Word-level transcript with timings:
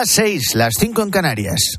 las 0.00 0.10
6, 0.12 0.54
las 0.54 0.74
5 0.78 1.02
en 1.02 1.10
Canarias. 1.10 1.76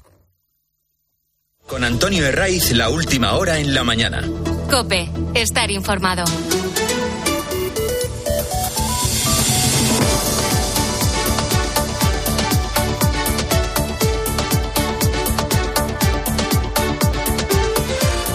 Con 1.66 1.84
Antonio 1.84 2.24
Herraiz, 2.24 2.72
la 2.74 2.90
última 2.90 3.34
hora 3.34 3.58
en 3.58 3.74
la 3.74 3.84
mañana. 3.84 4.22
Cope, 4.70 5.10
estar 5.34 5.72
informado. 5.72 6.24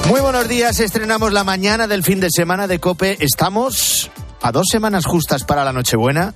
Muy 0.09 0.21
buenos 0.21 0.49
días, 0.49 0.81
estrenamos 0.81 1.33
la 1.33 1.45
mañana 1.45 1.87
del 1.87 2.03
fin 2.03 2.19
de 2.19 2.31
semana 2.33 2.67
de 2.67 2.81
Cope. 2.81 3.19
Estamos 3.21 4.11
a 4.43 4.51
dos 4.51 4.67
semanas 4.69 5.07
justas 5.07 5.45
para 5.45 5.65
la 5.65 5.73
Nochebuena 5.73 6.35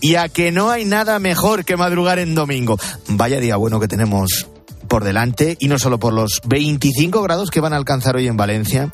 y 0.00 0.16
a 0.16 0.28
que 0.28 0.52
no 0.52 0.70
hay 0.70 0.84
nada 0.84 1.18
mejor 1.18 1.64
que 1.64 1.76
madrugar 1.76 2.18
en 2.18 2.34
domingo. 2.34 2.78
Vaya 3.08 3.40
día 3.40 3.56
bueno 3.56 3.80
que 3.80 3.88
tenemos 3.88 4.46
por 4.88 5.04
delante 5.04 5.56
y 5.60 5.68
no 5.68 5.78
solo 5.78 5.98
por 5.98 6.12
los 6.12 6.40
25 6.46 7.22
grados 7.22 7.50
que 7.50 7.60
van 7.60 7.72
a 7.72 7.76
alcanzar 7.76 8.16
hoy 8.16 8.26
en 8.26 8.36
Valencia, 8.36 8.90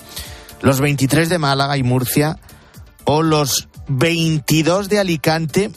los 0.60 0.80
23 0.80 1.28
de 1.28 1.38
Málaga 1.38 1.76
y 1.76 1.82
Murcia 1.82 2.38
o 3.04 3.22
los 3.22 3.68
22 3.88 4.88
de 4.88 4.98
Alicante 4.98 5.70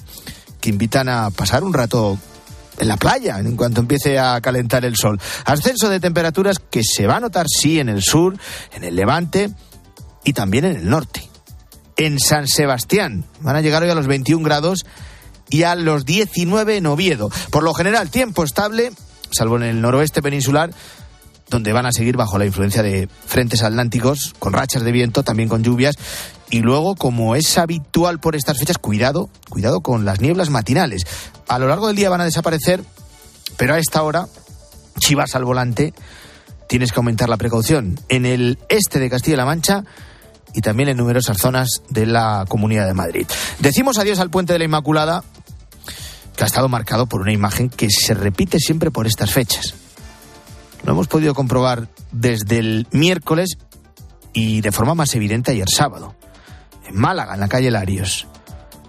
que 0.61 0.69
invitan 0.69 1.09
a 1.09 1.29
pasar 1.29 1.63
un 1.63 1.73
rato 1.73 2.17
en 2.79 2.87
la 2.87 2.97
playa 2.97 3.39
en 3.39 3.55
cuanto 3.55 3.81
empiece 3.81 4.19
a 4.19 4.39
calentar 4.41 4.85
el 4.85 4.95
sol. 4.95 5.19
Ascenso 5.45 5.89
de 5.89 5.99
temperaturas 5.99 6.57
que 6.59 6.83
se 6.83 7.07
va 7.07 7.17
a 7.17 7.19
notar 7.19 7.45
sí 7.47 7.79
en 7.79 7.89
el 7.89 8.03
sur, 8.03 8.37
en 8.73 8.83
el 8.83 8.95
levante 8.95 9.49
y 10.23 10.33
también 10.33 10.65
en 10.65 10.75
el 10.77 10.89
norte. 10.89 11.27
En 11.95 12.19
San 12.19 12.47
Sebastián 12.47 13.25
van 13.41 13.55
a 13.55 13.61
llegar 13.61 13.83
hoy 13.83 13.89
a 13.89 13.95
los 13.95 14.07
21 14.07 14.43
grados 14.43 14.85
y 15.49 15.63
a 15.63 15.75
los 15.75 16.05
19 16.05 16.77
en 16.77 16.85
Oviedo. 16.85 17.29
Por 17.51 17.63
lo 17.63 17.73
general, 17.73 18.09
tiempo 18.09 18.43
estable, 18.43 18.91
salvo 19.31 19.57
en 19.57 19.63
el 19.63 19.81
noroeste 19.81 20.21
peninsular, 20.21 20.71
donde 21.49 21.73
van 21.73 21.85
a 21.85 21.91
seguir 21.91 22.17
bajo 22.17 22.37
la 22.37 22.45
influencia 22.45 22.83
de 22.83 23.07
frentes 23.25 23.63
atlánticos, 23.63 24.33
con 24.39 24.53
rachas 24.53 24.83
de 24.83 24.91
viento, 24.91 25.23
también 25.23 25.49
con 25.49 25.63
lluvias. 25.63 25.95
Y 26.49 26.59
luego, 26.59 26.95
como 26.95 27.35
es 27.35 27.57
habitual 27.57 28.19
por 28.19 28.35
estas 28.35 28.57
fechas, 28.57 28.77
cuidado, 28.77 29.29
cuidado 29.49 29.81
con 29.81 30.05
las 30.05 30.21
nieblas 30.21 30.49
matinales. 30.49 31.03
A 31.47 31.59
lo 31.59 31.67
largo 31.67 31.87
del 31.87 31.95
día 31.95 32.09
van 32.09 32.21
a 32.21 32.25
desaparecer, 32.25 32.83
pero 33.57 33.73
a 33.73 33.79
esta 33.79 34.03
hora, 34.03 34.27
si 34.99 35.15
vas 35.15 35.35
al 35.35 35.45
volante, 35.45 35.93
tienes 36.67 36.91
que 36.91 36.99
aumentar 36.99 37.29
la 37.29 37.37
precaución. 37.37 37.99
En 38.09 38.25
el 38.25 38.59
este 38.69 38.99
de 38.99 39.09
Castilla-La 39.09 39.45
Mancha 39.45 39.83
y 40.57 40.61
también 40.61 40.89
en 40.89 40.97
numerosas 40.97 41.37
zonas 41.37 41.83
de 41.89 42.07
la 42.07 42.43
Comunidad 42.49 42.87
de 42.87 42.95
Madrid. 42.95 43.27
Decimos 43.59 43.99
adiós 43.99 44.17
al 44.17 44.31
puente 44.31 44.53
de 44.53 44.59
la 44.59 44.65
Inmaculada, 44.65 45.23
que 46.35 46.43
ha 46.43 46.47
estado 46.47 46.67
marcado 46.67 47.05
por 47.05 47.21
una 47.21 47.31
imagen 47.31 47.69
que 47.69 47.89
se 47.91 48.15
repite 48.15 48.57
siempre 48.57 48.89
por 48.89 49.05
estas 49.05 49.29
fechas. 49.29 49.75
Lo 50.83 50.93
hemos 50.93 51.07
podido 51.07 51.35
comprobar 51.35 51.89
desde 52.11 52.57
el 52.57 52.87
miércoles 52.89 53.59
y 54.33 54.61
de 54.61 54.71
forma 54.71 54.95
más 54.95 55.13
evidente 55.13 55.51
ayer 55.51 55.69
sábado. 55.69 56.15
En 56.87 56.97
Málaga, 56.97 57.35
en 57.35 57.39
la 57.39 57.49
calle 57.49 57.69
Larios. 57.69 58.25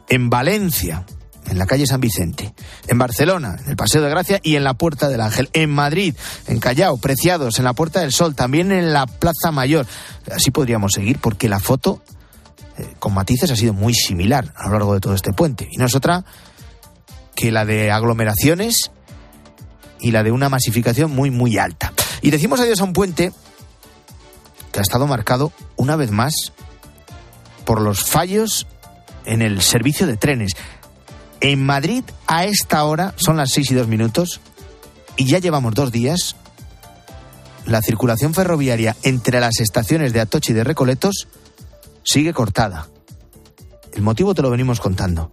En 0.09 0.31
Valencia, 0.31 1.05
en 1.49 1.59
la 1.59 1.67
calle 1.67 1.87
San 1.87 2.01
Vicente. 2.01 2.53
En 2.87 2.99
Barcelona, 2.99 3.57
en 3.63 3.71
el 3.71 3.77
Paseo 3.77 4.03
de 4.03 4.11
Gracia 4.11 4.41
y 4.43 4.57
en 4.57 4.65
la 4.65 4.75
Puerta 4.75 5.09
del 5.09 5.21
Ángel. 5.21 5.49
En 5.53 5.71
Madrid, 5.71 6.15
en 6.47 6.61
Callao, 6.61 6.97
Preciados, 6.99 7.59
en 7.59 7.65
la 7.65 7.73
Puerta 7.73 8.01
del 8.01 8.13
Sol, 8.13 8.35
también 8.35 8.73
en 8.73 8.93
la 8.93 9.07
Plaza 9.07 9.51
Mayor. 9.53 9.87
Así 10.33 10.51
podríamos 10.51 10.93
seguir 10.93 11.19
porque 11.19 11.49
la 11.49 11.61
foto 11.61 12.03
eh, 12.79 12.95
con 12.99 13.15
matices 13.15 13.51
ha 13.51 13.57
sido 13.57 13.73
muy 13.73 13.95
similar 13.95 14.53
a 14.57 14.67
lo 14.67 14.73
largo 14.73 14.95
de 14.95 15.01
todo 15.01 15.15
este 15.15 15.33
puente. 15.33 15.69
Y 15.71 15.77
no 15.79 15.87
es 15.87 15.95
otra 15.95 16.25
que 17.35 17.51
la 17.53 17.65
de 17.65 17.91
aglomeraciones 17.91 18.91
y 20.01 20.11
la 20.11 20.23
de 20.23 20.33
una 20.33 20.49
masificación 20.49 21.11
muy, 21.11 21.31
muy 21.31 21.59
alta. 21.59 21.93
Y 22.23 22.31
decimos 22.31 22.61
adiós 22.61 22.81
a 22.81 22.85
un 22.85 22.93
puente 22.93 23.33
que 24.73 24.79
ha 24.81 24.83
estado 24.83 25.07
marcado 25.07 25.53
una 25.77 25.97
vez 25.97 26.11
más 26.11 26.53
por 27.65 27.81
los 27.81 28.05
fallos 28.05 28.67
en 29.25 29.43
el 29.43 29.61
servicio 29.63 30.07
de 30.07 30.17
trenes. 30.17 30.57
En 31.41 31.65
Madrid, 31.65 32.05
a 32.27 32.45
esta 32.45 32.85
hora, 32.85 33.15
son 33.17 33.37
las 33.37 33.51
6 33.53 33.71
y 33.71 33.75
2 33.75 33.87
minutos, 33.89 34.41
y 35.17 35.27
ya 35.27 35.39
llevamos 35.39 35.75
dos 35.75 35.93
días, 35.93 36.37
la 37.67 37.83
circulación 37.83 38.35
ferroviaria 38.35 38.97
entre 39.03 39.41
las 39.41 39.61
estaciones 39.61 40.13
de 40.13 40.21
Atocha 40.21 40.53
y 40.53 40.55
de 40.55 40.65
Recoletos 40.65 41.29
sigue 42.03 42.33
cortada. 42.33 42.89
El 43.93 44.03
motivo 44.03 44.35
te 44.35 44.43
lo 44.43 44.51
venimos 44.51 44.81
contando 44.81 45.31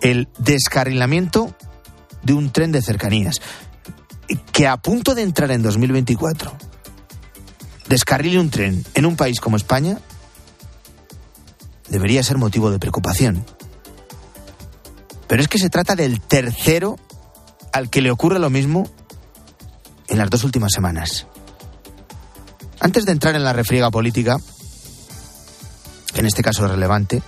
el 0.00 0.28
descarrilamiento 0.38 1.54
de 2.22 2.32
un 2.32 2.50
tren 2.50 2.72
de 2.72 2.82
cercanías 2.82 3.40
que 4.52 4.66
a 4.66 4.76
punto 4.76 5.14
de 5.14 5.22
entrar 5.22 5.50
en 5.50 5.62
2024 5.62 6.52
descarrile 7.88 8.38
un 8.38 8.50
tren 8.50 8.84
en 8.94 9.06
un 9.06 9.16
país 9.16 9.40
como 9.40 9.56
España 9.56 9.98
debería 11.88 12.22
ser 12.22 12.38
motivo 12.38 12.70
de 12.70 12.78
preocupación. 12.78 13.44
Pero 15.30 15.42
es 15.42 15.48
que 15.48 15.60
se 15.60 15.70
trata 15.70 15.94
del 15.94 16.20
tercero 16.20 16.98
al 17.72 17.88
que 17.88 18.00
le 18.00 18.10
ocurre 18.10 18.40
lo 18.40 18.50
mismo 18.50 18.90
en 20.08 20.18
las 20.18 20.28
dos 20.28 20.42
últimas 20.42 20.72
semanas. 20.74 21.28
Antes 22.80 23.06
de 23.06 23.12
entrar 23.12 23.36
en 23.36 23.44
la 23.44 23.52
refriega 23.52 23.92
política, 23.92 24.38
en 26.16 26.26
este 26.26 26.42
caso 26.42 26.66
relevante, 26.66 27.22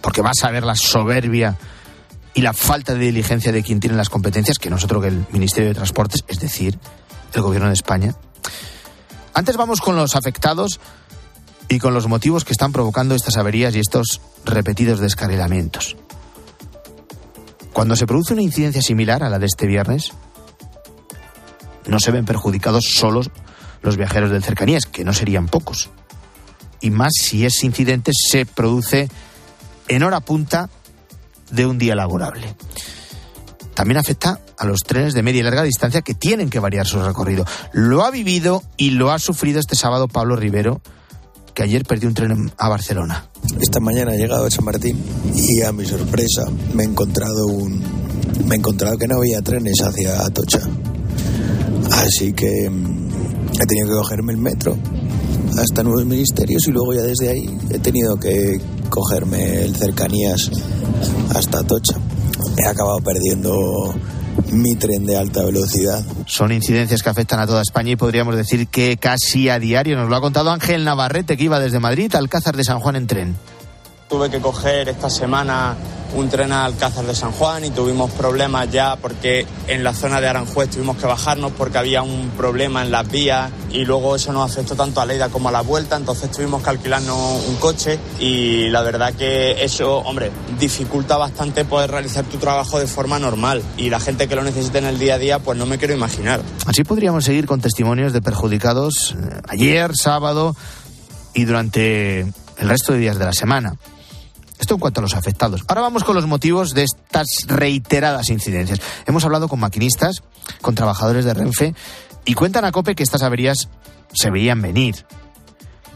porque 0.00 0.22
vas 0.22 0.42
a 0.42 0.50
ver 0.50 0.64
la 0.64 0.74
soberbia 0.74 1.56
y 2.34 2.40
la 2.40 2.52
falta 2.52 2.94
de 2.94 3.06
diligencia 3.06 3.52
de 3.52 3.62
quien 3.62 3.78
tiene 3.78 3.96
las 3.96 4.08
competencias, 4.08 4.58
que 4.58 4.68
no 4.68 4.74
es 4.74 4.82
otro 4.82 5.00
que 5.00 5.06
el 5.06 5.24
Ministerio 5.30 5.68
de 5.68 5.76
Transportes, 5.76 6.24
es 6.26 6.40
decir, 6.40 6.80
el 7.32 7.42
Gobierno 7.42 7.68
de 7.68 7.74
España. 7.74 8.16
Antes 9.34 9.56
vamos 9.56 9.80
con 9.80 9.94
los 9.94 10.16
afectados 10.16 10.80
y 11.68 11.78
con 11.78 11.94
los 11.94 12.08
motivos 12.08 12.44
que 12.44 12.52
están 12.52 12.72
provocando 12.72 13.14
estas 13.14 13.36
averías 13.36 13.76
y 13.76 13.78
estos 13.78 14.20
repetidos 14.44 14.98
descarrilamientos. 14.98 15.96
Cuando 17.72 17.96
se 17.96 18.06
produce 18.06 18.32
una 18.32 18.42
incidencia 18.42 18.82
similar 18.82 19.22
a 19.22 19.30
la 19.30 19.38
de 19.38 19.46
este 19.46 19.66
viernes, 19.66 20.12
no 21.86 21.98
se 21.98 22.10
ven 22.10 22.24
perjudicados 22.24 22.84
solos 22.94 23.30
los 23.82 23.96
viajeros 23.96 24.30
del 24.30 24.44
cercanías, 24.44 24.86
que 24.86 25.04
no 25.04 25.12
serían 25.12 25.48
pocos. 25.48 25.90
Y 26.80 26.90
más 26.90 27.12
si 27.20 27.44
ese 27.44 27.66
incidente 27.66 28.12
se 28.14 28.46
produce 28.46 29.08
en 29.88 30.02
hora 30.02 30.20
punta 30.20 30.68
de 31.50 31.66
un 31.66 31.78
día 31.78 31.94
laborable. 31.94 32.54
También 33.74 33.98
afecta 33.98 34.40
a 34.58 34.66
los 34.66 34.80
trenes 34.80 35.14
de 35.14 35.22
media 35.22 35.40
y 35.40 35.42
larga 35.42 35.62
distancia 35.62 36.02
que 36.02 36.14
tienen 36.14 36.50
que 36.50 36.60
variar 36.60 36.86
su 36.86 37.02
recorrido. 37.02 37.46
Lo 37.72 38.04
ha 38.04 38.10
vivido 38.10 38.62
y 38.76 38.90
lo 38.90 39.10
ha 39.10 39.18
sufrido 39.18 39.58
este 39.58 39.74
sábado 39.74 40.06
Pablo 40.06 40.36
Rivero, 40.36 40.80
que 41.54 41.62
ayer 41.62 41.84
perdió 41.84 42.08
un 42.08 42.14
tren 42.14 42.52
a 42.56 42.68
Barcelona. 42.68 43.26
Esta 43.60 43.80
mañana 43.80 44.14
he 44.14 44.18
llegado 44.18 44.46
a 44.46 44.50
San 44.50 44.64
Martín 44.64 44.96
y 45.34 45.62
a 45.62 45.72
mi 45.72 45.84
sorpresa 45.84 46.46
me 46.74 46.84
he 46.84 46.86
encontrado 46.86 47.46
un 47.46 47.82
me 48.46 48.54
he 48.54 48.58
encontrado 48.58 48.96
que 48.96 49.06
no 49.06 49.16
había 49.16 49.42
trenes 49.42 49.80
hacia 49.82 50.24
Atocha. 50.24 50.60
Así 51.92 52.32
que 52.32 52.70
mm, 52.70 53.08
he 53.60 53.66
tenido 53.66 53.88
que 53.88 53.94
cogerme 53.94 54.32
el 54.32 54.38
metro 54.38 54.76
hasta 55.58 55.82
Nuevos 55.82 56.06
Ministerios 56.06 56.66
y 56.66 56.70
luego 56.70 56.94
ya 56.94 57.02
desde 57.02 57.28
ahí 57.28 57.58
he 57.70 57.78
tenido 57.78 58.16
que 58.16 58.60
cogerme 58.88 59.62
el 59.64 59.76
cercanías 59.76 60.50
hasta 61.34 61.62
Tocha. 61.62 61.96
He 62.56 62.66
acabado 62.66 62.98
perdiendo 63.00 63.94
mi 64.52 64.74
tren 64.76 65.06
de 65.06 65.16
alta 65.16 65.44
velocidad. 65.44 66.04
Son 66.26 66.52
incidencias 66.52 67.02
que 67.02 67.08
afectan 67.08 67.40
a 67.40 67.46
toda 67.46 67.62
España 67.62 67.92
y 67.92 67.96
podríamos 67.96 68.36
decir 68.36 68.68
que 68.68 68.96
casi 68.96 69.48
a 69.48 69.58
diario. 69.58 69.96
Nos 69.96 70.08
lo 70.08 70.16
ha 70.16 70.20
contado 70.20 70.50
Ángel 70.50 70.84
Navarrete, 70.84 71.36
que 71.36 71.44
iba 71.44 71.60
desde 71.60 71.80
Madrid 71.80 72.14
al 72.14 72.24
Alcázar 72.24 72.56
de 72.56 72.64
San 72.64 72.80
Juan 72.80 72.96
en 72.96 73.06
tren. 73.06 73.36
Tuve 74.10 74.28
que 74.28 74.40
coger 74.40 74.88
esta 74.88 75.08
semana 75.08 75.76
un 76.16 76.28
tren 76.28 76.50
al 76.50 76.72
Alcázar 76.72 77.06
de 77.06 77.14
San 77.14 77.30
Juan 77.30 77.64
y 77.64 77.70
tuvimos 77.70 78.10
problemas 78.10 78.68
ya 78.70 78.96
porque 78.96 79.46
en 79.68 79.84
la 79.84 79.94
zona 79.94 80.20
de 80.20 80.26
Aranjuez 80.26 80.68
tuvimos 80.68 80.96
que 80.96 81.06
bajarnos 81.06 81.52
porque 81.52 81.78
había 81.78 82.02
un 82.02 82.30
problema 82.30 82.82
en 82.82 82.90
las 82.90 83.08
vías 83.08 83.52
y 83.70 83.84
luego 83.84 84.16
eso 84.16 84.32
nos 84.32 84.50
afectó 84.50 84.74
tanto 84.74 85.00
a 85.00 85.06
Leida 85.06 85.28
como 85.28 85.48
a 85.48 85.52
la 85.52 85.60
vuelta, 85.60 85.96
entonces 85.96 86.28
tuvimos 86.32 86.60
que 86.60 86.70
alquilarnos 86.70 87.44
un 87.48 87.54
coche 87.56 88.00
y 88.18 88.68
la 88.70 88.82
verdad 88.82 89.14
que 89.14 89.62
eso, 89.62 89.98
hombre, 89.98 90.32
dificulta 90.58 91.16
bastante 91.16 91.64
poder 91.64 91.92
realizar 91.92 92.24
tu 92.24 92.38
trabajo 92.38 92.80
de 92.80 92.88
forma 92.88 93.20
normal 93.20 93.62
y 93.76 93.90
la 93.90 94.00
gente 94.00 94.26
que 94.26 94.34
lo 94.34 94.42
necesite 94.42 94.78
en 94.78 94.86
el 94.86 94.98
día 94.98 95.14
a 95.14 95.18
día 95.18 95.38
pues 95.38 95.56
no 95.56 95.66
me 95.66 95.78
quiero 95.78 95.94
imaginar. 95.94 96.40
Así 96.66 96.82
podríamos 96.82 97.24
seguir 97.24 97.46
con 97.46 97.60
testimonios 97.60 98.12
de 98.12 98.20
perjudicados 98.20 99.14
eh, 99.16 99.40
ayer, 99.48 99.92
sábado 99.94 100.56
y 101.32 101.44
durante 101.44 102.22
el 102.22 102.68
resto 102.68 102.92
de 102.92 102.98
días 102.98 103.16
de 103.16 103.24
la 103.24 103.32
semana. 103.32 103.76
Esto 104.60 104.74
en 104.74 104.80
cuanto 104.80 105.00
a 105.00 105.02
los 105.02 105.14
afectados. 105.14 105.62
Ahora 105.68 105.80
vamos 105.80 106.04
con 106.04 106.14
los 106.14 106.26
motivos 106.26 106.74
de 106.74 106.84
estas 106.84 107.26
reiteradas 107.46 108.28
incidencias. 108.28 108.80
Hemos 109.06 109.24
hablado 109.24 109.48
con 109.48 109.58
maquinistas, 109.58 110.22
con 110.60 110.74
trabajadores 110.74 111.24
de 111.24 111.32
Renfe, 111.32 111.74
y 112.26 112.34
cuentan 112.34 112.66
a 112.66 112.72
COPE 112.72 112.94
que 112.94 113.02
estas 113.02 113.22
averías 113.22 113.68
se 114.12 114.30
veían 114.30 114.60
venir. 114.60 115.06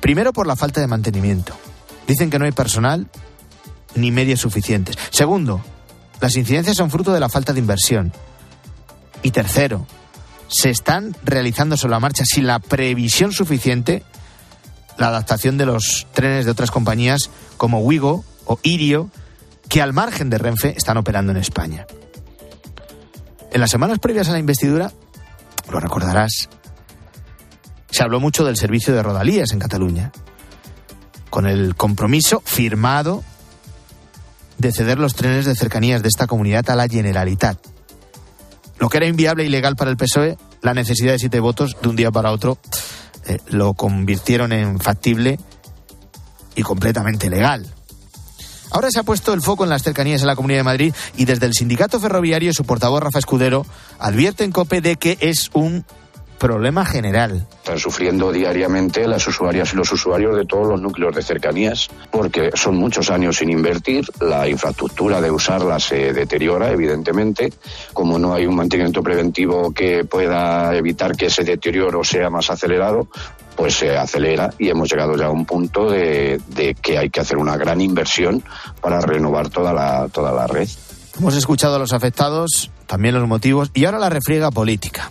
Primero 0.00 0.32
por 0.32 0.46
la 0.46 0.56
falta 0.56 0.80
de 0.80 0.86
mantenimiento. 0.86 1.54
Dicen 2.08 2.30
que 2.30 2.38
no 2.38 2.46
hay 2.46 2.52
personal 2.52 3.08
ni 3.94 4.10
medios 4.10 4.40
suficientes. 4.40 4.96
Segundo, 5.10 5.62
las 6.20 6.36
incidencias 6.36 6.76
son 6.76 6.90
fruto 6.90 7.12
de 7.12 7.20
la 7.20 7.28
falta 7.28 7.52
de 7.52 7.60
inversión. 7.60 8.12
Y 9.22 9.30
tercero, 9.30 9.86
se 10.48 10.70
están 10.70 11.14
realizando 11.22 11.76
sobre 11.76 11.92
la 11.92 12.00
marcha 12.00 12.24
sin 12.24 12.46
la 12.46 12.58
previsión 12.58 13.32
suficiente 13.32 14.02
la 14.96 15.08
adaptación 15.08 15.58
de 15.58 15.66
los 15.66 16.06
trenes 16.12 16.44
de 16.44 16.50
otras 16.50 16.70
compañías 16.70 17.30
como 17.56 17.80
Wigo 17.80 18.24
o 18.46 18.58
Irio, 18.62 19.10
que 19.68 19.82
al 19.82 19.92
margen 19.92 20.30
de 20.30 20.38
Renfe 20.38 20.74
están 20.76 20.96
operando 20.96 21.32
en 21.32 21.38
España. 21.38 21.86
En 23.52 23.60
las 23.60 23.70
semanas 23.70 23.98
previas 23.98 24.28
a 24.28 24.32
la 24.32 24.38
investidura, 24.38 24.92
lo 25.70 25.80
recordarás, 25.80 26.48
se 27.90 28.02
habló 28.02 28.20
mucho 28.20 28.44
del 28.44 28.56
servicio 28.56 28.94
de 28.94 29.02
rodalías 29.02 29.52
en 29.52 29.60
Cataluña, 29.60 30.12
con 31.30 31.46
el 31.46 31.74
compromiso 31.76 32.42
firmado 32.44 33.22
de 34.58 34.72
ceder 34.72 34.98
los 34.98 35.14
trenes 35.14 35.46
de 35.46 35.54
cercanías 35.54 36.02
de 36.02 36.08
esta 36.08 36.26
comunidad 36.26 36.68
a 36.70 36.76
la 36.76 36.88
Generalitat. 36.88 37.58
Lo 38.78 38.88
que 38.88 38.96
era 38.98 39.06
inviable 39.06 39.44
y 39.44 39.48
legal 39.48 39.76
para 39.76 39.90
el 39.90 39.96
PSOE, 39.96 40.36
la 40.62 40.74
necesidad 40.74 41.12
de 41.12 41.18
siete 41.18 41.40
votos 41.40 41.76
de 41.80 41.88
un 41.88 41.96
día 41.96 42.10
para 42.10 42.32
otro 42.32 42.58
eh, 43.26 43.38
lo 43.48 43.74
convirtieron 43.74 44.52
en 44.52 44.80
factible 44.80 45.38
y 46.54 46.62
completamente 46.62 47.30
legal. 47.30 47.66
Ahora 48.74 48.88
se 48.90 48.98
ha 48.98 49.04
puesto 49.04 49.32
el 49.32 49.40
foco 49.40 49.62
en 49.62 49.70
las 49.70 49.84
cercanías 49.84 50.22
en 50.22 50.26
la 50.26 50.34
Comunidad 50.34 50.58
de 50.58 50.64
Madrid 50.64 50.94
y 51.16 51.26
desde 51.26 51.46
el 51.46 51.54
sindicato 51.54 52.00
ferroviario 52.00 52.52
su 52.52 52.64
portavoz 52.64 53.04
Rafa 53.04 53.20
Escudero 53.20 53.64
advierte 54.00 54.42
en 54.42 54.50
COPE 54.50 54.80
de 54.80 54.96
que 54.96 55.16
es 55.20 55.48
un 55.52 55.84
problema 56.40 56.84
general. 56.84 57.46
Están 57.58 57.78
sufriendo 57.78 58.32
diariamente 58.32 59.06
las 59.06 59.28
usuarias 59.28 59.72
y 59.72 59.76
los 59.76 59.92
usuarios 59.92 60.36
de 60.36 60.44
todos 60.44 60.66
los 60.66 60.80
núcleos 60.80 61.14
de 61.14 61.22
cercanías, 61.22 61.88
porque 62.10 62.50
son 62.54 62.74
muchos 62.76 63.10
años 63.10 63.36
sin 63.36 63.50
invertir, 63.50 64.06
la 64.20 64.48
infraestructura 64.48 65.20
de 65.20 65.30
usarla 65.30 65.78
se 65.78 66.12
deteriora, 66.12 66.72
evidentemente. 66.72 67.52
Como 67.92 68.18
no 68.18 68.34
hay 68.34 68.44
un 68.44 68.56
mantenimiento 68.56 69.04
preventivo 69.04 69.72
que 69.72 70.04
pueda 70.04 70.74
evitar 70.74 71.16
que 71.16 71.26
ese 71.26 71.44
deterioro 71.44 72.02
sea 72.02 72.28
más 72.28 72.50
acelerado, 72.50 73.06
pues 73.56 73.74
se 73.74 73.96
acelera 73.96 74.52
y 74.58 74.68
hemos 74.68 74.90
llegado 74.90 75.16
ya 75.16 75.26
a 75.26 75.30
un 75.30 75.44
punto 75.44 75.90
de, 75.90 76.40
de 76.48 76.74
que 76.74 76.98
hay 76.98 77.10
que 77.10 77.20
hacer 77.20 77.36
una 77.36 77.56
gran 77.56 77.80
inversión 77.80 78.42
para 78.80 79.00
renovar 79.00 79.48
toda 79.48 79.72
la, 79.72 80.08
toda 80.08 80.32
la 80.32 80.46
red. 80.46 80.68
Hemos 81.18 81.36
escuchado 81.36 81.76
a 81.76 81.78
los 81.78 81.92
afectados, 81.92 82.70
también 82.86 83.14
los 83.14 83.28
motivos 83.28 83.70
y 83.74 83.84
ahora 83.84 83.98
la 83.98 84.10
refriega 84.10 84.50
política. 84.50 85.10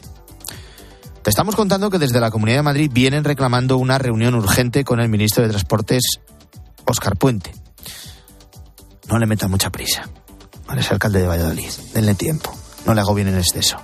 Te 1.21 1.29
estamos 1.29 1.55
contando 1.55 1.89
que 1.89 1.99
desde 1.99 2.19
la 2.19 2.31
Comunidad 2.31 2.57
de 2.57 2.63
Madrid 2.63 2.91
vienen 2.93 3.23
reclamando 3.23 3.77
una 3.77 3.97
reunión 3.97 4.35
urgente 4.35 4.83
con 4.83 4.99
el 4.99 5.07
ministro 5.07 5.43
de 5.43 5.49
Transportes, 5.49 6.19
Óscar 6.85 7.15
Puente. 7.15 7.53
No 9.07 9.17
le 9.17 9.25
metan 9.25 9.49
mucha 9.49 9.69
prisa. 9.69 10.09
Vale, 10.67 10.81
es 10.81 10.91
alcalde 10.91 11.21
de 11.21 11.27
Valladolid. 11.27 11.69
Denle 11.93 12.15
tiempo. 12.15 12.53
No 12.85 12.93
le 12.93 12.99
hago 12.99 13.13
bien 13.13 13.29
en 13.29 13.37
exceso. 13.37 13.77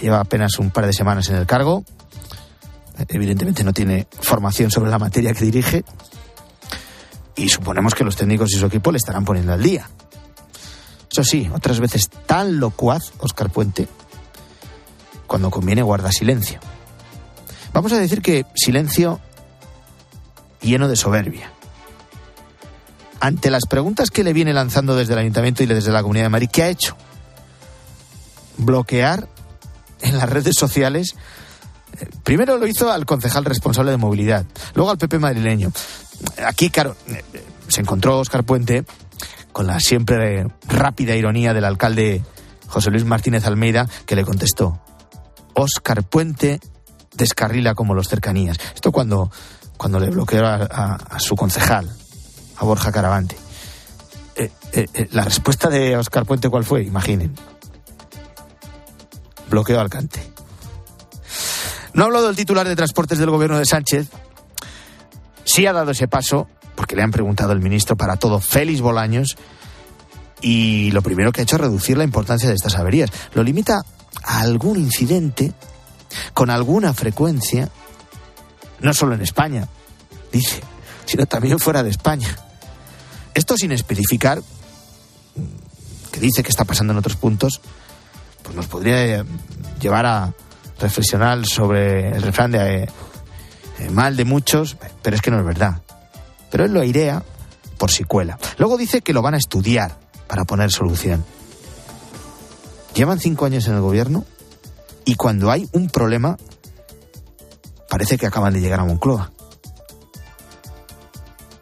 Lleva 0.00 0.20
apenas 0.20 0.60
un 0.60 0.70
par 0.70 0.86
de 0.86 0.92
semanas 0.92 1.28
en 1.30 1.36
el 1.36 1.46
cargo. 1.46 1.84
Evidentemente 3.08 3.64
no 3.64 3.72
tiene 3.72 4.06
formación 4.20 4.70
sobre 4.70 4.90
la 4.90 4.98
materia 4.98 5.32
que 5.32 5.44
dirige. 5.44 5.84
Y 7.36 7.48
suponemos 7.48 7.94
que 7.94 8.04
los 8.04 8.16
técnicos 8.16 8.52
y 8.52 8.58
su 8.58 8.66
equipo 8.66 8.92
le 8.92 8.98
estarán 8.98 9.24
poniendo 9.24 9.52
al 9.52 9.62
día. 9.62 9.88
Eso 11.10 11.24
sí, 11.24 11.50
otras 11.52 11.80
veces 11.80 12.08
tan 12.08 12.58
locuaz, 12.58 13.12
Óscar 13.18 13.50
Puente, 13.50 13.88
cuando 15.26 15.50
conviene 15.50 15.82
guarda 15.82 16.12
silencio. 16.12 16.60
Vamos 17.72 17.92
a 17.92 17.98
decir 17.98 18.22
que 18.22 18.46
silencio 18.54 19.20
lleno 20.60 20.88
de 20.88 20.96
soberbia. 20.96 21.50
Ante 23.20 23.50
las 23.50 23.66
preguntas 23.66 24.10
que 24.10 24.24
le 24.24 24.32
viene 24.32 24.52
lanzando 24.52 24.96
desde 24.96 25.12
el 25.12 25.20
Ayuntamiento 25.20 25.62
y 25.62 25.66
desde 25.66 25.92
la 25.92 26.02
Comunidad 26.02 26.24
de 26.24 26.30
Madrid, 26.30 26.50
¿qué 26.52 26.64
ha 26.64 26.68
hecho? 26.68 26.96
Bloquear 28.58 29.28
en 30.00 30.18
las 30.18 30.28
redes 30.28 30.54
sociales. 30.58 31.14
Primero 32.22 32.58
lo 32.58 32.66
hizo 32.66 32.90
al 32.90 33.04
concejal 33.04 33.44
responsable 33.44 33.90
de 33.90 33.96
movilidad, 33.96 34.44
luego 34.74 34.90
al 34.90 34.98
PP 34.98 35.18
madrileño. 35.18 35.72
Aquí, 36.46 36.70
claro, 36.70 36.96
eh, 37.08 37.22
se 37.68 37.80
encontró 37.80 38.18
Oscar 38.18 38.44
Puente 38.44 38.84
con 39.52 39.66
la 39.66 39.80
siempre 39.80 40.46
rápida 40.66 41.14
ironía 41.14 41.52
del 41.52 41.64
alcalde 41.64 42.22
José 42.68 42.90
Luis 42.90 43.04
Martínez 43.04 43.44
Almeida, 43.46 43.86
que 44.06 44.16
le 44.16 44.24
contestó, 44.24 44.80
Óscar 45.54 46.02
Puente 46.04 46.60
descarrila 47.14 47.74
como 47.74 47.94
los 47.94 48.08
cercanías. 48.08 48.58
Esto 48.74 48.92
cuando, 48.92 49.30
cuando 49.76 50.00
le 50.00 50.08
bloqueó 50.08 50.46
a, 50.46 51.18
su 51.18 51.36
concejal, 51.36 51.90
a 52.56 52.64
Borja 52.64 52.90
Caravante. 52.90 53.36
Eh, 54.36 54.50
eh, 54.72 55.08
la 55.12 55.24
respuesta 55.24 55.68
de 55.68 55.96
Óscar 55.96 56.24
Puente, 56.24 56.48
¿cuál 56.48 56.64
fue? 56.64 56.82
Imaginen. 56.82 57.34
Bloqueo 59.50 59.78
al 59.78 59.90
cante. 59.90 60.31
No 61.94 62.02
ha 62.02 62.06
hablado 62.06 62.26
del 62.26 62.36
titular 62.36 62.66
de 62.66 62.76
transportes 62.76 63.18
del 63.18 63.30
gobierno 63.30 63.58
de 63.58 63.66
Sánchez. 63.66 64.08
Sí 65.44 65.66
ha 65.66 65.72
dado 65.72 65.90
ese 65.90 66.08
paso, 66.08 66.48
porque 66.74 66.96
le 66.96 67.02
han 67.02 67.10
preguntado 67.10 67.52
el 67.52 67.60
ministro 67.60 67.96
para 67.96 68.16
todo, 68.16 68.40
Félix 68.40 68.80
Bolaños, 68.80 69.36
y 70.40 70.90
lo 70.92 71.02
primero 71.02 71.32
que 71.32 71.40
ha 71.40 71.44
hecho 71.44 71.56
es 71.56 71.62
reducir 71.62 71.96
la 71.98 72.04
importancia 72.04 72.48
de 72.48 72.54
estas 72.54 72.76
averías. 72.76 73.10
Lo 73.34 73.42
limita 73.42 73.82
a 74.24 74.40
algún 74.40 74.78
incidente 74.78 75.52
con 76.34 76.50
alguna 76.50 76.94
frecuencia, 76.94 77.68
no 78.80 78.94
solo 78.94 79.14
en 79.14 79.22
España, 79.22 79.68
dice, 80.32 80.60
sino 81.04 81.26
también 81.26 81.58
fuera 81.58 81.82
de 81.82 81.90
España. 81.90 82.28
Esto 83.34 83.56
sin 83.56 83.72
especificar, 83.72 84.42
que 86.10 86.20
dice 86.20 86.42
que 86.42 86.50
está 86.50 86.64
pasando 86.64 86.92
en 86.92 86.98
otros 86.98 87.16
puntos, 87.16 87.60
pues 88.42 88.56
nos 88.56 88.66
podría 88.66 89.24
llevar 89.80 90.06
a 90.06 90.34
reflexionar 90.82 91.46
sobre 91.46 92.10
el 92.10 92.22
refrán 92.22 92.50
de 92.50 92.82
eh, 93.78 93.90
mal 93.90 94.16
de 94.16 94.24
muchos, 94.24 94.76
pero 95.00 95.16
es 95.16 95.22
que 95.22 95.30
no 95.30 95.38
es 95.38 95.44
verdad. 95.44 95.80
Pero 96.50 96.64
él 96.64 96.72
lo 96.72 96.80
airea 96.80 97.22
por 97.78 97.90
si 97.90 98.04
cuela. 98.04 98.38
Luego 98.58 98.76
dice 98.76 99.00
que 99.00 99.12
lo 99.12 99.22
van 99.22 99.34
a 99.34 99.38
estudiar 99.38 99.98
para 100.26 100.44
poner 100.44 100.70
solución. 100.70 101.24
Llevan 102.94 103.18
cinco 103.18 103.46
años 103.46 103.66
en 103.68 103.74
el 103.74 103.80
gobierno 103.80 104.24
y 105.04 105.14
cuando 105.14 105.50
hay 105.50 105.68
un 105.72 105.88
problema 105.88 106.36
parece 107.88 108.18
que 108.18 108.26
acaban 108.26 108.52
de 108.52 108.60
llegar 108.60 108.80
a 108.80 108.84
Moncloa. 108.84 109.32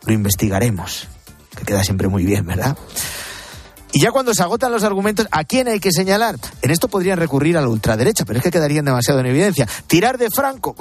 Lo 0.07 0.13
investigaremos, 0.13 1.09
que 1.57 1.65
queda 1.65 1.85
siempre 1.85 2.09
muy 2.09 2.25
bien, 2.25 2.47
¿verdad? 2.47 2.77
Y 3.93 4.01
ya 4.01 4.13
cuando 4.13 4.35
se 4.35 4.43
agotan 4.43 4.73
los 4.73 4.85
argumentos, 4.85 5.27
¿a 5.31 5.45
quién 5.45 5.69
hay 5.69 5.81
que 5.81 5.93
señalar? 5.93 6.37
En 6.63 6.71
esto 6.71 6.89
podrían 6.89 7.19
recurrir 7.19 7.57
a 7.57 7.61
la 7.61 7.69
ultraderecha, 7.69 8.25
pero 8.25 8.39
es 8.39 8.43
que 8.43 8.51
quedarían 8.51 8.85
demasiado 8.85 9.21
en 9.21 9.27
evidencia. 9.27 9.67
Tirar 9.87 10.17
de 10.17 10.31
Franco, 10.31 10.77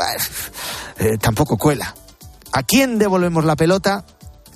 eh, 1.00 1.18
tampoco 1.20 1.58
cuela. 1.58 1.96
¿A 2.52 2.64
quién 2.64 2.98
devolvemos 3.00 3.46
la 3.46 3.56
pelota? 3.56 4.06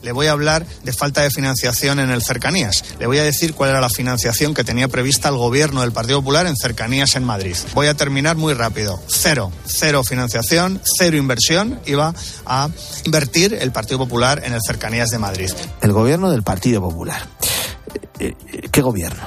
le 0.04 0.12
voy 0.12 0.28
a 0.28 0.34
hablar 0.34 0.66
de 0.84 0.94
falta 0.94 1.22
de 1.22 1.32
financiación 1.32 2.00
en 2.00 2.12
el 2.12 2.22
cercanías. 2.22 2.84
Le 3.00 3.08
voy 3.08 3.18
a 3.18 3.24
decir 3.24 3.54
cuál 3.54 3.72
era 3.72 3.82
la 3.82 3.90
financiación 3.90 4.54
que 4.54 4.64
tenía 4.64 4.88
prevista 4.88 5.30
el 5.30 5.38
gobierno 5.38 5.82
del 5.82 5.92
Partido 5.92 6.20
Popular 6.20 6.46
en 6.46 6.56
cercanías 6.56 7.16
en 7.16 7.24
Madrid. 7.24 7.56
Voy 7.74 7.88
a 7.88 7.96
terminar 7.96 8.36
muy 8.36 8.54
rápido. 8.54 9.02
Cero, 9.08 9.52
cero 9.66 10.04
financiación, 10.04 10.82
cero 10.98 11.18
inversión 11.18 11.80
iba 11.86 12.14
a 12.46 12.70
invertir 13.06 13.54
el 13.54 13.72
Partido 13.72 13.98
Popular 13.98 14.42
en 14.44 14.54
el 14.54 14.60
cercanías 14.66 15.10
de 15.10 15.20
Madrid. 15.20 15.52
El 15.82 15.94
gobierno 15.94 16.30
del 16.30 16.44
Partido 16.44 16.82
Popular. 16.82 17.26
Eh, 18.20 18.34
eh, 18.52 18.70
¿Qué 18.72 18.82
gobierno? 18.82 19.24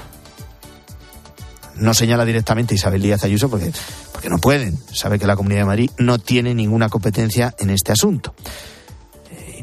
No 1.76 1.92
señala 1.92 2.24
directamente 2.24 2.74
Isabel 2.74 3.02
Díaz 3.02 3.24
Ayuso 3.24 3.50
porque, 3.50 3.70
porque 4.12 4.30
no 4.30 4.38
pueden. 4.38 4.78
Sabe 4.92 5.18
que 5.18 5.26
la 5.26 5.36
Comunidad 5.36 5.60
de 5.60 5.66
Madrid 5.66 5.90
no 5.98 6.18
tiene 6.18 6.54
ninguna 6.54 6.88
competencia 6.88 7.54
en 7.58 7.70
este 7.70 7.92
asunto 7.92 8.34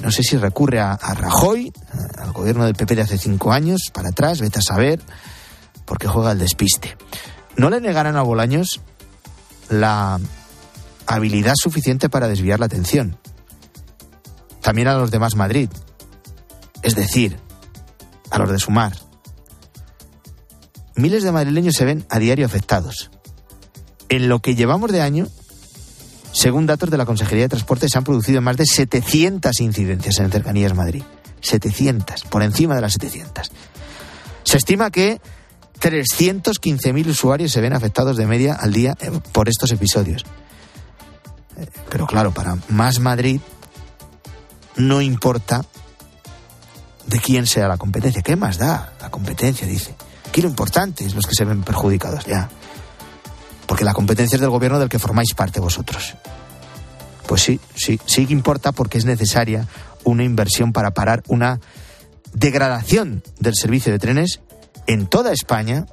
no 0.03 0.11
sé 0.11 0.21
si 0.21 0.35
recurre 0.35 0.81
a, 0.81 0.97
Rajoy, 0.97 1.71
al 2.17 2.33
gobierno 2.33 2.65
del 2.65 2.75
PP 2.75 2.95
de 2.95 3.01
hace 3.03 3.17
cinco 3.17 3.53
años, 3.53 3.89
para 3.93 4.09
atrás, 4.09 4.41
vete 4.41 4.59
a 4.59 4.61
saber, 4.61 5.01
porque 5.85 6.09
juega 6.09 6.33
el 6.33 6.39
despiste. 6.39 6.97
No 7.55 7.69
le 7.69 7.79
negarán 7.79 8.17
a 8.17 8.21
Bolaños 8.21 8.81
la 9.69 10.19
habilidad 11.07 11.53
suficiente 11.55 12.09
para 12.09 12.27
desviar 12.27 12.59
la 12.59 12.65
atención. 12.65 13.17
También 14.61 14.89
a 14.89 14.95
los 14.95 15.09
demás 15.09 15.35
Madrid. 15.35 15.69
Es 16.81 16.95
decir, 16.95 17.39
a 18.33 18.39
los 18.39 18.51
de 18.51 18.57
Sumar. 18.57 18.93
Miles 20.95 21.23
de 21.23 21.31
madrileños 21.31 21.75
se 21.75 21.85
ven 21.85 22.03
a 22.09 22.17
diario 22.17 22.45
afectados. 22.45 23.11
En 24.09 24.27
lo 24.27 24.39
que 24.39 24.55
llevamos 24.55 24.91
de 24.91 25.01
año, 25.01 25.27
según 26.31 26.65
datos 26.65 26.89
de 26.89 26.97
la 26.97 27.05
Consejería 27.05 27.45
de 27.45 27.49
Transporte, 27.49 27.87
se 27.87 27.97
han 27.97 28.03
producido 28.03 28.41
más 28.41 28.57
de 28.57 28.65
700 28.65 29.59
incidencias 29.61 30.17
en 30.17 30.31
cercanías 30.31 30.73
Madrid. 30.73 31.03
700, 31.41 32.23
por 32.23 32.41
encima 32.41 32.73
de 32.73 32.81
las 32.81 32.93
700. 32.93 33.51
Se 34.43 34.57
estima 34.57 34.89
que 34.89 35.21
315.000 35.79 37.07
usuarios 37.07 37.51
se 37.51 37.61
ven 37.61 37.73
afectados 37.73 38.17
de 38.17 38.25
media 38.25 38.55
al 38.55 38.73
día 38.73 38.95
eh, 38.99 39.11
por 39.31 39.47
estos 39.47 39.71
episodios. 39.71 40.25
Eh, 41.57 41.67
pero 41.89 42.07
claro, 42.07 42.33
para 42.33 42.57
más 42.69 42.99
Madrid 42.99 43.41
no 44.75 45.01
importa 45.01 45.65
de 47.07 47.19
quién 47.19 47.45
sea 47.45 47.67
la 47.67 47.77
competencia. 47.77 48.21
¿Qué 48.21 48.35
más 48.35 48.57
da 48.57 48.93
la 49.01 49.09
competencia? 49.09 49.67
Dice. 49.67 49.95
Aquí 50.27 50.41
lo 50.41 50.49
importante 50.49 51.05
es 51.05 51.13
los 51.13 51.27
que 51.27 51.35
se 51.35 51.45
ven 51.45 51.61
perjudicados 51.63 52.25
ya. 52.25 52.49
porque 53.67 53.85
la 53.85 53.93
competencia 53.93 54.35
es 54.35 54.41
del 54.41 54.49
gobierno 54.49 54.79
del 54.79 54.89
que 54.89 54.99
formáis 54.99 55.33
parte 55.33 55.59
vosotros. 55.59 56.15
Pues 57.27 57.41
sí, 57.41 57.59
sí, 57.75 57.99
sí 58.05 58.25
que 58.25 58.33
importa 58.33 58.71
porque 58.71 58.97
es 58.97 59.05
necesaria 59.05 59.67
una 60.03 60.23
inversión 60.23 60.73
para 60.73 60.91
parar 60.91 61.23
una 61.27 61.59
degradación 62.33 63.23
del 63.39 63.55
servicio 63.55 63.91
de 63.91 63.99
trenes 63.99 64.41
en 64.87 65.07
toda 65.07 65.31
España 65.31 65.85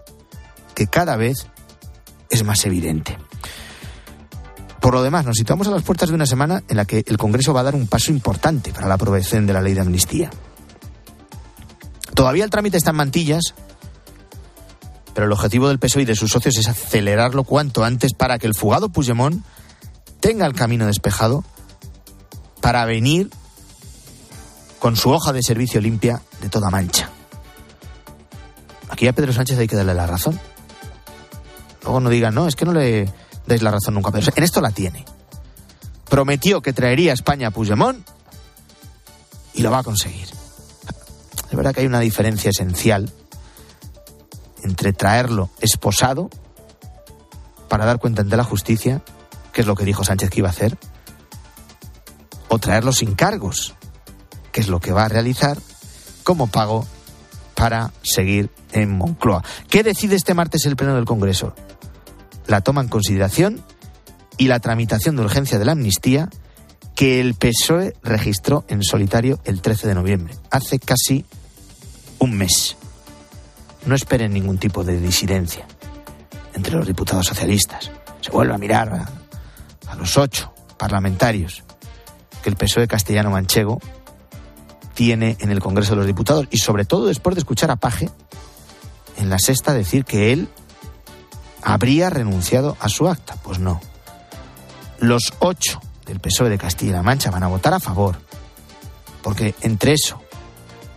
que 0.74 0.86
cada 0.86 1.16
vez 1.16 1.46
es 2.30 2.44
más 2.44 2.64
evidente. 2.64 3.18
Por 4.80 4.94
lo 4.94 5.02
demás, 5.02 5.26
nos 5.26 5.36
situamos 5.36 5.68
a 5.68 5.70
las 5.70 5.82
puertas 5.82 6.08
de 6.08 6.14
una 6.14 6.26
semana 6.26 6.62
en 6.68 6.76
la 6.76 6.86
que 6.86 7.04
el 7.06 7.18
Congreso 7.18 7.52
va 7.52 7.60
a 7.60 7.64
dar 7.64 7.74
un 7.74 7.86
paso 7.86 8.10
importante 8.10 8.72
para 8.72 8.88
la 8.88 8.94
aprobación 8.94 9.46
de 9.46 9.52
la 9.52 9.60
ley 9.60 9.74
de 9.74 9.82
amnistía. 9.82 10.30
Todavía 12.14 12.44
el 12.44 12.50
trámite 12.50 12.76
está 12.76 12.90
en 12.90 12.96
mantillas, 12.96 13.54
pero 15.14 15.26
el 15.26 15.32
objetivo 15.32 15.68
del 15.68 15.78
PSOE 15.78 16.02
y 16.02 16.06
de 16.06 16.14
sus 16.14 16.30
socios 16.30 16.56
es 16.58 16.68
acelerarlo 16.68 17.44
cuanto 17.44 17.84
antes 17.84 18.12
para 18.14 18.38
que 18.38 18.46
el 18.46 18.54
fugado 18.54 18.88
Puigdemont 18.88 19.44
tenga 20.20 20.46
el 20.46 20.54
camino 20.54 20.86
despejado 20.86 21.44
para 22.60 22.84
venir 22.84 23.30
con 24.78 24.96
su 24.96 25.10
hoja 25.10 25.32
de 25.32 25.42
servicio 25.42 25.80
limpia 25.80 26.22
de 26.40 26.48
toda 26.48 26.70
mancha. 26.70 27.10
Aquí 28.88 29.06
a 29.06 29.12
Pedro 29.12 29.32
Sánchez 29.32 29.58
hay 29.58 29.66
que 29.66 29.76
darle 29.76 29.94
la 29.94 30.06
razón. 30.06 30.38
Luego 31.82 32.00
no 32.00 32.10
digan, 32.10 32.34
no, 32.34 32.46
es 32.46 32.56
que 32.56 32.64
no 32.64 32.72
le 32.72 33.12
dais 33.46 33.62
la 33.62 33.70
razón 33.70 33.94
nunca. 33.94 34.10
Pero 34.10 34.26
en 34.34 34.42
esto 34.42 34.60
la 34.60 34.70
tiene. 34.70 35.04
Prometió 36.08 36.60
que 36.60 36.72
traería 36.72 37.12
a 37.12 37.14
España 37.14 37.48
a 37.48 37.50
Puigdemont 37.50 38.06
y 39.54 39.62
lo 39.62 39.70
va 39.70 39.78
a 39.78 39.82
conseguir. 39.82 40.39
Es 41.50 41.57
verdad 41.57 41.75
que 41.75 41.80
hay 41.80 41.87
una 41.87 42.00
diferencia 42.00 42.50
esencial 42.50 43.12
entre 44.62 44.92
traerlo 44.92 45.50
esposado 45.61 46.30
para 47.69 47.85
dar 47.85 47.99
cuenta 47.99 48.23
ante 48.23 48.37
la 48.37 48.45
justicia, 48.45 49.02
que 49.52 49.62
es 49.62 49.66
lo 49.66 49.75
que 49.75 49.85
dijo 49.85 50.04
Sánchez 50.04 50.30
que 50.30 50.40
iba 50.40 50.49
a 50.49 50.52
hacer, 50.52 50.78
o 52.49 52.59
traerlo 52.59 52.92
sin 52.92 53.14
cargos, 53.14 53.75
que 54.52 54.61
es 54.61 54.69
lo 54.69 54.80
que 54.80 54.92
va 54.92 55.04
a 55.04 55.09
realizar 55.09 55.59
como 56.23 56.47
pago 56.47 56.87
para 57.54 57.92
seguir 58.02 58.50
en 58.73 58.97
Moncloa. 58.97 59.42
¿Qué 59.69 59.83
decide 59.83 60.16
este 60.16 60.35
martes 60.35 60.66
el 60.66 60.76
Pleno 60.76 60.95
del 60.95 61.04
Congreso? 61.04 61.54
La 62.47 62.61
toma 62.61 62.80
en 62.80 62.88
consideración 62.88 63.62
y 64.37 64.49
la 64.49 64.61
tramitación 64.61 65.16
de 65.16 65.23
urgencia 65.23 65.59
de 65.59 65.64
la 65.64 65.73
amnistía 65.73 66.28
que 66.95 67.21
el 67.21 67.35
PSOE 67.35 67.95
registró 68.02 68.64
en 68.69 68.83
solitario 68.83 69.40
el 69.45 69.62
13 69.62 69.88
de 69.88 69.95
noviembre, 69.95 70.35
hace 70.50 70.78
casi 70.78 71.25
un 72.20 72.36
mes. 72.36 72.76
No 73.84 73.94
esperen 73.94 74.32
ningún 74.32 74.58
tipo 74.58 74.84
de 74.84 75.00
disidencia 75.00 75.66
entre 76.54 76.76
los 76.76 76.86
diputados 76.86 77.26
socialistas. 77.26 77.90
Se 78.20 78.30
vuelve 78.30 78.54
a 78.54 78.58
mirar 78.58 79.08
a, 79.88 79.94
los 79.96 80.16
ocho 80.16 80.52
parlamentarios 80.78 81.64
que 82.42 82.48
el 82.48 82.56
PSOE 82.56 82.86
castellano 82.86 83.30
manchego 83.30 83.80
tiene 84.94 85.36
en 85.40 85.50
el 85.50 85.60
Congreso 85.60 85.90
de 85.90 85.96
los 85.96 86.06
Diputados 86.06 86.46
y 86.50 86.58
sobre 86.58 86.84
todo 86.84 87.06
después 87.06 87.34
de 87.34 87.40
escuchar 87.40 87.70
a 87.70 87.76
Paje 87.76 88.08
en 89.16 89.28
la 89.28 89.38
sexta 89.38 89.72
decir 89.74 90.04
que 90.04 90.32
él 90.32 90.48
habría 91.62 92.08
renunciado 92.08 92.76
a 92.80 92.88
su 92.88 93.08
acta. 93.08 93.36
Pues 93.42 93.58
no. 93.58 93.80
Los 94.98 95.32
ocho 95.40 95.80
del 96.06 96.20
PSOE 96.20 96.50
de 96.50 96.58
Castilla-La 96.58 97.02
Mancha 97.02 97.30
van 97.30 97.42
a 97.42 97.48
votar 97.48 97.74
a 97.74 97.80
favor. 97.80 98.20
Porque 99.22 99.54
entre 99.62 99.92
eso 99.92 100.20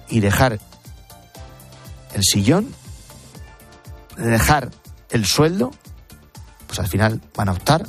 y 0.09 0.19
dejar 0.19 0.59
el 2.13 2.23
sillón, 2.23 2.73
dejar 4.17 4.69
el 5.09 5.25
sueldo, 5.25 5.71
pues 6.67 6.79
al 6.79 6.87
final 6.87 7.21
van 7.35 7.49
a 7.49 7.53
optar 7.53 7.85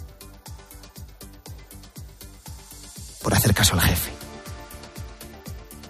por 3.23 3.35
hacer 3.35 3.55
caso 3.55 3.75
al 3.75 3.81
jefe. 3.81 4.11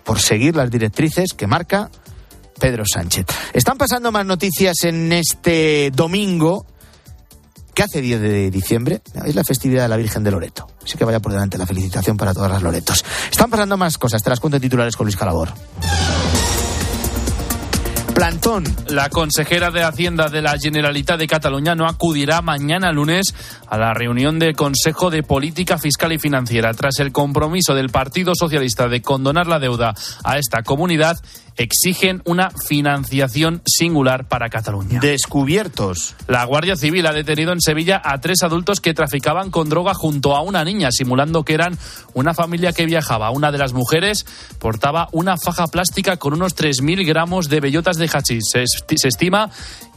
Por 0.05 0.21
seguir 0.21 0.55
las 0.55 0.71
directrices 0.71 1.33
que 1.33 1.47
marca 1.47 1.91
Pedro 2.61 2.85
Sánchez. 2.87 3.27
Están 3.53 3.77
pasando 3.77 4.13
más 4.13 4.25
noticias 4.25 4.85
en 4.85 5.13
este 5.13 5.91
domingo 5.91 6.67
que 7.75 7.83
hace 7.83 8.01
10 8.01 8.21
de 8.21 8.51
diciembre 8.51 9.03
es 9.27 9.35
la 9.35 9.43
festividad 9.43 9.83
de 9.83 9.89
la 9.89 9.97
Virgen 9.97 10.23
de 10.23 10.31
Loreto. 10.31 10.69
Así 10.85 10.97
que 10.97 11.05
vaya 11.05 11.21
por 11.21 11.33
delante 11.33 11.59
la 11.59 11.67
felicitación 11.67 12.17
para 12.17 12.33
todas 12.33 12.51
las 12.51 12.63
Loretos. 12.63 13.05
Están 13.31 13.51
pasando 13.51 13.77
más 13.77 13.99
cosas, 13.99 14.23
te 14.23 14.31
las 14.31 14.39
cuento 14.39 14.57
en 14.57 14.63
titulares 14.63 14.97
con 14.97 15.07
Luis 15.07 15.17
Calabor. 15.17 15.53
Plantón. 18.15 18.65
La 18.89 19.11
consejera 19.11 19.73
de 19.73 19.83
Hacienda 19.83 20.29
de 20.29 20.41
la 20.41 20.57
Generalitat 20.57 21.19
de 21.19 21.27
Cataluña 21.27 21.75
no 21.75 21.87
acudirá 21.87 22.43
mañana 22.43 22.93
lunes 22.93 23.35
a 23.69 23.77
la 23.77 23.93
reunión 23.93 24.39
del 24.39 24.55
Consejo 24.55 25.11
de 25.11 25.25
Política 25.25 25.79
Fiscal 25.79 26.13
y 26.13 26.19
Financiera. 26.19 26.73
Tras 26.75 27.01
el 27.01 27.11
compromiso 27.11 27.75
del 27.75 27.91
Partido 27.91 28.33
Socialista 28.39 28.89
de 28.89 29.03
condonar 29.03 29.49
la 29.49 29.59
deuda 29.59 29.95
a 30.23 30.39
esta 30.39 30.63
comunidad, 30.63 31.17
exigen 31.57 32.23
una 32.25 32.51
financiación 32.51 33.63
singular 33.67 34.27
para 34.29 34.49
Cataluña. 34.51 35.01
Descubiertos. 35.01 36.15
La 36.27 36.45
Guardia 36.45 36.77
Civil 36.77 37.07
ha 37.07 37.13
detenido 37.13 37.53
en 37.53 37.61
Sevilla 37.61 38.01
a 38.05 38.21
tres 38.21 38.43
adultos 38.43 38.81
que 38.81 38.95
traficaban 38.95 39.51
con 39.51 39.69
droga 39.69 39.95
junto 39.95 40.35
a 40.35 40.43
una 40.43 40.65
niña, 40.65 40.91
simulando 40.91 41.45
que 41.45 41.55
eran 41.55 41.79
una 42.15 42.35
familia 42.35 42.73
que 42.73 42.87
viajaba. 42.87 43.31
Una 43.31 43.53
de 43.53 43.59
las 43.59 43.73
mujeres 43.73 44.27
portaba 44.59 45.09
una 45.13 45.37
faja 45.37 45.67
plástica 45.69 46.17
con 46.17 46.35
unos 46.35 46.57
3.000 46.57 47.07
gramos 47.07 47.49
de 47.49 47.61
bellotas 47.61 47.97
de 47.97 48.09
hachís. 48.13 48.45
Se, 48.51 48.65
se 48.67 49.09
estima 49.09 49.51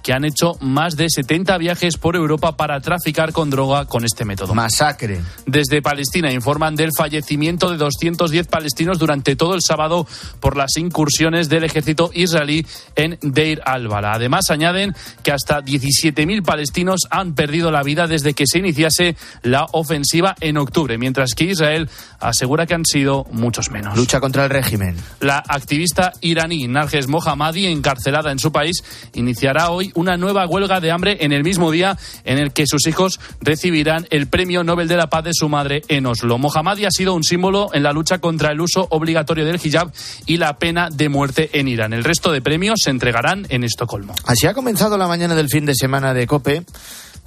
que 0.08 0.14
han 0.14 0.24
hecho 0.24 0.54
más 0.62 0.96
de 0.96 1.08
70 1.10 1.58
viajes 1.58 1.98
por 1.98 2.16
Europa 2.16 2.56
para 2.56 2.80
traficar 2.80 3.34
con 3.34 3.50
droga 3.50 3.84
con 3.88 4.06
este 4.06 4.24
método. 4.24 4.56
Masacre. 4.56 5.20
Desde 5.46 5.82
Palestina 5.82 6.32
informan 6.32 6.78
del 6.78 6.92
fallecimiento 6.98 7.70
de 7.70 7.76
210 7.76 8.48
palestinos 8.48 9.00
durante 9.00 9.36
todo 9.36 9.54
el 9.54 9.60
sábado 9.62 10.08
por 10.40 10.56
las 10.56 10.78
incursiones 10.78 11.50
del 11.50 11.66
ejército 11.66 12.10
israelí 12.14 12.66
en 12.96 13.20
Deir 13.22 13.60
al-Bala. 13.66 14.14
Además, 14.14 14.50
añaden 14.50 14.96
que 15.24 15.34
hasta 15.34 15.62
17.000 15.62 16.42
palestinos 16.42 17.02
han 17.10 17.36
perdido 17.36 17.70
la 17.70 17.84
vida 17.84 18.08
desde 18.08 18.34
que 18.34 18.46
se 18.48 18.60
iniciase 18.60 19.18
la 19.42 19.66
ofensiva 19.74 20.36
en 20.40 20.56
octubre, 20.56 20.98
mientras 20.98 21.34
que 21.34 21.44
Israel 21.44 21.90
asegura 22.22 22.66
que 22.66 22.76
han 22.76 22.86
sido 22.86 23.26
muchos 23.32 23.72
menos. 23.72 23.98
Lucha 23.98 24.22
contra 24.22 24.46
el 24.46 24.52
régimen. 24.52 24.96
La 25.20 25.44
activista 25.46 26.14
iraní 26.22 26.66
Narges 26.70 27.10
Mohammadi, 27.10 27.66
encarcelada 27.66 28.32
en 28.32 28.40
su 28.40 28.54
país, 28.54 28.82
iniciará 29.14 29.70
hoy 29.72 29.92
una 29.98 30.16
nueva 30.16 30.46
huelga 30.46 30.80
de 30.80 30.92
hambre 30.92 31.18
en 31.22 31.32
el 31.32 31.44
mismo 31.44 31.72
día 31.72 31.98
en 32.24 32.38
el 32.38 32.54
que 32.54 32.66
sus 32.68 32.86
hijos 32.88 33.20
recibirán 33.42 34.08
el 34.12 34.28
Premio 34.28 34.64
Nobel 34.64 34.88
de 34.88 34.96
la 34.96 35.10
Paz 35.10 35.24
de 35.24 35.32
su 35.34 35.50
madre 35.50 35.82
en 35.88 36.06
Oslo. 36.06 36.38
Mohammadi 36.38 36.86
ha 36.86 36.92
sido 36.92 37.16
un 37.16 37.24
símbolo 37.24 37.70
en 37.74 37.84
la 37.84 37.92
lucha 37.92 38.20
contra 38.20 38.52
el 38.52 38.62
uso 38.62 38.88
obligatorio 38.92 39.44
del 39.44 39.60
hijab 39.62 39.92
y 40.28 40.38
la 40.38 40.58
pena 40.58 40.90
de 40.92 41.10
muerte 41.10 41.50
en 41.60 41.68
Irán. 41.68 41.94
El 41.94 42.04
resto 42.04 42.32
de 42.32 42.42
premios 42.42 42.82
se 42.84 42.92
entregarán 42.92 43.48
en 43.50 43.64
Estocolmo. 43.64 44.14
Así 44.26 44.46
ha 44.46 44.54
comenzado 44.54 44.98
la 44.98 45.08
mañana 45.08 45.34
del 45.34 45.50
fin 45.50 45.66
de 45.66 45.74
semana 45.74 46.14
de 46.14 46.28
COPE. 46.28 46.64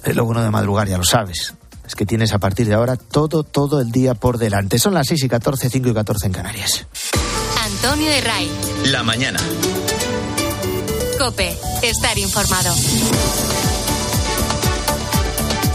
Es 0.05 0.15
lo 0.15 0.25
bueno 0.25 0.41
de 0.41 0.49
madrugar, 0.49 0.87
ya 0.87 0.97
lo 0.97 1.03
sabes. 1.03 1.53
Es 1.85 1.95
que 1.95 2.05
tienes 2.05 2.31
a 2.31 2.39
partir 2.39 2.67
de 2.67 2.73
ahora 2.73 2.95
todo, 2.95 3.43
todo 3.43 3.81
el 3.81 3.91
día 3.91 4.13
por 4.13 4.37
delante. 4.37 4.79
Son 4.79 4.93
las 4.93 5.07
6 5.07 5.23
y 5.25 5.27
14, 5.27 5.69
5 5.69 5.89
y 5.89 5.93
14 5.93 6.27
en 6.27 6.33
Canarias. 6.33 6.87
Antonio 7.65 8.09
de 8.09 8.21
Ray. 8.21 8.49
La 8.85 9.03
mañana. 9.03 9.39
Cope, 11.21 11.55
estar 11.83 12.17
informado. 12.17 12.73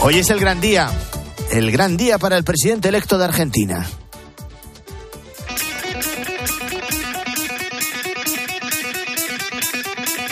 Hoy 0.01 0.19
es 0.19 0.29
el 0.31 0.41
gran 0.41 0.61
día. 0.61 0.91
El 1.53 1.71
gran 1.71 1.97
día 1.97 2.19
para 2.19 2.37
el 2.37 2.43
presidente 2.43 2.89
electo 2.89 3.17
de 3.17 3.27
Argentina. 3.27 3.89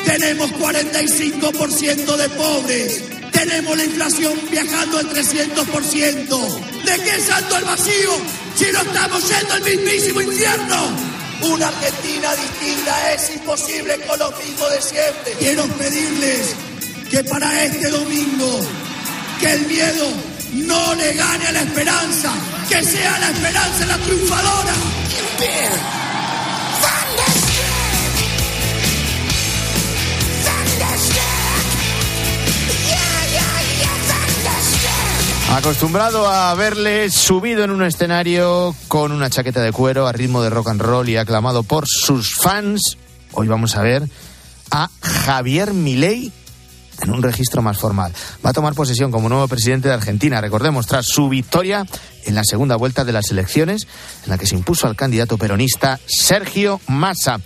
Tenemos 0.04 0.50
45% 0.50 2.16
de 2.16 2.28
pobres. 2.30 3.04
Tenemos 3.30 3.76
la 3.76 3.85
inflación 3.85 4.33
viajando 4.50 4.99
al 4.99 5.11
300%. 5.11 6.85
¿De 6.87 7.04
qué 7.04 7.21
salto 7.21 7.56
el 7.56 7.64
vacío 7.64 8.11
si 8.56 8.64
no 8.73 8.80
estamos 8.80 9.28
yendo 9.28 9.54
al 9.54 9.62
mismísimo 9.62 10.21
infierno? 10.23 11.13
Una 11.53 11.69
Argentina 11.69 12.35
distinta 12.37 13.13
es 13.13 13.31
imposible 13.31 13.99
con 14.07 14.19
lo 14.19 14.31
mismo 14.33 14.67
de 14.69 14.81
siempre. 14.81 15.33
Quiero 15.39 15.65
pedirles 15.79 16.55
que 17.11 17.23
para 17.25 17.65
este 17.65 17.91
domingo, 17.91 18.61
que 19.41 19.53
el 19.53 19.67
miedo 19.67 20.07
no 20.55 20.95
le 20.95 21.13
gane 21.13 21.47
a 21.49 21.53
la 21.53 21.61
esperanza, 21.61 22.33
que 22.69 22.83
sea 22.83 23.19
la 23.19 23.31
esperanza 23.31 23.87
la 23.87 23.99
triunfadora. 23.99 24.73
Acostumbrado 35.54 36.26
a 36.26 36.52
verle 36.54 37.08
subido 37.11 37.62
en 37.62 37.70
un 37.70 37.84
escenario 37.84 38.75
con 38.88 39.12
una 39.12 39.30
chaqueta 39.30 39.62
de 39.62 39.70
cuero 39.70 40.08
a 40.08 40.12
ritmo 40.12 40.42
de 40.42 40.50
rock 40.50 40.70
and 40.70 40.82
roll 40.82 41.08
y 41.08 41.16
aclamado 41.16 41.62
por 41.62 41.87
sus 41.87 42.34
fans, 42.34 42.99
hoy 43.30 43.46
vamos 43.46 43.76
a 43.76 43.82
ver 43.82 44.02
a 44.73 44.90
Javier 45.00 45.73
Milei 45.73 46.32
en 47.02 47.11
un 47.12 47.23
registro 47.23 47.62
más 47.62 47.78
formal. 47.78 48.12
Va 48.44 48.50
a 48.50 48.52
tomar 48.52 48.75
posesión 48.75 49.12
como 49.12 49.28
nuevo 49.28 49.46
presidente 49.46 49.87
de 49.87 49.94
Argentina, 49.94 50.40
recordemos, 50.40 50.88
tras 50.88 51.06
su 51.06 51.28
victoria 51.28 51.87
en 52.25 52.34
la 52.34 52.42
segunda 52.42 52.75
vuelta 52.75 53.04
de 53.04 53.12
las 53.12 53.30
elecciones, 53.30 53.87
en 54.25 54.30
la 54.30 54.38
que 54.38 54.46
se 54.46 54.56
impuso 54.56 54.88
al 54.88 54.96
candidato 54.96 55.38
peronista 55.38 56.00
Sergio 56.04 56.80
Massa. 56.88 57.40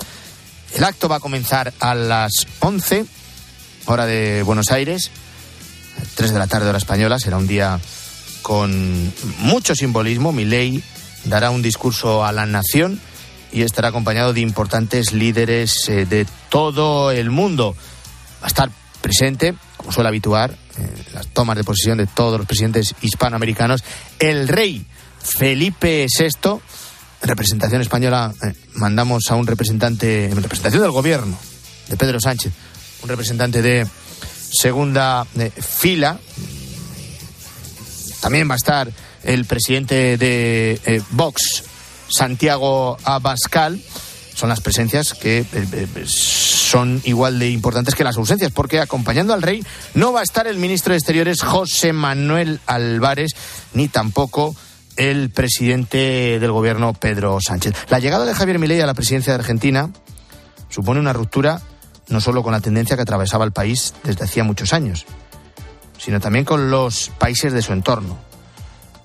El 0.74 0.84
acto 0.84 1.10
va 1.10 1.16
a 1.16 1.20
comenzar 1.20 1.74
a 1.78 1.94
las 1.94 2.46
11, 2.60 3.04
hora 3.84 4.06
de 4.06 4.42
Buenos 4.44 4.70
Aires, 4.70 5.10
3 6.14 6.32
de 6.32 6.38
la 6.38 6.46
tarde, 6.46 6.68
hora 6.68 6.78
española. 6.78 7.18
Será 7.18 7.36
un 7.36 7.46
día 7.46 7.80
con 8.42 9.12
mucho 9.38 9.74
simbolismo. 9.74 10.32
Milei 10.32 10.82
dará 11.24 11.50
un 11.50 11.62
discurso 11.62 12.24
a 12.24 12.32
la 12.32 12.46
nación 12.46 13.00
y 13.52 13.62
estará 13.62 13.88
acompañado 13.88 14.32
de 14.32 14.40
importantes 14.40 15.12
líderes 15.12 15.88
eh, 15.88 16.06
de 16.06 16.26
todo 16.48 17.10
el 17.10 17.30
mundo. 17.30 17.74
Va 18.42 18.46
a 18.46 18.48
estar 18.48 18.70
presente, 19.00 19.54
como 19.76 19.92
suele 19.92 20.08
habituar, 20.08 20.56
en 20.76 21.14
las 21.14 21.26
tomas 21.28 21.56
de 21.56 21.64
posesión 21.64 21.98
de 21.98 22.06
todos 22.06 22.38
los 22.38 22.46
presidentes 22.46 22.94
hispanoamericanos, 23.00 23.82
el 24.18 24.48
rey 24.48 24.84
Felipe 25.20 26.06
VI. 26.06 26.60
En 27.20 27.28
representación 27.28 27.82
española 27.82 28.32
eh, 28.42 28.54
mandamos 28.74 29.24
a 29.30 29.34
un 29.34 29.46
representante, 29.46 30.26
en 30.26 30.42
representación 30.42 30.82
del 30.82 30.92
gobierno, 30.92 31.36
de 31.88 31.96
Pedro 31.96 32.20
Sánchez, 32.20 32.52
un 33.02 33.08
representante 33.08 33.60
de 33.62 33.86
segunda 34.50 35.26
eh, 35.38 35.50
fila. 35.50 36.18
También 38.20 38.48
va 38.48 38.54
a 38.54 38.56
estar 38.56 38.90
el 39.22 39.44
presidente 39.44 40.16
de 40.16 40.80
eh, 40.84 41.02
Vox, 41.10 41.64
Santiago 42.08 42.96
Abascal. 43.04 43.80
Son 44.34 44.48
las 44.48 44.60
presencias 44.60 45.14
que 45.14 45.44
son 46.06 47.02
igual 47.04 47.40
de 47.40 47.50
importantes 47.50 47.96
que 47.96 48.04
las 48.04 48.16
ausencias, 48.16 48.52
porque 48.52 48.78
acompañando 48.78 49.34
al 49.34 49.42
rey 49.42 49.64
no 49.94 50.12
va 50.12 50.20
a 50.20 50.22
estar 50.22 50.46
el 50.46 50.58
ministro 50.58 50.92
de 50.92 50.98
Exteriores 50.98 51.42
José 51.42 51.92
Manuel 51.92 52.60
Álvarez, 52.66 53.32
ni 53.72 53.88
tampoco 53.88 54.54
el 54.96 55.30
presidente 55.30 56.38
del 56.38 56.52
gobierno 56.52 56.92
Pedro 56.92 57.38
Sánchez. 57.40 57.74
La 57.88 57.98
llegada 57.98 58.26
de 58.26 58.34
Javier 58.34 58.58
Milei 58.58 58.80
a 58.80 58.86
la 58.86 58.94
presidencia 58.94 59.32
de 59.32 59.40
Argentina 59.40 59.90
supone 60.68 61.00
una 61.00 61.12
ruptura 61.12 61.62
no 62.08 62.20
solo 62.20 62.42
con 62.42 62.52
la 62.52 62.60
tendencia 62.60 62.96
que 62.96 63.02
atravesaba 63.02 63.44
el 63.44 63.52
país 63.52 63.94
desde 64.04 64.24
hacía 64.24 64.44
muchos 64.44 64.72
años, 64.72 65.06
sino 65.98 66.20
también 66.20 66.44
con 66.44 66.70
los 66.70 67.10
países 67.18 67.52
de 67.52 67.62
su 67.62 67.72
entorno. 67.72 68.16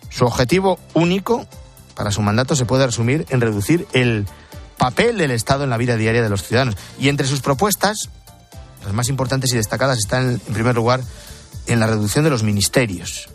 Su 0.10 0.25
objetivo 0.25 0.79
único 0.93 1.48
para 1.95 2.12
su 2.12 2.22
mandato 2.22 2.55
se 2.55 2.65
puede 2.65 2.86
resumir 2.86 3.25
en 3.29 3.41
reducir 3.41 3.88
el 3.93 4.25
papel 4.77 5.17
del 5.17 5.31
Estado 5.31 5.63
en 5.63 5.69
la 5.69 5.77
vida 5.77 5.95
diaria 5.95 6.22
de 6.22 6.29
los 6.29 6.43
ciudadanos. 6.43 6.75
Y 7.00 7.10
entre 7.10 7.27
sus 7.27 7.41
propuestas, 7.41 8.10
las 8.83 8.93
más 8.93 9.10
importantes 9.10 9.51
y 9.53 9.55
destacadas 9.55 9.98
están, 9.98 10.41
en 10.45 10.53
primer 10.53 10.75
lugar, 10.75 11.01
en 11.67 11.79
la 11.79 11.88
reducción 11.88 12.24
de 12.24 12.29
los 12.29 12.43
ministerios, 12.43 13.29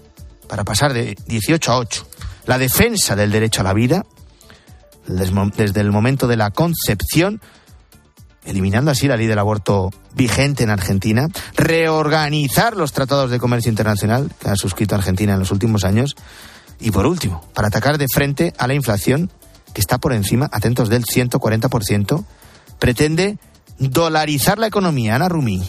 para 0.49 0.65
pasar 0.65 0.93
de 0.93 1.17
18 1.27 1.73
a 1.73 1.79
8. 1.79 2.07
La 2.47 2.59
defensa 2.59 3.17
del 3.17 3.33
derecho 3.33 3.61
a 3.61 3.65
la 3.65 3.73
vida, 3.73 4.05
desde 5.07 5.81
el 5.81 5.91
momento 5.91 6.27
de 6.27 6.37
la 6.37 6.51
concepción, 6.51 7.41
eliminando 8.49 8.91
así 8.91 9.07
la 9.07 9.17
ley 9.17 9.27
del 9.27 9.39
aborto 9.39 9.91
vigente 10.15 10.65
en 10.65 10.71
Argentina, 10.71 11.29
reorganizar 11.55 12.77
los 12.77 12.93
tratados 12.93 13.31
de 13.31 13.39
comercio 13.39 13.71
internacional 13.71 14.31
que 14.41 14.49
ha 14.49 14.57
suscrito 14.57 14.95
Argentina 14.95 15.35
en 15.35 15.39
los 15.39 15.51
últimos 15.51 15.85
años, 15.85 16.17
y 16.81 16.91
por 16.91 17.07
último, 17.07 17.45
para 17.55 17.69
atacar 17.69 17.99
de 17.99 18.09
frente 18.09 18.55
a 18.59 18.67
la 18.67 18.75
inflación 18.75 19.31
que 19.75 19.81
está 19.81 19.99
por 19.99 20.13
encima, 20.13 20.49
atentos, 20.53 20.89
del 20.89 21.05
140%, 21.05 22.25
pretende 22.79 23.39
dolarizar 23.79 24.59
la 24.59 24.67
economía. 24.67 25.15
Ana 25.15 25.29
Rumi 25.29 25.63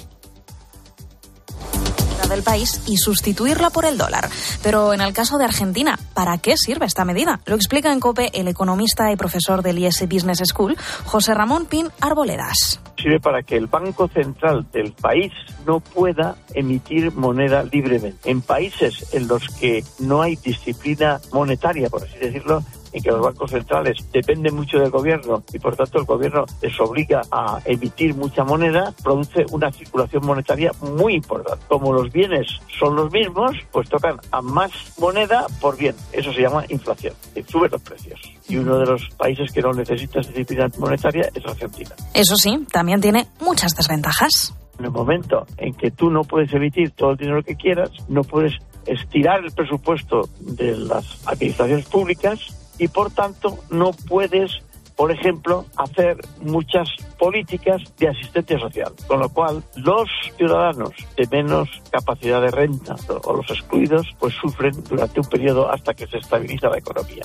del 2.29 2.43
país 2.43 2.81
y 2.87 2.97
sustituirla 2.97 3.69
por 3.69 3.85
el 3.85 3.97
dólar. 3.97 4.29
Pero 4.63 4.93
en 4.93 5.01
el 5.01 5.13
caso 5.13 5.37
de 5.37 5.45
Argentina, 5.45 5.97
¿para 6.13 6.37
qué 6.37 6.55
sirve 6.55 6.85
esta 6.85 7.05
medida? 7.05 7.39
Lo 7.45 7.55
explica 7.55 7.91
en 7.91 7.99
COPE 7.99 8.31
el 8.39 8.47
economista 8.47 9.11
y 9.11 9.15
profesor 9.15 9.61
del 9.61 9.79
IS 9.79 10.07
Business 10.07 10.41
School, 10.45 10.77
José 11.05 11.33
Ramón 11.33 11.65
Pin 11.65 11.89
Arboledas. 11.99 12.79
Sirve 12.97 13.19
para 13.19 13.43
que 13.43 13.57
el 13.57 13.67
Banco 13.67 14.07
Central 14.07 14.67
del 14.71 14.93
país 14.93 15.31
no 15.65 15.79
pueda 15.79 16.35
emitir 16.53 17.13
moneda 17.13 17.63
libremente. 17.63 18.29
En 18.29 18.41
países 18.41 19.13
en 19.13 19.27
los 19.27 19.47
que 19.49 19.83
no 19.99 20.21
hay 20.21 20.35
disciplina 20.35 21.19
monetaria, 21.31 21.89
por 21.89 22.03
así 22.03 22.17
decirlo, 22.17 22.63
en 22.93 23.03
que 23.03 23.11
los 23.11 23.21
bancos 23.21 23.51
centrales 23.51 23.97
dependen 24.11 24.55
mucho 24.55 24.79
del 24.79 24.89
gobierno 24.89 25.43
y 25.53 25.59
por 25.59 25.75
tanto 25.75 25.99
el 25.99 26.05
gobierno 26.05 26.45
les 26.61 26.79
obliga 26.79 27.21
a 27.31 27.59
emitir 27.65 28.15
mucha 28.15 28.43
moneda, 28.43 28.93
produce 29.03 29.45
una 29.51 29.71
circulación 29.71 30.25
monetaria 30.25 30.71
muy 30.81 31.15
importante. 31.15 31.63
Como 31.67 31.93
los 31.93 32.11
bienes 32.11 32.47
son 32.79 32.95
los 32.95 33.11
mismos, 33.11 33.51
pues 33.71 33.89
tocan 33.89 34.17
a 34.31 34.41
más 34.41 34.71
moneda 34.99 35.45
por 35.61 35.77
bien. 35.77 35.95
Eso 36.11 36.33
se 36.33 36.41
llama 36.41 36.65
inflación. 36.69 37.13
Suben 37.47 37.71
los 37.71 37.81
precios. 37.81 38.19
Y 38.47 38.57
uno 38.57 38.77
de 38.79 38.85
los 38.85 39.09
países 39.17 39.51
que 39.51 39.61
no 39.61 39.71
necesita 39.71 40.19
disciplina 40.19 40.69
monetaria 40.77 41.29
es 41.33 41.45
Argentina. 41.45 41.91
Eso 42.13 42.35
sí, 42.35 42.65
también 42.71 43.01
tiene 43.01 43.27
muchas 43.41 43.75
desventajas. 43.75 44.53
En 44.77 44.85
el 44.85 44.91
momento 44.91 45.45
en 45.57 45.73
que 45.73 45.91
tú 45.91 46.09
no 46.09 46.23
puedes 46.23 46.53
emitir 46.53 46.91
todo 46.91 47.11
el 47.11 47.17
dinero 47.17 47.43
que 47.43 47.55
quieras, 47.55 47.89
no 48.07 48.23
puedes 48.23 48.53
estirar 48.85 49.43
el 49.43 49.51
presupuesto 49.51 50.29
de 50.39 50.75
las 50.77 51.27
administraciones 51.27 51.85
públicas, 51.85 52.39
y 52.79 52.87
por 52.87 53.11
tanto 53.11 53.59
no 53.69 53.91
puedes 53.91 54.63
por 54.99 55.13
ejemplo, 55.13 55.65
hacer 55.77 56.17
muchas 56.41 56.89
políticas 57.17 57.81
de 57.97 58.09
asistencia 58.09 58.59
social, 58.59 58.91
con 59.07 59.21
lo 59.21 59.29
cual 59.29 59.63
los 59.77 60.09
ciudadanos 60.35 60.89
de 61.15 61.25
menos 61.31 61.69
capacidad 61.89 62.41
de 62.41 62.51
renta 62.51 62.97
o 63.23 63.33
los 63.33 63.49
excluidos 63.49 64.05
pues 64.19 64.33
sufren 64.33 64.73
durante 64.89 65.21
un 65.21 65.25
periodo 65.27 65.71
hasta 65.71 65.93
que 65.93 66.05
se 66.05 66.17
estabiliza 66.17 66.67
la 66.67 66.79
economía. 66.79 67.23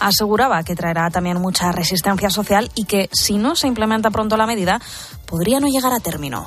Aseguraba 0.00 0.62
que 0.62 0.74
traerá 0.74 1.10
también 1.10 1.38
mucha 1.38 1.70
resistencia 1.70 2.30
social 2.30 2.70
y 2.74 2.86
que 2.86 3.10
si 3.12 3.36
no 3.36 3.56
se 3.56 3.66
implementa 3.66 4.10
pronto 4.10 4.38
la 4.38 4.46
medida 4.46 4.80
podría 5.26 5.60
no 5.60 5.66
llegar 5.66 5.92
a 5.92 6.00
término. 6.00 6.46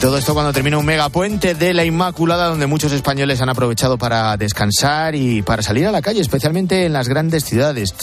Todo 0.00 0.16
esto 0.16 0.32
cuando 0.32 0.52
termina 0.52 0.78
un 0.78 0.86
megapuente 0.86 1.54
de 1.54 1.74
la 1.74 1.84
Inmaculada, 1.84 2.46
donde 2.46 2.68
muchos 2.68 2.92
españoles 2.92 3.40
han 3.40 3.48
aprovechado 3.48 3.98
para 3.98 4.36
descansar 4.36 5.16
y 5.16 5.42
para 5.42 5.60
salir 5.60 5.88
a 5.88 5.90
la 5.90 6.02
calle, 6.02 6.20
especialmente 6.20 6.86
en 6.86 6.92
las 6.92 7.08
grandes 7.08 7.44
ciudades. 7.44 7.94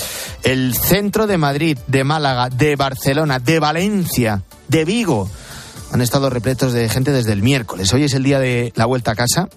El 0.44 0.76
centro 0.76 1.26
de 1.26 1.38
Madrid, 1.38 1.78
de 1.88 2.04
Málaga, 2.04 2.50
de 2.50 2.76
Barcelona, 2.76 3.40
de 3.40 3.60
Valencia, 3.60 4.44
de 4.68 4.84
Vigo, 4.84 5.30
han 5.94 6.02
estado 6.02 6.30
repletos 6.30 6.74
de 6.74 6.90
gente 6.90 7.12
desde 7.12 7.32
el 7.32 7.42
miércoles. 7.42 7.94
Hoy 7.94 8.04
es 8.04 8.14
el 8.14 8.24
día 8.24 8.40
de 8.40 8.74
la 8.76 8.86
vuelta 8.86 9.12
a 9.12 9.16
casa. 9.16 9.48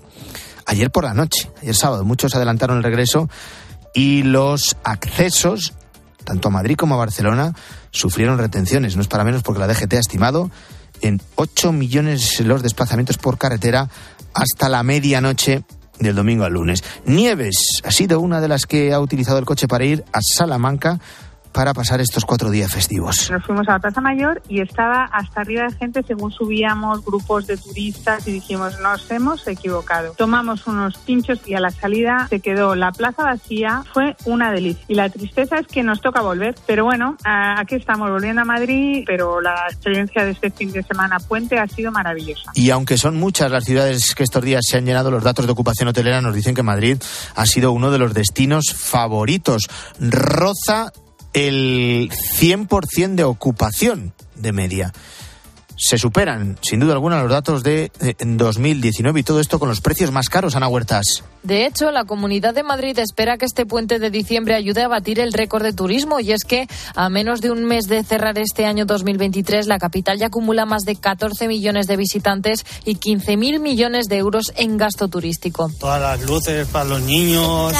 Ayer 0.64 0.92
por 0.92 1.04
la 1.04 1.14
noche, 1.14 1.50
ayer 1.60 1.74
sábado, 1.74 2.04
muchos 2.04 2.36
adelantaron 2.36 2.76
el 2.76 2.84
regreso 2.84 3.28
y 3.94 4.22
los 4.22 4.76
accesos, 4.84 5.74
tanto 6.22 6.48
a 6.48 6.50
Madrid 6.52 6.76
como 6.76 6.94
a 6.94 6.98
Barcelona, 6.98 7.52
sufrieron 7.90 8.38
retenciones. 8.38 8.94
No 8.94 9.02
es 9.02 9.08
para 9.08 9.24
menos 9.24 9.42
porque 9.42 9.58
la 9.60 9.66
DGT 9.66 9.94
ha 9.94 9.98
estimado 9.98 10.52
en 11.02 11.20
8 11.36 11.72
millones 11.72 12.40
los 12.40 12.62
desplazamientos 12.62 13.18
por 13.18 13.38
carretera 13.38 13.88
hasta 14.34 14.68
la 14.68 14.82
medianoche 14.82 15.64
del 15.98 16.14
domingo 16.14 16.44
al 16.44 16.52
lunes. 16.52 16.84
Nieves 17.04 17.80
ha 17.84 17.90
sido 17.90 18.20
una 18.20 18.40
de 18.40 18.48
las 18.48 18.66
que 18.66 18.92
ha 18.92 19.00
utilizado 19.00 19.38
el 19.38 19.44
coche 19.44 19.68
para 19.68 19.84
ir 19.84 20.04
a 20.12 20.20
Salamanca 20.22 21.00
para 21.58 21.74
pasar 21.74 22.00
estos 22.00 22.24
cuatro 22.24 22.50
días 22.50 22.70
festivos? 22.70 23.28
Nos 23.32 23.44
fuimos 23.44 23.68
a 23.68 23.72
la 23.72 23.78
Plaza 23.80 24.00
Mayor 24.00 24.40
y 24.48 24.60
estaba 24.60 25.06
hasta 25.06 25.40
arriba 25.40 25.64
de 25.64 25.72
gente 25.72 26.04
según 26.06 26.30
subíamos 26.30 27.04
grupos 27.04 27.48
de 27.48 27.56
turistas 27.56 28.28
y 28.28 28.30
dijimos 28.30 28.78
nos 28.78 29.10
hemos 29.10 29.44
equivocado. 29.48 30.14
Tomamos 30.16 30.68
unos 30.68 30.96
pinchos 30.98 31.40
y 31.46 31.54
a 31.54 31.60
la 31.60 31.70
salida 31.70 32.28
se 32.30 32.38
quedó 32.38 32.76
la 32.76 32.92
plaza 32.92 33.24
vacía. 33.24 33.82
Fue 33.92 34.14
una 34.24 34.52
delicia. 34.52 34.84
Y 34.86 34.94
la 34.94 35.08
tristeza 35.08 35.58
es 35.58 35.66
que 35.66 35.82
nos 35.82 36.00
toca 36.00 36.20
volver. 36.20 36.54
Pero 36.64 36.84
bueno, 36.84 37.16
aquí 37.24 37.74
estamos 37.74 38.08
volviendo 38.08 38.42
a 38.42 38.44
Madrid, 38.44 39.02
pero 39.04 39.40
la 39.40 39.66
experiencia 39.68 40.24
de 40.24 40.30
este 40.30 40.52
fin 40.52 40.70
de 40.70 40.84
semana 40.84 41.18
puente 41.18 41.58
ha 41.58 41.66
sido 41.66 41.90
maravillosa. 41.90 42.52
Y 42.54 42.70
aunque 42.70 42.96
son 42.96 43.16
muchas 43.16 43.50
las 43.50 43.64
ciudades 43.64 44.14
que 44.14 44.22
estos 44.22 44.44
días 44.44 44.60
se 44.64 44.76
han 44.76 44.86
llenado, 44.86 45.10
los 45.10 45.24
datos 45.24 45.44
de 45.44 45.50
ocupación 45.50 45.88
hotelera 45.88 46.20
nos 46.20 46.36
dicen 46.36 46.54
que 46.54 46.62
Madrid 46.62 46.98
ha 47.34 47.46
sido 47.46 47.72
uno 47.72 47.90
de 47.90 47.98
los 47.98 48.14
destinos 48.14 48.72
favoritos. 48.72 49.66
Roza 49.98 50.92
el 51.32 52.10
100% 52.10 53.14
de 53.14 53.24
ocupación 53.24 54.12
de 54.34 54.52
media. 54.52 54.92
Se 55.80 55.96
superan, 55.96 56.58
sin 56.60 56.80
duda 56.80 56.94
alguna, 56.94 57.22
los 57.22 57.30
datos 57.30 57.62
de 57.62 57.92
2019 58.18 59.20
y 59.20 59.22
todo 59.22 59.40
esto 59.40 59.60
con 59.60 59.68
los 59.68 59.80
precios 59.80 60.10
más 60.10 60.28
caros, 60.28 60.56
Ana 60.56 60.66
Huertas. 60.66 61.22
De 61.44 61.66
hecho, 61.66 61.92
la 61.92 62.04
Comunidad 62.04 62.52
de 62.52 62.64
Madrid 62.64 62.98
espera 62.98 63.38
que 63.38 63.44
este 63.44 63.64
puente 63.64 64.00
de 64.00 64.10
diciembre 64.10 64.56
ayude 64.56 64.82
a 64.82 64.88
batir 64.88 65.20
el 65.20 65.32
récord 65.32 65.62
de 65.62 65.72
turismo 65.72 66.18
y 66.18 66.32
es 66.32 66.42
que 66.42 66.66
a 66.96 67.08
menos 67.08 67.40
de 67.40 67.52
un 67.52 67.64
mes 67.64 67.86
de 67.86 68.02
cerrar 68.02 68.38
este 68.38 68.66
año 68.66 68.86
2023, 68.86 69.68
la 69.68 69.78
capital 69.78 70.18
ya 70.18 70.26
acumula 70.26 70.66
más 70.66 70.82
de 70.82 70.96
14 70.96 71.46
millones 71.46 71.86
de 71.86 71.96
visitantes 71.96 72.66
y 72.84 72.96
15.000 72.96 73.60
millones 73.60 74.08
de 74.08 74.16
euros 74.18 74.52
en 74.56 74.76
gasto 74.76 75.06
turístico. 75.06 75.70
Todas 75.78 76.00
las 76.00 76.28
luces 76.28 76.66
para 76.66 76.86
los 76.86 77.02
niños. 77.02 77.72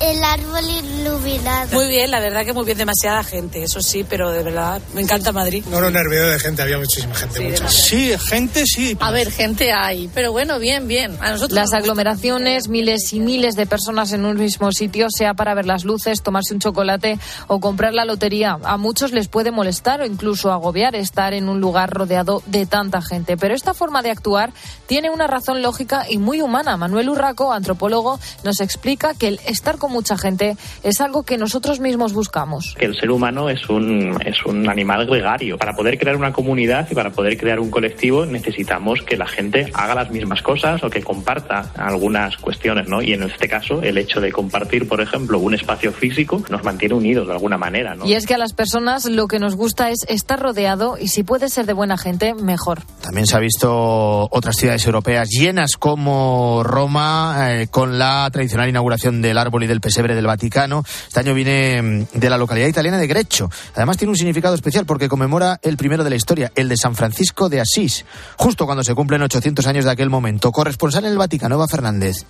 el 0.00 0.24
árbol 0.24 0.64
iluminado. 0.64 1.76
Muy 1.76 1.88
bien, 1.88 2.10
la 2.10 2.18
verdad 2.18 2.44
que 2.44 2.52
muy 2.52 2.64
bien, 2.64 2.78
demasiada 2.78 3.22
gente, 3.22 3.62
eso 3.62 3.80
sí, 3.80 4.04
pero 4.08 4.30
de 4.32 4.42
verdad 4.42 4.82
me 4.94 5.02
encanta 5.02 5.30
Madrid. 5.30 5.64
No, 5.70 5.80
no, 5.80 5.90
nervioso 5.90 6.26
de 6.26 6.40
gente, 6.40 6.62
había 6.62 6.78
muchísima 7.12 7.14
gente. 7.14 7.38
Sí, 7.38 7.44
mucha. 7.44 7.68
Sí, 7.68 8.12
gente 8.28 8.66
sí. 8.66 8.96
A 9.00 9.10
ver, 9.10 9.30
gente 9.30 9.72
hay, 9.72 10.08
pero 10.14 10.32
bueno, 10.32 10.58
bien, 10.58 10.88
bien. 10.88 11.16
A 11.20 11.30
nosotros 11.30 11.52
Las 11.52 11.72
aglomeraciones, 11.72 12.68
miles 12.68 13.12
y 13.12 13.20
miles 13.20 13.54
de 13.56 13.66
personas 13.66 14.12
en 14.12 14.24
un 14.24 14.36
mismo 14.36 14.72
sitio, 14.72 15.08
sea 15.10 15.34
para 15.34 15.54
ver 15.54 15.66
las 15.66 15.84
luces, 15.84 16.22
tomarse 16.22 16.54
un 16.54 16.60
chocolate 16.60 17.18
o 17.46 17.60
comprar 17.60 17.94
la 17.94 18.04
lotería. 18.04 18.58
A 18.64 18.76
muchos 18.76 19.12
les 19.12 19.28
puede 19.28 19.50
molestar 19.50 20.00
o 20.00 20.06
incluso 20.06 20.52
agobiar 20.52 20.94
estar 20.94 21.34
en 21.34 21.48
un 21.48 21.60
lugar 21.60 21.90
rodeado 21.90 22.42
de 22.46 22.66
tanta 22.66 23.02
gente. 23.02 23.36
Pero 23.36 23.54
esta 23.54 23.74
forma 23.74 24.02
de 24.02 24.10
actuar 24.10 24.52
tiene 24.86 25.10
una 25.10 25.26
razón 25.26 25.62
lógica 25.62 26.06
y 26.08 26.18
muy 26.18 26.40
humana. 26.40 26.76
Manuel 26.76 27.08
Urraco, 27.10 27.52
antropólogo, 27.52 28.18
nos 28.44 28.60
explica 28.60 29.14
que 29.14 29.28
el 29.28 29.40
estar 29.46 29.78
con 29.78 29.92
mucha 29.92 30.16
gente 30.16 30.56
es 30.82 31.00
algo 31.00 31.22
que 31.22 31.38
nosotros 31.38 31.80
mismos 31.80 32.12
buscamos. 32.12 32.74
que 32.78 32.86
el 32.86 32.96
ser 32.96 33.10
humano 33.10 33.48
es 33.48 33.68
un, 33.68 34.18
es 34.24 34.44
un 34.46 34.68
animal 34.68 35.06
gregario. 35.06 35.58
Para 35.58 35.72
poder 35.74 35.98
crear 35.98 36.16
una 36.16 36.32
comunidad 36.32 36.86
y 36.90 36.94
para 36.94 37.01
poder 37.10 37.36
crear 37.36 37.60
un 37.60 37.70
colectivo 37.70 38.26
necesitamos 38.26 39.02
que 39.02 39.16
la 39.16 39.26
gente 39.26 39.70
haga 39.74 39.94
las 39.94 40.10
mismas 40.10 40.42
cosas 40.42 40.82
o 40.84 40.90
que 40.90 41.02
comparta 41.02 41.72
algunas 41.76 42.36
cuestiones, 42.36 42.88
¿no? 42.88 43.02
Y 43.02 43.12
en 43.12 43.24
este 43.24 43.48
caso, 43.48 43.82
el 43.82 43.98
hecho 43.98 44.20
de 44.20 44.32
compartir, 44.32 44.88
por 44.88 45.00
ejemplo, 45.00 45.38
un 45.38 45.54
espacio 45.54 45.92
físico 45.92 46.42
nos 46.50 46.64
mantiene 46.64 46.94
unidos 46.94 47.26
de 47.26 47.32
alguna 47.32 47.58
manera, 47.58 47.94
¿no? 47.94 48.06
Y 48.06 48.14
es 48.14 48.26
que 48.26 48.34
a 48.34 48.38
las 48.38 48.52
personas 48.52 49.06
lo 49.06 49.26
que 49.26 49.38
nos 49.38 49.56
gusta 49.56 49.90
es 49.90 50.04
estar 50.08 50.40
rodeado 50.40 50.96
y 50.98 51.08
si 51.08 51.22
puede 51.22 51.48
ser 51.48 51.66
de 51.66 51.72
buena 51.72 51.96
gente, 51.98 52.34
mejor. 52.34 52.82
También 53.02 53.26
se 53.26 53.36
ha 53.36 53.40
visto 53.40 54.28
otras 54.30 54.56
ciudades 54.56 54.84
europeas 54.86 55.28
llenas 55.28 55.76
como 55.76 56.62
Roma, 56.64 57.50
eh, 57.50 57.68
con 57.68 57.98
la 57.98 58.28
tradicional 58.30 58.68
inauguración 58.68 59.22
del 59.22 59.38
árbol 59.38 59.64
y 59.64 59.66
del 59.66 59.80
pesebre 59.80 60.14
del 60.14 60.26
Vaticano. 60.26 60.84
Este 61.06 61.20
año 61.20 61.34
viene 61.34 61.82
mm, 61.82 62.18
de 62.18 62.30
la 62.30 62.38
localidad 62.38 62.68
italiana 62.68 62.98
de 62.98 63.06
Greccio. 63.06 63.50
Además 63.74 63.96
tiene 63.96 64.10
un 64.10 64.16
significado 64.16 64.54
especial 64.54 64.86
porque 64.86 65.08
conmemora 65.08 65.58
el 65.62 65.76
primero 65.76 66.04
de 66.04 66.10
la 66.10 66.16
historia, 66.16 66.52
el 66.54 66.68
de 66.68 66.76
San 66.76 66.91
Francisco 66.94 67.48
de 67.48 67.60
Asís, 67.60 68.04
justo 68.36 68.66
cuando 68.66 68.84
se 68.84 68.94
cumplen 68.94 69.22
800 69.22 69.66
años 69.66 69.84
de 69.84 69.90
aquel 69.90 70.10
momento. 70.10 70.52
Corresponsal 70.52 71.04
en 71.04 71.12
el 71.12 71.18
Vaticano, 71.18 71.56
Eva 71.56 71.68
Fernández. 71.68 72.24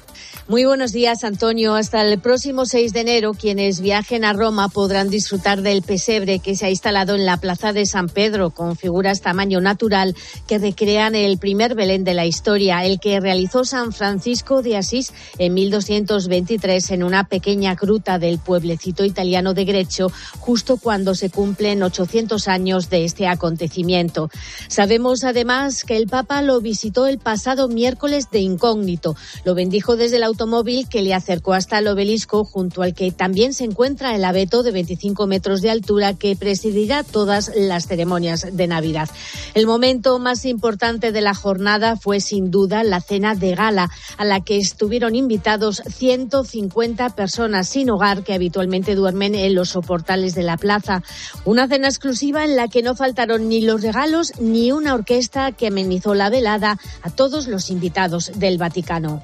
Muy 0.48 0.64
buenos 0.64 0.92
días, 0.92 1.24
Antonio. 1.24 1.74
Hasta 1.74 2.02
el 2.02 2.18
próximo 2.18 2.66
6 2.66 2.92
de 2.92 3.00
enero, 3.00 3.32
quienes 3.32 3.80
viajen 3.80 4.24
a 4.24 4.32
Roma 4.32 4.68
podrán 4.68 5.08
disfrutar 5.08 5.62
del 5.62 5.82
pesebre 5.82 6.40
que 6.40 6.56
se 6.56 6.66
ha 6.66 6.70
instalado 6.70 7.14
en 7.14 7.24
la 7.24 7.36
Plaza 7.36 7.72
de 7.72 7.86
San 7.86 8.08
Pedro, 8.08 8.50
con 8.50 8.76
figuras 8.76 9.20
tamaño 9.20 9.60
natural 9.60 10.16
que 10.48 10.58
recrean 10.58 11.14
el 11.14 11.38
primer 11.38 11.74
Belén 11.74 12.04
de 12.04 12.14
la 12.14 12.26
historia, 12.26 12.84
el 12.84 12.98
que 12.98 13.20
realizó 13.20 13.64
San 13.64 13.92
Francisco 13.92 14.62
de 14.62 14.76
Asís 14.76 15.12
en 15.38 15.54
1223 15.54 16.90
en 16.90 17.02
una 17.04 17.24
pequeña 17.24 17.74
gruta 17.74 18.18
del 18.18 18.38
pueblecito 18.38 19.04
italiano 19.04 19.54
de 19.54 19.64
Greccio, 19.64 20.10
justo 20.40 20.76
cuando 20.76 21.14
se 21.14 21.30
cumplen 21.30 21.82
800 21.82 22.48
años 22.48 22.90
de 22.90 23.04
este 23.04 23.28
acontecimiento. 23.28 24.28
Sabemos 24.68 25.24
además 25.24 25.84
que 25.84 25.96
el 25.96 26.06
Papa 26.06 26.42
lo 26.42 26.60
visitó 26.60 27.06
el 27.06 27.18
pasado 27.18 27.68
miércoles 27.68 28.30
de 28.30 28.40
incógnito. 28.40 29.16
Lo 29.44 29.54
bendijo 29.54 29.96
desde 29.96 30.16
el 30.16 30.22
automóvil 30.22 30.88
que 30.88 31.02
le 31.02 31.14
acercó 31.14 31.54
hasta 31.54 31.78
el 31.78 31.88
obelisco, 31.88 32.44
junto 32.44 32.82
al 32.82 32.94
que 32.94 33.10
también 33.12 33.54
se 33.54 33.64
encuentra 33.64 34.14
el 34.14 34.24
abeto 34.24 34.62
de 34.62 34.72
25 34.72 35.26
metros 35.26 35.62
de 35.62 35.70
altura 35.70 36.14
que 36.14 36.36
presidirá 36.36 37.02
todas 37.02 37.50
las 37.54 37.86
ceremonias 37.86 38.46
de 38.52 38.66
Navidad. 38.66 39.08
El 39.54 39.66
momento 39.66 40.18
más 40.18 40.44
importante 40.44 41.12
de 41.12 41.20
la 41.20 41.34
jornada 41.34 41.96
fue 41.96 42.20
sin 42.20 42.50
duda 42.50 42.84
la 42.84 43.00
cena 43.00 43.34
de 43.34 43.54
gala, 43.54 43.90
a 44.16 44.24
la 44.24 44.40
que 44.40 44.58
estuvieron 44.58 45.14
invitados 45.14 45.82
150 45.86 47.10
personas 47.10 47.68
sin 47.68 47.90
hogar 47.90 48.22
que 48.22 48.34
habitualmente 48.34 48.94
duermen 48.94 49.34
en 49.34 49.54
los 49.54 49.70
soportales 49.70 50.34
de 50.34 50.42
la 50.42 50.56
plaza. 50.56 51.02
Una 51.44 51.68
cena 51.68 51.88
exclusiva 51.88 52.44
en 52.44 52.56
la 52.56 52.68
que 52.68 52.82
no 52.82 52.94
faltaron 52.94 53.48
ni 53.48 53.60
los 53.60 53.82
regalos 53.82 54.31
ni 54.40 54.72
una 54.72 54.94
orquesta 54.94 55.52
que 55.52 55.68
amenizó 55.68 56.14
la 56.14 56.30
velada 56.30 56.78
a 57.02 57.10
todos 57.10 57.46
los 57.46 57.70
invitados 57.70 58.32
del 58.36 58.58
Vaticano. 58.58 59.22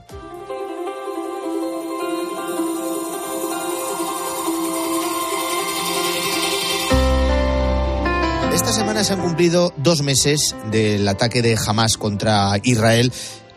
Esta 8.54 8.72
semana 8.72 9.04
se 9.04 9.12
han 9.12 9.20
cumplido 9.20 9.72
dos 9.76 10.02
meses 10.02 10.54
del 10.70 11.06
ataque 11.08 11.42
de 11.42 11.56
Hamas 11.56 11.96
contra 11.96 12.58
Israel 12.64 13.12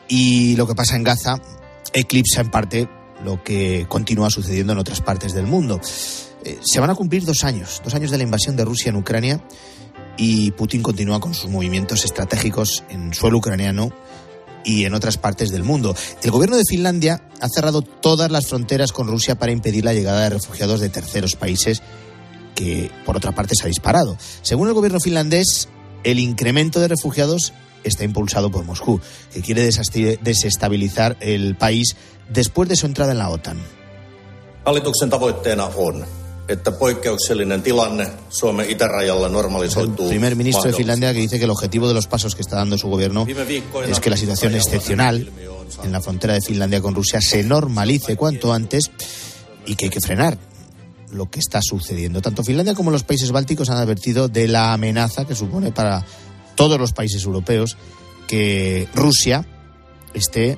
y 0.07 0.55
lo 0.55 0.67
que 0.67 0.75
pasa 0.75 0.95
en 0.95 1.03
Gaza 1.03 1.41
eclipsa 1.93 2.41
en 2.41 2.51
parte 2.51 2.87
lo 3.25 3.43
que 3.43 3.85
continúa 3.89 4.29
sucediendo 4.29 4.73
en 4.73 4.79
otras 4.79 5.01
partes 5.01 5.33
del 5.33 5.47
mundo. 5.47 5.81
Eh, 6.43 6.59
se 6.61 6.79
van 6.79 6.89
a 6.89 6.95
cumplir 6.95 7.25
dos 7.25 7.43
años, 7.43 7.81
dos 7.83 7.93
años 7.93 8.11
de 8.11 8.17
la 8.17 8.23
invasión 8.23 8.55
de 8.55 8.65
Rusia 8.65 8.89
en 8.89 8.95
Ucrania 8.95 9.43
y 10.17 10.51
Putin 10.51 10.81
continúa 10.81 11.19
con 11.19 11.33
sus 11.33 11.49
movimientos 11.49 12.05
estratégicos 12.05 12.83
en 12.89 13.13
suelo 13.13 13.37
ucraniano 13.37 13.91
y 14.63 14.85
en 14.85 14.93
otras 14.93 15.17
partes 15.17 15.51
del 15.51 15.63
mundo. 15.63 15.95
El 16.21 16.31
gobierno 16.31 16.57
de 16.57 16.63
Finlandia 16.67 17.23
ha 17.39 17.47
cerrado 17.49 17.81
todas 17.81 18.31
las 18.31 18.47
fronteras 18.47 18.91
con 18.91 19.07
Rusia 19.07 19.35
para 19.35 19.51
impedir 19.51 19.85
la 19.85 19.93
llegada 19.93 20.21
de 20.21 20.29
refugiados 20.31 20.79
de 20.79 20.89
terceros 20.89 21.35
países 21.35 21.81
que, 22.55 22.91
por 23.05 23.17
otra 23.17 23.31
parte, 23.31 23.55
se 23.55 23.63
ha 23.63 23.67
disparado. 23.67 24.17
Según 24.41 24.67
el 24.67 24.73
gobierno 24.73 24.99
finlandés, 24.99 25.69
el 26.03 26.19
incremento 26.19 26.79
de 26.79 26.89
refugiados 26.89 27.53
está 27.83 28.03
impulsado 28.03 28.51
por 28.51 28.63
Moscú, 28.63 29.01
que 29.33 29.41
quiere 29.41 29.63
desestabilizar 29.63 31.17
el 31.19 31.55
país 31.55 31.95
después 32.29 32.69
de 32.69 32.75
su 32.75 32.85
entrada 32.85 33.11
en 33.11 33.17
la 33.17 33.29
OTAN. 33.29 33.57
Että 36.47 36.71
poikkeuksellinen 36.71 37.61
tilanne 37.61 38.11
Suomen 38.29 38.69
itärajalla 38.69 39.29
normalisoituu. 39.29 40.07
primer 40.07 40.35
ministro 40.35 40.71
de. 40.71 40.77
Finlandia 40.77 41.13
que 41.13 41.19
dice 41.19 41.37
que 41.37 41.45
el 41.45 41.51
objetivo 41.51 41.87
de 41.87 41.93
los 41.93 42.07
pasos 42.07 42.35
que 42.35 42.41
está 42.41 42.55
dando 42.55 42.77
su 42.77 42.87
gobierno 42.87 43.25
es 43.87 43.99
que 43.99 44.09
la 44.09 44.17
situación 44.17 44.55
excepcional 44.55 45.31
en 45.83 45.91
la 45.91 46.01
frontera 46.01 46.33
de 46.33 46.41
Finlandia 46.41 46.81
con 46.81 46.95
Rusia 46.95 47.21
se 47.21 47.43
normalice 47.43 48.15
cuanto 48.15 48.53
antes 48.53 48.91
y 49.65 49.75
que 49.75 49.85
hay 49.85 49.91
que 49.91 50.01
frenar 50.01 50.37
lo 51.11 51.29
que 51.29 51.39
está 51.39 51.61
sucediendo. 51.61 52.21
Tanto 52.21 52.43
Finlandia 52.43 52.73
como 52.73 52.91
los 52.91 53.03
países 53.03 53.31
bálticos 53.31 53.69
han 53.69 53.77
advertido 53.77 54.27
de 54.27 54.47
la 54.47 54.73
amenaza 54.73 55.25
que 55.25 55.35
supone 55.35 55.71
para 55.71 56.05
todos 56.55 56.79
los 56.79 56.93
países 56.93 57.23
europeos 57.23 57.77
que 58.27 58.87
Rusia 58.93 59.45
esté 60.13 60.57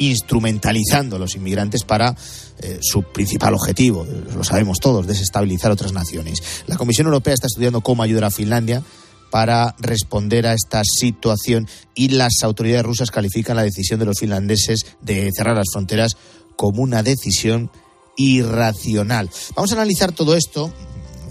instrumentalizando 0.00 1.16
a 1.16 1.18
los 1.18 1.36
inmigrantes 1.36 1.84
para 1.84 2.16
eh, 2.62 2.78
su 2.80 3.02
principal 3.02 3.54
objetivo, 3.54 4.06
lo 4.34 4.42
sabemos 4.42 4.78
todos, 4.80 5.06
desestabilizar 5.06 5.70
otras 5.70 5.92
naciones. 5.92 6.40
La 6.66 6.76
Comisión 6.76 7.06
Europea 7.06 7.34
está 7.34 7.46
estudiando 7.46 7.82
cómo 7.82 8.02
ayudar 8.02 8.24
a 8.24 8.30
Finlandia 8.30 8.82
para 9.30 9.76
responder 9.78 10.46
a 10.46 10.54
esta 10.54 10.82
situación 10.84 11.68
y 11.94 12.08
las 12.08 12.42
autoridades 12.42 12.84
rusas 12.84 13.10
califican 13.10 13.56
la 13.56 13.62
decisión 13.62 14.00
de 14.00 14.06
los 14.06 14.18
finlandeses 14.18 14.86
de 15.02 15.30
cerrar 15.36 15.56
las 15.56 15.68
fronteras 15.70 16.16
como 16.56 16.82
una 16.82 17.02
decisión 17.02 17.70
irracional. 18.16 19.30
Vamos 19.54 19.70
a 19.72 19.74
analizar 19.74 20.12
todo 20.12 20.34
esto 20.34 20.72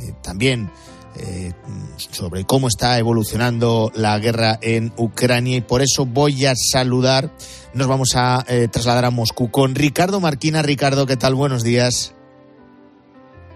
eh, 0.01 0.13
también 0.23 0.69
eh, 1.15 1.53
sobre 1.97 2.45
cómo 2.45 2.67
está 2.67 2.97
evolucionando 2.99 3.91
la 3.95 4.17
guerra 4.19 4.59
en 4.61 4.93
Ucrania 4.97 5.57
y 5.57 5.61
por 5.61 5.81
eso 5.81 6.05
voy 6.05 6.45
a 6.45 6.53
saludar, 6.55 7.31
nos 7.73 7.87
vamos 7.87 8.15
a 8.15 8.45
eh, 8.47 8.67
trasladar 8.71 9.05
a 9.05 9.11
Moscú 9.11 9.51
con 9.51 9.75
Ricardo 9.75 10.19
Marquina. 10.19 10.61
Ricardo, 10.61 11.05
¿qué 11.05 11.17
tal? 11.17 11.35
Buenos 11.35 11.63
días. 11.63 12.13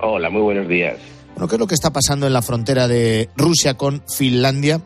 Hola, 0.02 0.30
muy 0.30 0.42
buenos 0.42 0.68
días. 0.68 0.98
Bueno, 1.36 1.48
¿qué 1.48 1.56
es 1.56 1.60
lo 1.60 1.68
que 1.68 1.76
está 1.76 1.94
pasando 1.94 2.28
en 2.28 2.34
la 2.34 2.42
frontera 2.42 2.88
de 2.88 3.30
Rusia 3.36 3.76
con 3.76 4.04
Finlandia 4.08 4.82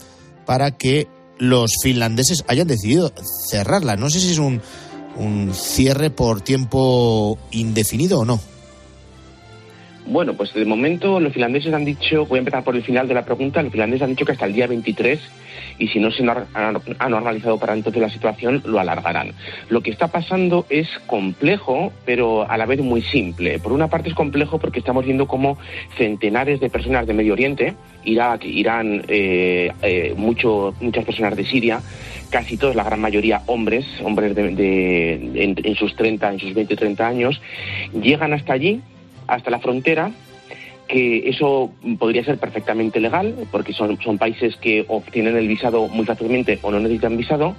para 0.46 0.72
que 0.72 1.08
los 1.40 1.72
finlandeses 1.82 2.46
hayan 2.48 2.68
decidido 2.68 3.12
cerrarla? 3.50 3.96
No 3.96 4.10
sé 4.10 4.20
si 4.20 4.32
es 4.32 4.38
un, 4.38 4.62
un 5.18 5.54
cierre 5.54 6.10
por 6.10 6.42
tiempo 6.42 7.38
indefinido 7.52 8.20
o 8.20 8.26
no. 8.26 8.40
Bueno, 10.10 10.36
pues 10.36 10.54
de 10.54 10.64
momento 10.64 11.20
los 11.20 11.34
finlandeses 11.34 11.74
han 11.74 11.84
dicho, 11.84 12.26
voy 12.26 12.38
a 12.38 12.40
empezar 12.40 12.64
por 12.64 12.76
el 12.78 12.82
final 12.84 13.10
de 13.10 13.14
la 13.14 13.26
pregunta, 13.26 13.62
los 13.62 13.72
finlandeses 13.72 14.04
han 14.04 14.12
dicho 14.12 14.26
que 14.26 14.32
hasta 14.32 14.46
el 14.46 14.54
día 14.54 14.66
23 14.66 15.20
y 15.80 15.90
si 15.90 16.00
no 16.00 16.12
se 16.12 16.24
ha 16.24 17.10
normalizado 17.10 17.60
para 17.60 17.74
entonces 17.74 18.02
la 18.02 18.10
situación, 18.10 18.64
lo 18.66 18.80
alargarán. 18.80 19.34
Lo 19.70 19.82
que 19.82 19.92
está 19.92 20.08
pasando 20.08 20.66
es 20.70 20.88
complejo, 21.08 21.92
pero 22.06 22.50
a 22.50 22.58
la 22.58 22.66
vez 22.66 22.80
muy 22.82 23.02
simple. 23.02 23.60
Por 23.60 23.74
una 23.74 23.90
parte 23.90 24.08
es 24.10 24.16
complejo 24.16 24.60
porque 24.60 24.80
estamos 24.80 25.04
viendo 25.06 25.28
cómo 25.28 25.58
centenares 25.98 26.62
de 26.62 26.70
personas 26.70 27.06
de 27.06 27.14
Medio 27.14 27.34
Oriente, 27.34 27.74
Irak, 28.06 28.46
Irán, 28.46 29.04
eh, 29.10 29.72
eh, 29.82 30.14
mucho, 30.16 30.74
muchas 30.80 31.04
personas 31.04 31.36
de 31.36 31.46
Siria, 31.46 31.82
casi 32.30 32.56
todos, 32.58 32.76
la 32.76 32.84
gran 32.86 33.02
mayoría 33.02 33.42
hombres, 33.48 33.86
hombres 34.04 34.34
de, 34.36 34.56
de- 34.56 35.44
en, 35.44 35.56
en 35.62 35.76
sus 35.76 35.96
30, 35.98 36.32
en 36.32 36.40
sus 36.40 36.54
20, 36.54 36.76
30 36.78 37.06
años, 37.08 37.42
llegan 38.02 38.34
hasta 38.34 38.54
allí, 38.54 38.82
hasta 39.28 39.52
la 39.52 39.60
frontera, 39.60 40.12
que 40.88 41.28
eso 41.30 41.72
podría 42.00 42.24
ser 42.24 42.38
perfectamente 42.38 43.00
legal, 43.00 43.36
porque 43.52 43.74
son, 43.74 43.98
países 44.18 44.56
que 44.56 44.86
obtienen 44.88 45.36
el 45.36 45.48
visado 45.48 45.88
muy 45.90 46.06
fácilmente 46.06 46.60
o 46.62 46.72
no 46.72 46.80
necesitan 46.80 47.18
visado, 47.18 47.56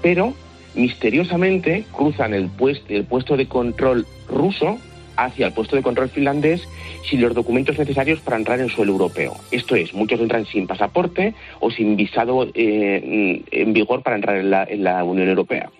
pero 0.00 0.32
misteriosamente 0.74 1.84
cruzan 1.92 2.34
el, 2.34 2.48
puest- 2.50 2.88
el 2.88 3.04
puesto 3.04 3.36
de 3.36 3.46
control 3.46 4.06
ruso 4.28 4.78
hacia 5.16 5.46
el 5.48 5.52
puesto 5.52 5.74
de 5.74 5.82
control 5.82 6.08
finlandés 6.08 6.62
sin 7.02 7.20
los 7.20 7.34
documentos 7.34 7.76
necesarios 7.76 8.20
para 8.20 8.36
entrar 8.36 8.60
en 8.60 8.68
suelo 8.68 8.92
europeo. 8.92 9.34
Esto 9.50 9.74
es, 9.74 9.92
muchos 9.92 10.20
entran 10.20 10.46
sin 10.46 10.68
pasaporte 10.68 11.34
o 11.58 11.72
sin 11.72 11.96
visado 11.96 12.46
eh, 12.54 13.42
en 13.50 13.72
vigor 13.72 14.04
para 14.04 14.14
entrar 14.14 14.36
en 14.36 14.50
la, 14.50 14.62
en 14.62 14.84
la 14.84 15.02
Unión 15.02 15.28
Europea. 15.28 15.70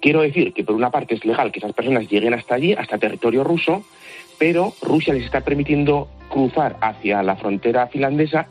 Quiero 0.00 0.22
decir 0.22 0.54
que 0.54 0.64
por 0.64 0.74
una 0.74 0.90
parte 0.90 1.14
es 1.14 1.24
legal 1.26 1.52
que 1.52 1.58
esas 1.58 1.74
personas 1.74 2.08
lleguen 2.10 2.32
hasta 2.32 2.54
allí, 2.54 2.72
hasta 2.72 2.96
territorio 2.96 3.44
ruso, 3.44 3.84
pero 4.38 4.74
Rusia 4.82 5.14
les 5.14 5.24
está 5.24 5.40
permitiendo 5.42 6.08
cruzar 6.28 6.76
hacia 6.80 7.22
la 7.22 7.36
frontera 7.36 7.86
finlandesa 7.88 8.46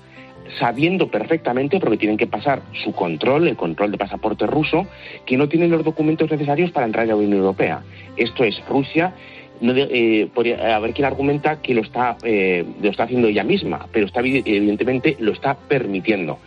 sabiendo 0.60 1.10
perfectamente, 1.10 1.80
porque 1.80 1.98
tienen 1.98 2.18
que 2.18 2.28
pasar 2.28 2.62
su 2.84 2.92
control, 2.92 3.48
el 3.48 3.56
control 3.56 3.92
de 3.92 3.98
pasaporte 3.98 4.46
ruso, 4.48 4.86
que 5.26 5.38
no 5.38 5.48
tienen 5.48 5.72
los 5.72 5.84
documentos 5.84 6.30
necesarios 6.30 6.72
para 6.72 6.86
entrar 6.86 7.06
a 7.06 7.08
la 7.08 7.16
Unión 7.16 7.34
Europea. 7.34 7.82
Esto 8.18 8.44
es, 8.44 8.62
Rusia 8.68 9.14
no 9.62 9.74
de- 9.74 9.88
eh, 10.24 10.28
podría 10.34 10.76
haber 10.76 10.94
quien 10.94 11.06
argumenta 11.06 11.62
que 11.62 11.74
lo 11.74 11.82
está, 11.82 12.18
eh, 12.24 12.66
lo 12.82 12.90
está 12.90 13.04
haciendo 13.04 13.28
ella 13.30 13.44
misma, 13.44 13.88
pero 13.94 14.08
está 14.08 14.22
evi- 14.22 14.44
evidentemente 14.46 15.16
lo 15.20 15.32
está 15.32 15.56
permitiendo. 15.56 16.40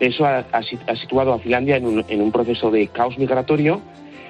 Eso 0.00 0.26
ha, 0.26 0.44
ha 0.52 0.96
situado 0.96 1.32
a 1.32 1.38
Finlandia 1.38 1.76
en 1.76 1.86
un, 1.86 2.04
en 2.08 2.20
un 2.20 2.32
proceso 2.32 2.70
de 2.70 2.88
caos 2.88 3.16
migratorio, 3.18 3.80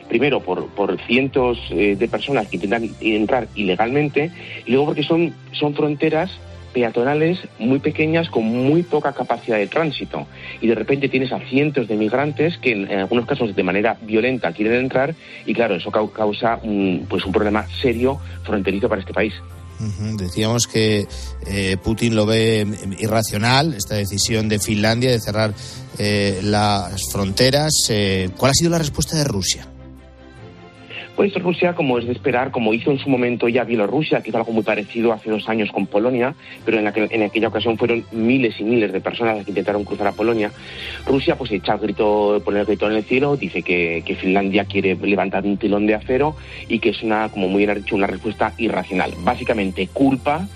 primero 0.08 0.40
por, 0.40 0.66
por 0.68 1.00
cientos 1.06 1.58
eh, 1.70 1.96
de 1.96 2.08
personas 2.08 2.48
que 2.48 2.56
intentan 2.56 2.90
entrar 3.00 3.48
ilegalmente, 3.54 4.30
y 4.64 4.70
luego 4.72 4.86
porque 4.86 5.02
son, 5.02 5.34
son 5.52 5.74
fronteras 5.74 6.30
peatonales 6.72 7.38
muy 7.58 7.78
pequeñas 7.78 8.28
con 8.28 8.44
muy 8.44 8.82
poca 8.82 9.14
capacidad 9.14 9.56
de 9.56 9.66
tránsito 9.66 10.26
y 10.60 10.66
de 10.66 10.74
repente 10.74 11.08
tienes 11.08 11.32
a 11.32 11.40
cientos 11.48 11.88
de 11.88 11.96
migrantes 11.96 12.58
que 12.58 12.72
en, 12.72 12.90
algunos 12.98 13.24
casos 13.24 13.56
de 13.56 13.62
manera 13.62 13.96
violenta 14.02 14.52
quieren 14.52 14.74
entrar 14.80 15.14
y 15.46 15.54
claro 15.54 15.76
eso 15.76 15.90
cau- 15.90 16.12
causa 16.12 16.60
un, 16.62 17.06
pues 17.08 17.24
un 17.24 17.32
problema 17.32 17.66
serio 17.80 18.20
fronterizo 18.44 18.90
para 18.90 19.00
este 19.00 19.14
país. 19.14 19.32
Decíamos 20.18 20.66
que 20.66 21.06
eh, 21.46 21.76
Putin 21.82 22.14
lo 22.14 22.26
ve 22.26 22.66
irracional, 22.98 23.72
esta 23.72 23.94
decisión 23.94 24.48
de 24.50 24.58
Finlandia 24.58 25.10
de 25.10 25.20
cerrar 25.20 25.54
eh, 25.98 26.40
las 26.42 27.10
fronteras. 27.10 27.72
¿Cuál 28.36 28.50
ha 28.50 28.54
sido 28.54 28.70
la 28.70 28.78
respuesta 28.78 29.16
de 29.16 29.24
Rusia? 29.24 29.66
Pues 31.16 31.32
Rusia, 31.42 31.74
como 31.74 31.96
es 31.98 32.04
de 32.04 32.12
esperar, 32.12 32.50
como 32.50 32.74
hizo 32.74 32.90
en 32.90 32.98
su 32.98 33.08
momento 33.08 33.48
ya 33.48 33.64
Bielorrusia, 33.64 34.20
que 34.22 34.28
hizo 34.28 34.36
algo 34.36 34.52
muy 34.52 34.62
parecido 34.62 35.14
hace 35.14 35.30
dos 35.30 35.48
años 35.48 35.70
con 35.72 35.86
Polonia, 35.86 36.34
pero 36.64 36.78
en, 36.78 36.86
aquel- 36.86 37.08
en 37.10 37.22
aquella 37.22 37.48
ocasión 37.48 37.78
fueron 37.78 38.04
miles 38.12 38.60
y 38.60 38.64
miles 38.64 38.92
de 38.92 39.00
personas 39.00 39.36
las 39.36 39.44
que 39.46 39.50
intentaron 39.52 39.84
cruzar 39.84 40.08
a 40.08 40.12
Polonia, 40.12 40.52
Rusia 41.06 41.36
pues 41.36 41.50
echa 41.52 41.72
el 41.72 41.78
grito, 41.80 42.42
pone 42.44 42.60
el 42.60 42.66
grito 42.66 42.86
en 42.90 42.96
el 42.96 43.04
cielo, 43.04 43.36
dice 43.38 43.62
que, 43.62 44.02
que 44.04 44.14
Finlandia 44.14 44.66
quiere 44.66 44.94
levantar 44.94 45.44
un 45.44 45.56
tilón 45.56 45.86
de 45.86 45.94
acero 45.94 46.36
y 46.68 46.80
que 46.80 46.90
es 46.90 47.02
una, 47.02 47.30
como 47.30 47.48
muy 47.48 47.60
bien 47.60 47.70
ha 47.70 47.74
dicho, 47.74 47.96
una 47.96 48.06
respuesta 48.06 48.52
irracional. 48.58 49.12
Básicamente 49.24 49.88
culpa 49.88 50.46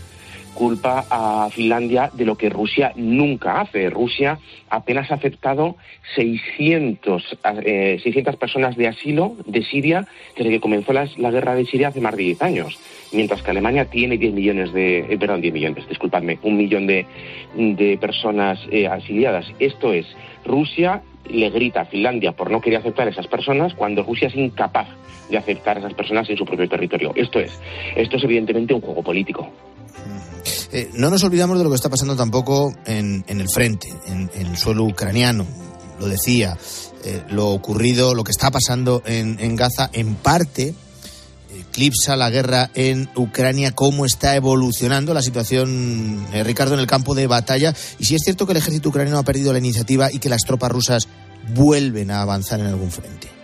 culpa 0.55 1.07
a 1.11 1.49
Finlandia 1.51 2.11
de 2.13 2.25
lo 2.25 2.37
que 2.37 2.51
Rusia 2.51 2.93
nunca 2.97 3.61
hace. 3.61 3.91
Rusia 3.91 4.39
apenas 4.69 5.11
ha 5.11 5.15
aceptado 5.15 5.77
600, 6.15 7.39
eh, 7.65 7.99
600 8.03 8.37
personas 8.37 8.77
de 8.77 8.89
asilo 8.89 9.37
de 9.47 9.63
Siria 9.63 10.07
desde 10.37 10.51
que 10.51 10.61
comenzó 10.61 10.93
las- 10.93 11.19
la, 11.19 11.31
guerra 11.31 11.55
de 11.55 11.65
Siria 11.67 11.89
hace 11.89 12.01
más 12.01 12.17
de 12.17 12.23
10 12.25 12.43
años, 12.43 12.79
mientras 13.13 13.43
que 13.43 13.51
Alemania 13.51 13.87
tiene 13.87 14.17
10 14.19 14.33
millones 14.33 14.73
de, 14.73 14.99
eh, 15.01 15.19
perdón, 15.19 15.41
10 15.41 15.53
millones, 15.55 15.89
disculpadme, 15.89 16.39
un 16.43 16.57
millón 16.57 16.87
de, 16.87 17.07
de 17.55 17.99
personas 17.99 18.59
eh, 18.71 18.87
asiliadas. 18.87 19.47
Esto 19.59 19.93
es, 19.93 20.07
Rusia 20.45 21.03
le 21.29 21.51
grita 21.51 21.83
a 21.83 21.85
Finlandia 21.85 22.33
por 22.33 22.51
no 22.51 22.61
querer 22.61 22.81
aceptar 22.81 23.07
a 23.07 23.11
esas 23.11 23.27
personas 23.29 23.75
cuando 23.75 24.03
Rusia 24.03 24.29
es 24.29 24.35
incapaz 24.37 24.89
de 25.31 25.37
aceptar 25.39 25.77
a 25.77 25.81
esas 25.81 25.95
personas 25.95 26.29
en 26.29 26.37
su 26.37 26.45
propio 26.45 26.69
territorio. 26.69 27.13
Esto 27.15 27.39
es, 27.39 27.61
esto 27.95 28.17
es 28.17 28.25
evidentemente 28.25 28.75
un 28.75 28.81
juego 28.81 29.03
político. 29.03 29.49
Eh, 30.73 30.91
no 30.95 31.11
nos 31.11 31.25
olvidamos 31.25 31.59
de 31.59 31.65
lo 31.65 31.71
que 31.71 31.77
está 31.77 31.89
pasando 31.89 32.17
tampoco 32.17 32.75
en, 32.87 33.25
el 33.27 33.49
frente, 33.49 33.89
en, 34.07 34.31
el 34.35 34.57
suelo 34.57 34.85
ucraniano. 34.85 35.47
Lo 35.99 36.09
decía, 36.09 36.57
eh, 37.05 37.23
lo 37.31 37.49
ocurrido, 37.49 38.15
lo 38.15 38.25
que 38.25 38.31
está 38.31 38.51
pasando 38.51 39.03
en, 39.05 39.39
en 39.41 39.57
Gaza, 39.57 39.91
en 39.93 40.15
parte 40.15 40.75
eclipsa 41.71 42.17
la 42.17 42.31
guerra 42.31 42.71
en 42.75 43.09
Ucrania, 43.17 43.73
cómo 43.73 44.05
está 44.05 44.37
evolucionando 44.37 45.15
la 45.15 45.23
situación, 45.23 46.27
eh, 46.33 46.45
Ricardo, 46.45 46.75
en 46.75 46.81
el 46.81 46.87
campo 46.87 47.15
de 47.15 47.27
batalla. 47.27 47.75
Y 47.99 48.05
si 48.05 48.15
es 48.15 48.23
cierto 48.25 48.47
que 48.47 48.53
el 48.53 48.59
ejército 48.59 48.89
ucraniano 48.89 49.19
ha 49.19 49.25
perdido 49.25 49.53
la 49.53 49.59
iniciativa 49.59 50.13
y 50.13 50.19
que 50.19 50.29
las 50.29 50.43
tropas 50.43 50.71
rusas 50.71 51.09
vuelven 51.55 52.11
a 52.11 52.23
avanzar 52.23 52.61
en 52.61 52.67
algún 52.67 52.91
frente. 52.91 53.40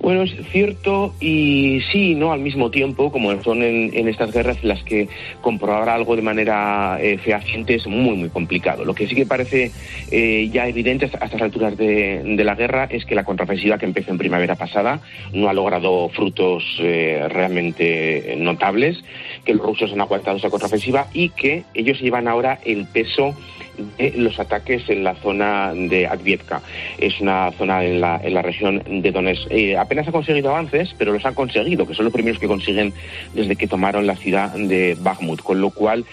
Bueno, 0.00 0.22
es 0.22 0.34
cierto 0.50 1.14
y 1.20 1.82
sí, 1.92 2.14
¿no? 2.14 2.32
Al 2.32 2.40
mismo 2.40 2.70
tiempo, 2.70 3.12
como 3.12 3.42
son 3.42 3.62
en, 3.62 3.90
en 3.92 4.08
estas 4.08 4.32
guerras 4.32 4.64
las 4.64 4.82
que 4.82 5.08
comprobar 5.42 5.90
algo 5.90 6.16
de 6.16 6.22
manera 6.22 6.98
eh, 7.02 7.18
fehaciente 7.18 7.74
es 7.74 7.86
muy, 7.86 8.16
muy 8.16 8.30
complicado. 8.30 8.86
Lo 8.86 8.94
que 8.94 9.06
sí 9.06 9.14
que 9.14 9.26
parece 9.26 9.72
eh, 10.10 10.48
ya 10.50 10.66
evidente 10.66 11.04
a 11.04 11.24
estas 11.26 11.42
alturas 11.42 11.76
de, 11.76 12.22
de 12.24 12.44
la 12.44 12.54
guerra 12.54 12.88
es 12.90 13.04
que 13.04 13.14
la 13.14 13.24
contraofensiva 13.24 13.76
que 13.76 13.84
empezó 13.84 14.10
en 14.10 14.16
primavera 14.16 14.54
pasada 14.54 15.00
no 15.34 15.50
ha 15.50 15.52
logrado 15.52 16.08
frutos 16.08 16.64
eh, 16.80 17.26
realmente 17.28 18.36
notables, 18.38 19.04
que 19.44 19.52
los 19.52 19.66
rusos 19.66 19.92
han 19.92 20.00
aguantado 20.00 20.38
esa 20.38 20.48
contraofensiva 20.48 21.08
y 21.12 21.28
que 21.28 21.64
ellos 21.74 22.00
llevan 22.00 22.26
ahora 22.26 22.58
el 22.64 22.86
peso 22.86 23.34
de 23.98 24.12
los 24.16 24.38
ataques 24.38 24.88
en 24.88 25.04
la 25.04 25.14
zona 25.16 25.72
de 25.74 26.06
Advievka. 26.06 26.62
Es 26.98 27.20
una 27.20 27.50
zona 27.52 27.84
en 27.84 28.00
la, 28.00 28.20
en 28.22 28.34
la 28.34 28.42
región 28.42 28.82
de 28.86 29.10
Donetsk. 29.10 29.50
Eh, 29.50 29.76
apenas 29.76 30.08
ha 30.08 30.12
conseguido 30.12 30.50
avances, 30.50 30.94
pero 30.98 31.12
los 31.12 31.24
han 31.24 31.34
conseguido, 31.34 31.86
que 31.86 31.94
son 31.94 32.04
los 32.04 32.12
primeros 32.12 32.40
que 32.40 32.46
consiguen 32.46 32.92
desde 33.34 33.56
que 33.56 33.66
tomaron 33.66 34.06
la 34.06 34.16
ciudad 34.16 34.50
de 34.50 34.96
Bakhmut. 35.00 35.42
Con 35.42 35.60
lo 35.60 35.70
cual 35.70 36.04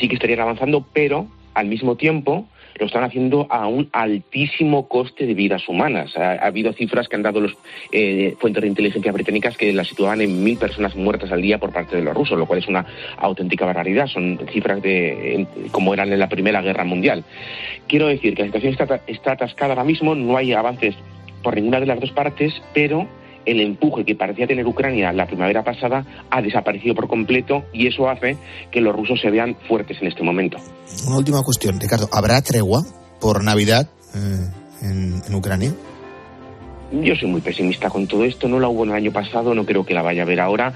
sí 0.00 0.08
que 0.08 0.14
estarían 0.14 0.40
avanzando, 0.40 0.84
pero 0.92 1.26
al 1.54 1.66
mismo 1.66 1.96
tiempo 1.96 2.46
lo 2.80 2.86
están 2.86 3.04
haciendo 3.04 3.46
a 3.50 3.66
un 3.66 3.88
altísimo 3.92 4.88
coste 4.88 5.26
de 5.26 5.34
vidas 5.34 5.68
humanas. 5.68 6.16
Ha, 6.16 6.32
ha 6.32 6.46
habido 6.46 6.72
cifras 6.72 7.08
que 7.08 7.16
han 7.16 7.22
dado 7.22 7.40
los 7.40 7.56
eh, 7.92 8.34
fuentes 8.38 8.62
de 8.62 8.68
inteligencia 8.68 9.12
británicas 9.12 9.56
que 9.56 9.72
las 9.72 9.88
situaban 9.88 10.20
en 10.20 10.42
mil 10.42 10.56
personas 10.56 10.96
muertas 10.96 11.30
al 11.30 11.42
día 11.42 11.58
por 11.58 11.72
parte 11.72 11.96
de 11.96 12.02
los 12.02 12.14
rusos, 12.14 12.38
lo 12.38 12.46
cual 12.46 12.58
es 12.58 12.68
una 12.68 12.86
auténtica 13.18 13.66
barbaridad. 13.66 14.06
Son 14.06 14.38
cifras 14.50 14.82
de 14.82 15.46
como 15.70 15.94
eran 15.94 16.12
en 16.12 16.18
la 16.18 16.28
Primera 16.28 16.62
Guerra 16.62 16.84
Mundial. 16.84 17.24
Quiero 17.86 18.08
decir 18.08 18.34
que 18.34 18.42
la 18.42 18.48
situación 18.48 18.72
está, 18.72 19.02
está 19.06 19.32
atascada 19.32 19.74
ahora 19.74 19.84
mismo, 19.84 20.14
no 20.14 20.36
hay 20.36 20.52
avances 20.52 20.94
por 21.42 21.54
ninguna 21.54 21.80
de 21.80 21.86
las 21.86 22.00
dos 22.00 22.12
partes, 22.12 22.52
pero 22.74 23.06
el 23.46 23.60
empuje 23.60 24.04
que 24.04 24.14
parecía 24.14 24.46
tener 24.46 24.66
Ucrania 24.66 25.12
la 25.12 25.26
primavera 25.26 25.62
pasada 25.62 26.04
ha 26.30 26.42
desaparecido 26.42 26.94
por 26.94 27.08
completo 27.08 27.64
y 27.72 27.86
eso 27.86 28.08
hace 28.08 28.36
que 28.70 28.80
los 28.80 28.94
rusos 28.94 29.20
se 29.20 29.30
vean 29.30 29.56
fuertes 29.68 29.98
en 30.00 30.08
este 30.08 30.22
momento. 30.22 30.58
Una 31.06 31.18
última 31.18 31.42
cuestión, 31.42 31.80
Ricardo. 31.80 32.08
¿Habrá 32.12 32.40
tregua 32.42 32.84
por 33.20 33.42
Navidad 33.42 33.88
eh, 34.14 34.86
en, 34.86 35.22
en 35.26 35.34
Ucrania? 35.34 35.72
Yo 36.92 37.14
soy 37.14 37.28
muy 37.28 37.40
pesimista 37.40 37.88
con 37.88 38.08
todo 38.08 38.24
esto, 38.24 38.48
no 38.48 38.58
la 38.58 38.68
hubo 38.68 38.82
el 38.82 38.90
año 38.90 39.12
pasado, 39.12 39.54
no 39.54 39.64
creo 39.64 39.86
que 39.86 39.94
la 39.94 40.02
vaya 40.02 40.22
a 40.22 40.26
ver 40.26 40.40
ahora. 40.40 40.72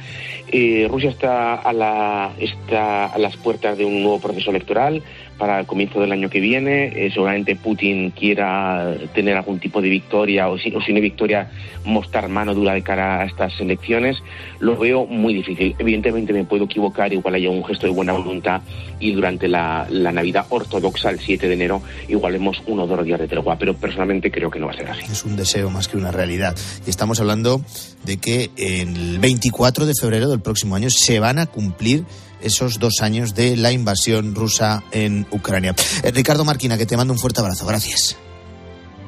Eh, 0.46 0.87
Rusia 0.88 1.11
está 1.11 1.55
a, 1.57 1.72
la, 1.72 2.33
está 2.38 3.07
a 3.07 3.18
las 3.18 3.37
puertas 3.37 3.77
de 3.77 3.85
un 3.85 4.00
nuevo 4.00 4.20
proceso 4.20 4.50
electoral 4.50 5.03
para 5.38 5.61
el 5.61 5.66
comienzo 5.66 6.01
del 6.01 6.12
año 6.12 6.31
que 6.31 6.40
viene. 6.40 7.07
Eh, 7.07 7.11
seguramente 7.12 7.57
Putin 7.57 8.11
quiera 8.11 8.94
tener 9.14 9.37
algún 9.37 9.59
tipo 9.59 9.81
de 9.83 9.88
victoria 9.88 10.49
o 10.49 10.59
si, 10.59 10.75
o 10.75 10.81
si 10.81 10.92
no 10.92 11.01
victoria, 11.01 11.51
mostrar 11.85 12.29
mano 12.29 12.55
dura 12.55 12.75
de 12.75 12.83
cara 12.83 13.20
a 13.20 13.25
estas 13.25 13.59
elecciones. 13.61 14.16
Lo 14.61 14.77
veo 14.77 15.07
muy 15.07 15.35
difícil. 15.35 15.75
Evidentemente 15.79 16.33
me 16.33 16.44
puedo 16.44 16.64
equivocar, 16.64 17.12
igual 17.12 17.35
haya 17.35 17.51
un 17.51 17.64
gesto 17.64 17.87
de 17.87 17.92
buena 17.92 18.12
voluntad 18.12 18.62
y 19.01 19.12
durante 19.12 19.49
la, 19.49 19.87
la 19.90 20.12
Navidad 20.12 20.47
ortodoxa, 20.49 21.11
el 21.11 21.20
7 21.20 21.47
de 21.47 21.55
enero, 21.55 21.83
igual 22.09 22.33
vemos 22.33 22.62
uno 22.66 22.85
o 22.85 22.87
dos 22.87 23.05
días 23.05 23.20
de 23.20 23.29
tregua, 23.29 23.57
pero 23.59 23.75
personalmente 23.75 24.31
creo 24.31 24.51
que 24.51 24.59
no 24.59 24.66
va 24.66 24.73
a 24.73 24.77
ser 24.77 24.90
así. 24.90 25.03
Es 25.11 25.25
un 25.25 25.37
deseo 25.37 25.70
más 25.70 25.88
que 25.88 25.97
una 25.97 26.11
realidad. 26.11 26.57
Y 26.87 26.90
estamos 26.90 27.20
hablando 27.20 27.61
de 28.05 28.16
que 28.18 28.51
el 28.57 29.18
24 29.18 29.87
de 29.87 29.92
febrero 29.99 30.29
del 30.29 30.40
próximo 30.40 30.77
año 30.77 30.88
se 30.90 31.20
van 31.20 31.38
a 31.38 31.47
cumplir 31.47 32.05
esos 32.44 32.78
dos 32.78 33.00
años 33.00 33.35
de 33.35 33.57
la 33.57 33.72
invasión 33.72 34.35
rusa 34.35 34.83
en 34.92 35.26
Ucrania. 35.30 35.74
Eh, 36.02 36.11
Ricardo 36.12 36.44
Marquina, 36.44 36.78
que 36.78 36.87
te 36.87 36.96
mando 36.96 37.12
un 37.12 37.18
fuerte 37.18 37.40
abrazo. 37.40 37.66
Gracias. 37.66 38.16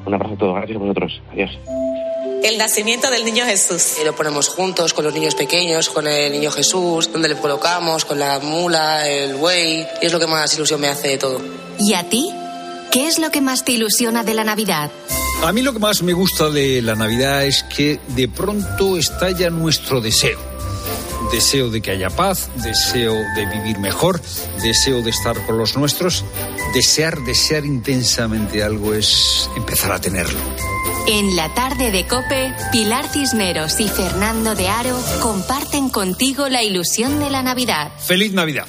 Un 0.05 0.13
abrazo 0.13 0.33
a 0.33 0.37
todos, 0.37 0.55
gracias 0.55 0.75
a 0.75 0.79
vosotros. 0.79 1.21
Adiós. 1.31 1.51
El 2.43 2.57
nacimiento 2.57 3.09
del 3.09 3.25
niño 3.25 3.45
Jesús. 3.45 3.97
Y 4.01 4.05
lo 4.05 4.15
ponemos 4.15 4.47
juntos 4.47 4.93
con 4.93 5.03
los 5.03 5.13
niños 5.13 5.35
pequeños, 5.35 5.89
con 5.89 6.07
el 6.07 6.31
niño 6.31 6.51
Jesús, 6.51 7.11
donde 7.11 7.29
le 7.29 7.35
colocamos, 7.35 8.05
con 8.05 8.19
la 8.19 8.39
mula, 8.39 9.07
el 9.07 9.35
buey, 9.35 9.85
y 10.01 10.05
es 10.05 10.13
lo 10.13 10.19
que 10.19 10.27
más 10.27 10.55
ilusión 10.55 10.79
me 10.79 10.87
hace 10.87 11.09
de 11.09 11.17
todo. 11.17 11.41
¿Y 11.79 11.93
a 11.93 12.07
ti? 12.07 12.29
¿Qué 12.91 13.07
es 13.07 13.19
lo 13.19 13.31
que 13.31 13.41
más 13.41 13.65
te 13.65 13.73
ilusiona 13.73 14.23
de 14.23 14.33
la 14.33 14.43
Navidad? 14.43 14.91
A 15.43 15.51
mí 15.51 15.61
lo 15.61 15.73
que 15.73 15.79
más 15.79 16.01
me 16.01 16.13
gusta 16.13 16.49
de 16.49 16.81
la 16.81 16.95
Navidad 16.95 17.45
es 17.45 17.63
que 17.63 17.99
de 18.15 18.27
pronto 18.27 18.97
estalla 18.97 19.49
nuestro 19.49 20.01
deseo. 20.01 20.39
Deseo 21.31 21.69
de 21.69 21.81
que 21.81 21.91
haya 21.91 22.09
paz, 22.09 22.49
deseo 22.55 23.13
de 23.35 23.45
vivir 23.45 23.79
mejor, 23.79 24.21
deseo 24.61 25.01
de 25.01 25.09
estar 25.09 25.35
con 25.45 25.57
los 25.57 25.75
nuestros. 25.75 26.23
Desear, 26.73 27.19
desear 27.19 27.65
intensamente 27.65 28.63
algo 28.63 28.93
es 28.93 29.49
empezar 29.55 29.91
a 29.91 29.99
tenerlo. 29.99 30.39
En 31.07 31.35
la 31.35 31.53
tarde 31.53 31.91
de 31.91 32.05
Cope, 32.05 32.53
Pilar 32.71 33.07
Cisneros 33.07 33.79
y 33.79 33.87
Fernando 33.87 34.55
de 34.55 34.67
Aro 34.67 34.97
comparten 35.21 35.89
contigo 35.89 36.49
la 36.49 36.63
ilusión 36.63 37.19
de 37.19 37.29
la 37.29 37.43
Navidad. 37.43 37.91
¡Feliz 37.99 38.33
Navidad! 38.33 38.67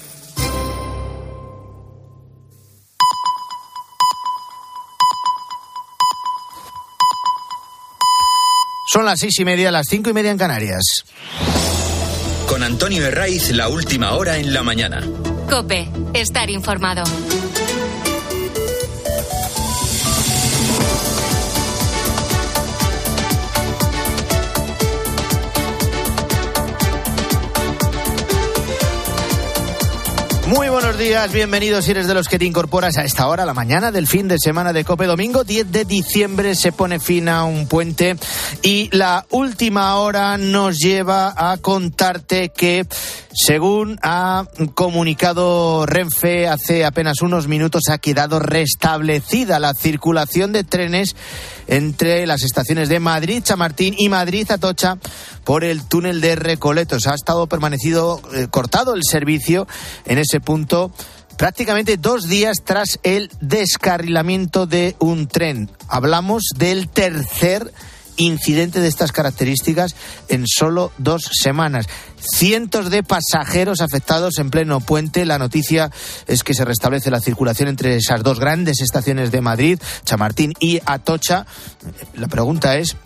Son 8.91 9.05
las 9.05 9.21
seis 9.21 9.39
y 9.39 9.45
media, 9.45 9.71
las 9.71 9.87
cinco 9.89 10.11
y 10.11 10.13
media 10.15 10.31
en 10.31 10.39
Canarias. 10.39 11.05
Con 12.49 12.63
Antonio 12.63 13.05
Herraiz, 13.05 13.51
la 13.51 13.69
última 13.69 14.13
hora 14.13 14.39
en 14.39 14.55
la 14.55 14.63
mañana. 14.63 15.03
Cope, 15.51 15.87
estar 16.15 16.49
informado. 16.49 17.05
Buenos 30.99 31.15
días, 31.15 31.33
bienvenidos 31.33 31.85
si 31.85 31.93
eres 31.93 32.09
de 32.09 32.15
los 32.15 32.27
que 32.27 32.41
te 32.41 32.45
incorporas 32.45 32.99
a 32.99 33.05
esta 33.05 33.29
hora, 33.29 33.45
la 33.45 33.55
mañana 33.55 33.93
del 33.93 34.09
fin 34.09 34.27
de 34.27 34.37
semana 34.37 34.73
de 34.73 34.83
Cope 34.83 35.07
Domingo, 35.07 35.45
10 35.45 35.71
de 35.71 35.85
diciembre 35.85 36.57
se 36.57 36.73
pone 36.73 36.99
fin 36.99 37.29
a 37.29 37.45
un 37.45 37.69
puente 37.69 38.17
y 38.63 38.89
la 38.91 39.25
última 39.31 39.95
hora 39.95 40.37
nos 40.39 40.79
lleva 40.79 41.33
a 41.37 41.57
contarte 41.59 42.49
que 42.49 42.85
según 43.41 44.01
ha 44.03 44.47
comunicado 44.75 45.87
Renfe 45.87 46.49
hace 46.49 46.85
apenas 46.85 47.23
unos 47.23 47.47
minutos 47.47 47.83
ha 47.89 47.99
quedado 47.99 48.41
restablecida 48.41 49.61
la 49.61 49.75
circulación 49.75 50.53
de 50.53 50.65
trenes 50.65 51.15
entre 51.69 52.27
las 52.27 52.43
estaciones 52.43 52.89
de 52.89 52.99
Madrid, 52.99 53.41
Chamartín 53.45 53.95
y 53.97 54.09
Madrid, 54.09 54.51
Atocha 54.51 54.99
por 55.45 55.63
el 55.63 55.85
túnel 55.85 56.21
de 56.21 56.35
Recoletos. 56.35 57.07
Ha 57.07 57.15
estado 57.15 57.47
permanecido 57.47 58.21
eh, 58.35 58.49
cortado 58.51 58.95
el 58.95 59.05
servicio 59.05 59.69
en 60.05 60.19
ese 60.19 60.41
punto 60.41 60.91
prácticamente 61.37 61.97
dos 61.97 62.29
días 62.29 62.57
tras 62.65 62.99
el 63.05 63.31
descarrilamiento 63.41 64.67
de 64.67 64.97
un 64.99 65.29
tren. 65.29 65.71
Hablamos 65.87 66.43
del 66.57 66.89
tercer 66.89 67.73
incidente 68.19 68.81
de 68.81 68.89
estas 68.89 69.13
características 69.13 69.97
en 70.29 70.45
solo 70.47 70.93
dos 70.99 71.31
semanas. 71.33 71.87
Cientos 72.21 72.91
de 72.91 73.03
pasajeros 73.03 73.81
afectados 73.81 74.39
en 74.39 74.51
pleno 74.51 74.81
puente. 74.81 75.25
La 75.25 75.39
noticia 75.39 75.91
es 76.27 76.45
que 76.45 76.55
se 76.55 76.67
restablece 76.67 77.11
la 77.11 77.21
circulación 77.21 77.69
entre 77.69 77.97
esas 77.97 78.23
dos 78.23 78.39
grandes 78.39 78.83
estaciones 78.83 79.31
de 79.31 79.41
Madrid, 79.41 79.81
Chamartín 80.05 80.53
y 80.61 80.81
Atocha. 80.85 81.47
La 82.15 82.29
pregunta 82.29 82.77
es, 82.77 82.97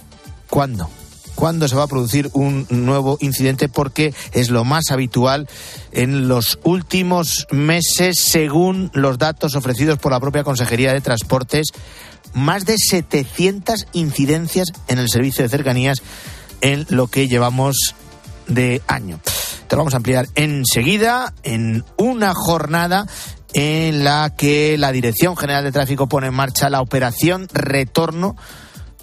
¿cuándo? 0.48 0.90
cuándo 1.34 1.66
se 1.66 1.76
va 1.76 1.84
a 1.84 1.88
producir 1.88 2.30
un 2.34 2.66
nuevo 2.70 3.18
incidente 3.20 3.68
porque 3.68 4.14
es 4.32 4.50
lo 4.50 4.64
más 4.64 4.90
habitual 4.90 5.48
en 5.92 6.28
los 6.28 6.58
últimos 6.62 7.46
meses 7.50 8.18
según 8.20 8.90
los 8.94 9.18
datos 9.18 9.54
ofrecidos 9.56 9.98
por 9.98 10.12
la 10.12 10.20
propia 10.20 10.44
Consejería 10.44 10.92
de 10.92 11.00
Transportes 11.00 11.68
más 12.34 12.64
de 12.64 12.76
700 12.78 13.86
incidencias 13.92 14.68
en 14.88 14.98
el 14.98 15.08
servicio 15.08 15.42
de 15.42 15.48
cercanías 15.48 16.02
en 16.60 16.86
lo 16.88 17.08
que 17.08 17.28
llevamos 17.28 17.94
de 18.46 18.82
año. 18.86 19.20
Te 19.68 19.76
lo 19.76 19.80
vamos 19.80 19.94
a 19.94 19.98
ampliar 19.98 20.28
enseguida 20.34 21.34
en 21.42 21.84
una 21.96 22.34
jornada 22.34 23.06
en 23.54 24.04
la 24.04 24.34
que 24.36 24.76
la 24.78 24.92
Dirección 24.92 25.36
General 25.36 25.64
de 25.64 25.72
Tráfico 25.72 26.08
pone 26.08 26.28
en 26.28 26.34
marcha 26.34 26.70
la 26.70 26.80
operación 26.80 27.48
Retorno 27.52 28.36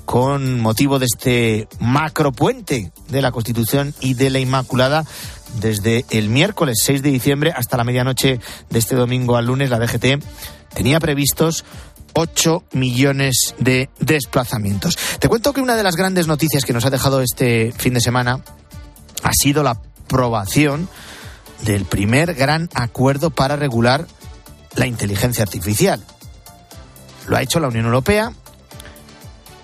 con 0.05 0.59
motivo 0.59 0.97
de 0.97 1.05
este 1.05 1.67
macropuente 1.79 2.91
de 3.09 3.21
la 3.21 3.31
Constitución 3.31 3.93
y 3.99 4.15
de 4.15 4.31
la 4.31 4.39
Inmaculada 4.39 5.05
desde 5.55 6.05
el 6.09 6.29
miércoles 6.29 6.79
6 6.83 7.01
de 7.01 7.11
diciembre 7.11 7.53
hasta 7.55 7.77
la 7.77 7.83
medianoche 7.83 8.39
de 8.69 8.79
este 8.79 8.95
domingo 8.95 9.35
al 9.35 9.45
lunes 9.45 9.69
la 9.69 9.79
DGT 9.79 10.23
tenía 10.73 10.99
previstos 10.99 11.65
8 12.13 12.63
millones 12.73 13.55
de 13.59 13.89
desplazamientos. 13.99 14.97
Te 15.19 15.29
cuento 15.29 15.53
que 15.53 15.61
una 15.61 15.75
de 15.75 15.83
las 15.83 15.95
grandes 15.95 16.27
noticias 16.27 16.65
que 16.65 16.73
nos 16.73 16.85
ha 16.85 16.89
dejado 16.89 17.21
este 17.21 17.71
fin 17.71 17.93
de 17.93 18.01
semana 18.01 18.43
ha 19.23 19.31
sido 19.33 19.63
la 19.63 19.71
aprobación 19.71 20.89
del 21.63 21.85
primer 21.85 22.33
gran 22.33 22.69
acuerdo 22.73 23.29
para 23.29 23.55
regular 23.55 24.07
la 24.75 24.87
inteligencia 24.87 25.43
artificial. 25.43 26.03
Lo 27.27 27.35
ha 27.35 27.41
hecho 27.41 27.59
la 27.59 27.67
Unión 27.67 27.85
Europea 27.85 28.31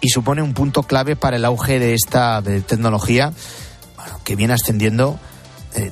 y 0.02 0.10
supone 0.10 0.41
un 0.41 0.54
punto 0.54 0.84
clave 0.84 1.15
para 1.15 1.38
el 1.38 1.45
auge 1.45 1.80
de 1.80 1.93
esta 1.93 2.41
tecnología 2.41 3.34
que 4.24 4.36
viene 4.36 4.54
ascendiendo 4.54 5.19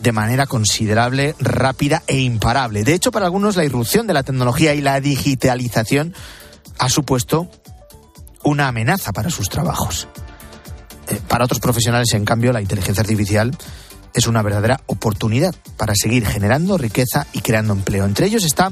de 0.02 0.12
manera 0.12 0.46
considerable, 0.46 1.36
rápida 1.40 2.04
e 2.08 2.20
imparable. 2.20 2.84
De 2.84 2.94
hecho, 2.94 3.12
para 3.12 3.26
algunos 3.26 3.56
la 3.56 3.66
irrupción 3.66 4.08
de 4.08 4.14
la 4.14 4.24
tecnología 4.24 4.74
y 4.74 4.82
la 4.82 5.00
digitalización 5.00 6.14
ha 6.80 6.90
supuesto 6.90 7.50
una 8.44 8.68
amenaza 8.68 9.12
para 9.12 9.30
sus 9.30 9.50
trabajos. 9.50 10.08
Eh, 11.10 11.20
para 11.28 11.46
otros 11.46 11.60
profesionales, 11.60 12.14
en 12.14 12.26
cambio, 12.26 12.52
la 12.54 12.62
inteligencia 12.62 13.02
artificial 13.02 13.56
es 14.14 14.28
una 14.28 14.42
verdadera 14.42 14.82
oportunidad 14.86 15.56
para 15.78 15.94
seguir 15.96 16.26
generando 16.26 16.78
riqueza 16.78 17.28
y 17.34 17.42
creando 17.42 17.74
empleo. 17.74 18.06
Entre 18.06 18.28
ellos 18.28 18.44
está 18.44 18.72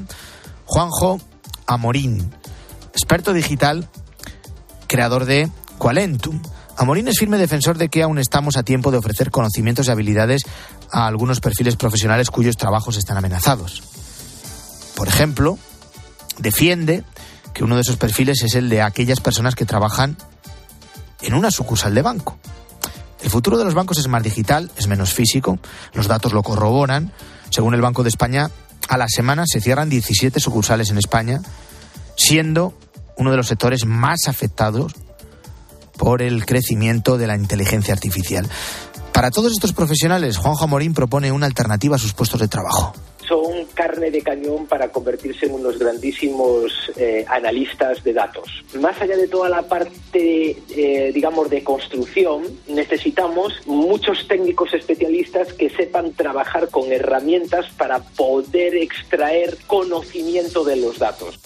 Juanjo 0.64 1.20
Amorín, 1.66 2.32
experto 2.92 3.32
digital 3.32 3.88
creador 4.86 5.24
de 5.24 5.50
Qualentum. 5.78 6.40
Amorín 6.82 7.06
es 7.06 7.18
firme 7.20 7.38
defensor 7.38 7.78
de 7.78 7.88
que 7.88 8.02
aún 8.02 8.18
estamos 8.18 8.56
a 8.56 8.64
tiempo 8.64 8.90
de 8.90 8.98
ofrecer 8.98 9.30
conocimientos 9.30 9.86
y 9.86 9.92
habilidades 9.92 10.42
a 10.90 11.06
algunos 11.06 11.38
perfiles 11.38 11.76
profesionales 11.76 12.28
cuyos 12.28 12.56
trabajos 12.56 12.96
están 12.96 13.16
amenazados. 13.16 13.84
Por 14.96 15.06
ejemplo, 15.06 15.60
defiende 16.38 17.04
que 17.54 17.62
uno 17.62 17.76
de 17.76 17.82
esos 17.82 17.98
perfiles 17.98 18.42
es 18.42 18.56
el 18.56 18.68
de 18.68 18.82
aquellas 18.82 19.20
personas 19.20 19.54
que 19.54 19.64
trabajan 19.64 20.16
en 21.20 21.34
una 21.34 21.52
sucursal 21.52 21.94
de 21.94 22.02
banco. 22.02 22.36
El 23.22 23.30
futuro 23.30 23.58
de 23.58 23.64
los 23.64 23.74
bancos 23.74 23.98
es 23.98 24.08
más 24.08 24.24
digital, 24.24 24.68
es 24.76 24.88
menos 24.88 25.12
físico, 25.12 25.60
los 25.94 26.08
datos 26.08 26.32
lo 26.32 26.42
corroboran. 26.42 27.12
Según 27.50 27.74
el 27.74 27.80
Banco 27.80 28.02
de 28.02 28.08
España, 28.08 28.50
a 28.88 28.98
la 28.98 29.06
semana 29.06 29.44
se 29.46 29.60
cierran 29.60 29.88
17 29.88 30.40
sucursales 30.40 30.90
en 30.90 30.98
España, 30.98 31.42
siendo 32.16 32.74
uno 33.16 33.30
de 33.30 33.36
los 33.36 33.46
sectores 33.46 33.86
más 33.86 34.26
afectados 34.26 34.96
por 35.96 36.22
el 36.22 36.44
crecimiento 36.46 37.18
de 37.18 37.26
la 37.26 37.36
inteligencia 37.36 37.94
artificial. 37.94 38.48
Para 39.12 39.30
todos 39.30 39.52
estos 39.52 39.72
profesionales, 39.72 40.36
Juanjo 40.36 40.66
Morín 40.68 40.94
propone 40.94 41.32
una 41.32 41.46
alternativa 41.46 41.96
a 41.96 41.98
sus 41.98 42.14
puestos 42.14 42.40
de 42.40 42.48
trabajo 42.48 42.94
son 43.32 43.64
carne 43.72 44.10
de 44.10 44.20
cañón 44.20 44.66
para 44.66 44.88
convertirse 44.90 45.46
en 45.46 45.54
unos 45.54 45.78
grandísimos 45.78 46.72
eh, 46.96 47.24
analistas 47.28 48.04
de 48.04 48.12
datos. 48.12 48.62
Más 48.78 49.00
allá 49.00 49.16
de 49.16 49.26
toda 49.26 49.48
la 49.48 49.62
parte, 49.62 50.56
eh, 50.68 51.12
digamos, 51.14 51.48
de 51.48 51.64
construcción, 51.64 52.42
necesitamos 52.68 53.54
muchos 53.66 54.28
técnicos 54.28 54.74
especialistas 54.74 55.52
que 55.54 55.70
sepan 55.70 56.12
trabajar 56.12 56.68
con 56.68 56.92
herramientas 56.92 57.66
para 57.78 58.00
poder 58.00 58.76
extraer 58.76 59.56
conocimiento 59.66 60.62
de 60.64 60.76
los 60.76 60.98
datos. 60.98 61.38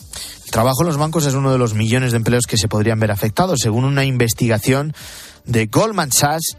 Trabajo 0.56 0.80
en 0.80 0.86
los 0.86 0.96
bancos 0.96 1.26
es 1.26 1.34
uno 1.34 1.52
de 1.52 1.58
los 1.58 1.74
millones 1.74 2.12
de 2.12 2.16
empleos 2.16 2.46
que 2.46 2.56
se 2.56 2.66
podrían 2.66 2.98
ver 2.98 3.10
afectados. 3.10 3.60
Según 3.60 3.84
una 3.84 4.06
investigación 4.06 4.94
de 5.44 5.66
Goldman 5.66 6.12
Sachs, 6.12 6.56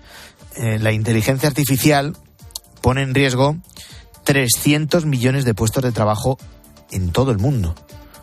eh, 0.55 0.77
la 0.77 0.91
inteligencia 0.91 1.49
artificial 1.49 2.15
pone 2.81 3.01
en 3.01 3.15
riesgo 3.15 3.57
300 4.23 5.07
millones 5.07 5.45
de 5.45 5.55
puestos 5.55 5.81
de 5.81 5.91
trabajo 5.91 6.37
en 6.91 7.11
todo 7.11 7.31
el 7.31 7.39
mundo. 7.39 7.73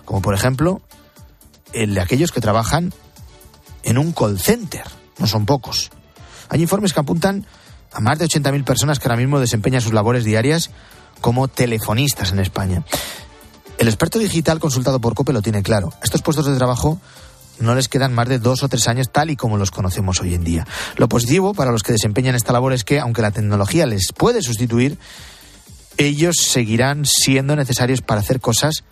Como 0.04 0.22
por 0.22 0.34
ejemplo 0.34 0.80
el 1.72 1.94
de 1.94 2.02
aquellos 2.02 2.30
que 2.30 2.40
trabajan 2.40 2.94
en 3.82 3.98
un 3.98 4.12
call 4.12 4.38
center. 4.38 4.84
No 5.18 5.26
son 5.26 5.44
pocos. 5.44 5.90
Hay 6.50 6.62
informes 6.62 6.92
que 6.92 7.00
apuntan 7.00 7.48
a 7.92 7.98
más 7.98 8.20
de 8.20 8.26
80.000 8.26 8.62
personas 8.62 9.00
que 9.00 9.08
ahora 9.08 9.18
mismo 9.18 9.40
desempeñan 9.40 9.80
sus 9.80 9.92
labores 9.92 10.22
diarias 10.22 10.70
como 11.20 11.48
telefonistas 11.48 12.30
en 12.30 12.38
España. 12.38 12.84
El 13.84 13.88
experto 13.88 14.18
digital 14.18 14.60
consultado 14.60 14.98
por 14.98 15.14
COPE 15.14 15.34
lo 15.34 15.42
tiene 15.42 15.62
claro. 15.62 15.92
Estos 16.02 16.22
puestos 16.22 16.46
de 16.46 16.56
trabajo 16.56 17.02
no 17.60 17.74
les 17.74 17.90
quedan 17.90 18.14
más 18.14 18.26
de 18.30 18.38
dos 18.38 18.62
o 18.62 18.68
tres 18.70 18.88
años 18.88 19.12
tal 19.12 19.28
y 19.28 19.36
como 19.36 19.58
los 19.58 19.70
conocemos 19.70 20.22
hoy 20.22 20.32
en 20.32 20.42
día. 20.42 20.66
Lo 20.96 21.06
positivo 21.06 21.52
para 21.52 21.70
los 21.70 21.82
que 21.82 21.92
desempeñan 21.92 22.34
esta 22.34 22.54
labor 22.54 22.72
es 22.72 22.82
que, 22.82 22.98
aunque 22.98 23.20
la 23.20 23.30
tecnología 23.30 23.84
les 23.84 24.10
puede 24.16 24.40
sustituir, 24.40 24.96
ellos 25.98 26.36
seguirán 26.38 27.04
siendo 27.04 27.56
necesarios 27.56 28.00
para 28.00 28.22
hacer 28.22 28.40
cosas 28.40 28.84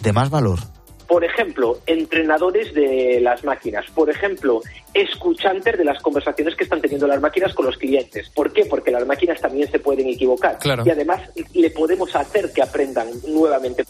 de 0.00 0.12
más 0.12 0.30
valor. 0.30 0.60
Por 1.08 1.24
ejemplo, 1.24 1.80
entrenadores 1.86 2.72
de 2.72 3.18
las 3.20 3.42
máquinas. 3.42 3.84
Por 3.92 4.10
ejemplo, 4.10 4.60
escuchantes 4.94 5.76
de 5.76 5.84
las 5.84 6.00
conversaciones 6.00 6.54
que 6.54 6.62
están 6.62 6.80
teniendo 6.80 7.08
las 7.08 7.20
máquinas 7.20 7.52
con 7.52 7.66
los 7.66 7.76
clientes. 7.76 8.30
¿Por 8.32 8.52
qué? 8.52 8.64
Porque 8.66 8.92
las 8.92 9.04
máquinas 9.04 9.40
también 9.40 9.68
se 9.68 9.80
pueden 9.80 10.06
equivocar. 10.06 10.56
Y 10.84 10.90
además 10.90 11.20
le 11.52 11.70
podemos 11.70 12.14
hacer 12.14 12.52
que 12.52 12.62
aprendan 12.62 13.08
nuevamente. 13.26 13.82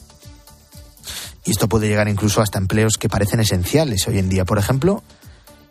Y 1.44 1.52
esto 1.52 1.68
puede 1.68 1.88
llegar 1.88 2.08
incluso 2.08 2.42
hasta 2.42 2.58
empleos 2.58 2.98
que 2.98 3.08
parecen 3.08 3.40
esenciales 3.40 4.06
hoy 4.06 4.18
en 4.18 4.28
día. 4.28 4.44
Por 4.44 4.58
ejemplo, 4.58 5.02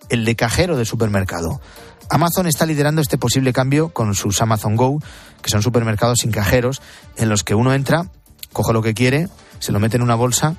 el 0.10 0.26
de 0.26 0.36
cajero 0.36 0.78
de 0.78 0.86
supermercado. 0.86 1.62
Amazon 2.10 2.48
está 2.48 2.66
liderando 2.66 3.02
este 3.02 3.20
posible 3.20 3.54
cambio 3.54 3.90
con 3.90 4.16
sus 4.16 4.42
Amazon 4.42 4.76
Go, 4.76 5.00
que 5.42 5.50
son 5.50 5.62
supermercados 5.62 6.20
sin 6.22 6.32
cajeros, 6.32 6.82
en 7.18 7.30
los 7.30 7.44
que 7.44 7.54
uno 7.54 7.74
entra, 7.74 8.10
coge 8.52 8.74
lo 8.74 8.82
que 8.82 8.96
quiere, 8.96 9.30
se 9.60 9.72
lo 9.72 9.80
mete 9.80 9.98
en 9.98 10.02
una 10.02 10.16
bolsa 10.16 10.56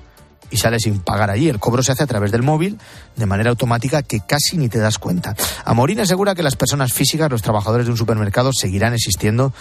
y 0.50 0.58
sale 0.58 0.78
sin 0.78 1.00
pagar 1.00 1.28
allí. 1.28 1.48
El 1.48 1.58
cobro 1.58 1.82
se 1.82 1.90
hace 1.90 2.04
a 2.04 2.06
través 2.06 2.30
del 2.30 2.42
móvil 2.42 2.78
de 3.16 3.26
manera 3.26 3.50
automática 3.50 4.02
que 4.02 4.20
casi 4.20 4.58
ni 4.58 4.68
te 4.68 4.78
das 4.78 4.98
cuenta. 4.98 5.34
Amorín 5.64 5.98
asegura 5.98 6.36
que 6.36 6.44
las 6.44 6.54
personas 6.54 6.92
físicas, 6.92 7.30
los 7.30 7.42
trabajadores 7.42 7.86
de 7.86 7.92
un 7.92 7.98
supermercado, 7.98 8.52
seguirán 8.52 8.94
existiendo, 8.94 9.52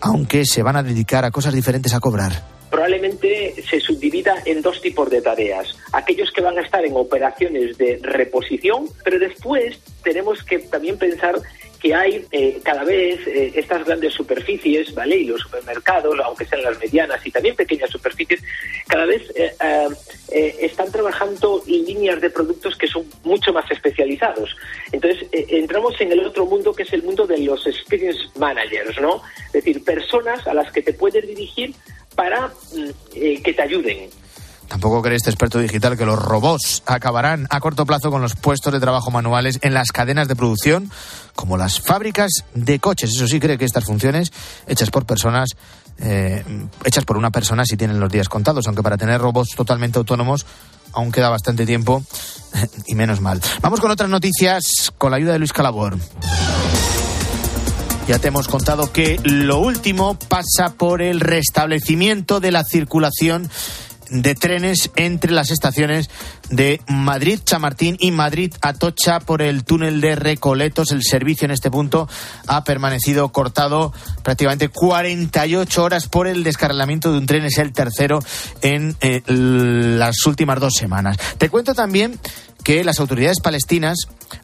aunque 0.00 0.46
se 0.46 0.62
van 0.62 0.76
a 0.76 0.82
dedicar 0.82 1.26
a 1.26 1.30
cosas 1.30 1.52
diferentes 1.52 1.92
a 1.92 2.00
cobrar 2.00 2.53
probablemente 2.74 3.54
se 3.70 3.78
subdivida 3.78 4.42
en 4.44 4.60
dos 4.60 4.80
tipos 4.80 5.08
de 5.08 5.22
tareas. 5.22 5.78
Aquellos 5.92 6.32
que 6.32 6.40
van 6.40 6.58
a 6.58 6.62
estar 6.62 6.84
en 6.84 6.96
operaciones 6.96 7.78
de 7.78 8.00
reposición, 8.02 8.88
pero 9.04 9.20
después 9.20 9.78
tenemos 10.02 10.42
que 10.42 10.58
también 10.58 10.98
pensar 10.98 11.36
que 11.78 11.94
hay 11.94 12.26
eh, 12.32 12.58
cada 12.64 12.82
vez 12.82 13.20
eh, 13.28 13.52
estas 13.54 13.84
grandes 13.84 14.12
superficies, 14.12 14.92
¿vale? 14.92 15.18
Y 15.18 15.26
los 15.26 15.42
supermercados, 15.42 16.18
aunque 16.24 16.46
sean 16.46 16.64
las 16.64 16.76
medianas 16.80 17.24
y 17.24 17.30
también 17.30 17.54
pequeñas 17.54 17.90
superficies, 17.90 18.42
cada 18.88 19.06
vez 19.06 19.22
eh, 19.36 20.56
están 20.60 20.90
trabajando 20.90 21.62
en 21.68 21.84
líneas 21.84 22.20
de 22.20 22.30
productos 22.30 22.74
que 22.76 22.88
son 22.88 23.04
mucho 23.22 23.52
más 23.52 23.70
especializados. 23.70 24.56
Entonces, 24.90 25.28
entramos 25.30 26.00
en 26.00 26.10
el 26.10 26.26
otro 26.26 26.44
mundo 26.46 26.72
que 26.72 26.82
es 26.82 26.92
el 26.92 27.04
mundo 27.04 27.24
de 27.24 27.38
los 27.38 27.64
experience 27.68 28.20
managers, 28.36 29.00
¿no? 29.00 29.22
Es 29.46 29.52
decir, 29.52 29.84
personas 29.84 30.44
a 30.48 30.54
las 30.54 30.72
que 30.72 30.82
te 30.82 30.92
puedes 30.92 31.24
dirigir 31.24 31.72
para 32.14 32.48
mm, 32.48 33.42
que 33.42 33.52
te 33.54 33.62
ayuden. 33.62 34.10
Tampoco 34.68 35.02
cree 35.02 35.16
este 35.16 35.30
experto 35.30 35.58
digital 35.58 35.96
que 35.96 36.06
los 36.06 36.18
robots 36.18 36.82
acabarán 36.86 37.46
a 37.50 37.60
corto 37.60 37.84
plazo 37.84 38.10
con 38.10 38.22
los 38.22 38.34
puestos 38.34 38.72
de 38.72 38.80
trabajo 38.80 39.10
manuales 39.10 39.58
en 39.62 39.74
las 39.74 39.92
cadenas 39.92 40.26
de 40.26 40.36
producción, 40.36 40.90
como 41.34 41.56
las 41.56 41.80
fábricas 41.80 42.30
de 42.54 42.78
coches. 42.78 43.10
Eso 43.10 43.28
sí, 43.28 43.40
cree 43.40 43.58
que 43.58 43.66
estas 43.66 43.84
funciones, 43.84 44.32
hechas 44.66 44.90
por 44.90 45.04
personas, 45.04 45.50
eh, 45.98 46.42
hechas 46.84 47.04
por 47.04 47.16
una 47.16 47.30
persona, 47.30 47.64
sí 47.64 47.76
tienen 47.76 48.00
los 48.00 48.10
días 48.10 48.28
contados, 48.28 48.66
aunque 48.66 48.82
para 48.82 48.96
tener 48.96 49.20
robots 49.20 49.50
totalmente 49.54 49.98
autónomos 49.98 50.46
aún 50.92 51.12
queda 51.12 51.28
bastante 51.28 51.66
tiempo 51.66 52.02
y 52.86 52.94
menos 52.94 53.20
mal. 53.20 53.40
Vamos 53.60 53.80
con 53.80 53.90
otras 53.90 54.08
noticias 54.08 54.92
con 54.96 55.10
la 55.10 55.18
ayuda 55.18 55.32
de 55.32 55.38
Luis 55.38 55.52
Calabor. 55.52 55.96
Ya 58.06 58.18
te 58.18 58.28
hemos 58.28 58.48
contado 58.48 58.92
que 58.92 59.18
lo 59.24 59.60
último 59.60 60.18
pasa 60.18 60.74
por 60.76 61.00
el 61.00 61.20
restablecimiento 61.20 62.38
de 62.38 62.52
la 62.52 62.62
circulación 62.62 63.48
de 64.10 64.34
trenes 64.34 64.90
entre 64.96 65.32
las 65.32 65.50
estaciones 65.50 66.10
de 66.50 66.82
Madrid 66.86 67.40
Chamartín 67.42 67.96
y 67.98 68.10
Madrid 68.10 68.52
Atocha 68.60 69.20
por 69.20 69.40
el 69.40 69.64
túnel 69.64 70.02
de 70.02 70.16
Recoletos. 70.16 70.90
El 70.92 71.02
servicio 71.02 71.46
en 71.46 71.52
este 71.52 71.70
punto 71.70 72.06
ha 72.46 72.62
permanecido 72.64 73.30
cortado 73.30 73.94
prácticamente 74.22 74.68
48 74.68 75.82
horas 75.82 76.06
por 76.06 76.26
el 76.26 76.44
descarrilamiento 76.44 77.10
de 77.10 77.18
un 77.18 77.26
tren. 77.26 77.46
Es 77.46 77.56
el 77.56 77.72
tercero 77.72 78.18
en 78.60 78.96
eh, 79.00 79.22
las 79.26 80.26
últimas 80.26 80.60
dos 80.60 80.74
semanas. 80.74 81.16
Te 81.38 81.48
cuento 81.48 81.74
también 81.74 82.20
que 82.64 82.82
las 82.82 82.98
autoridades 82.98 83.40
palestinas 83.40 83.98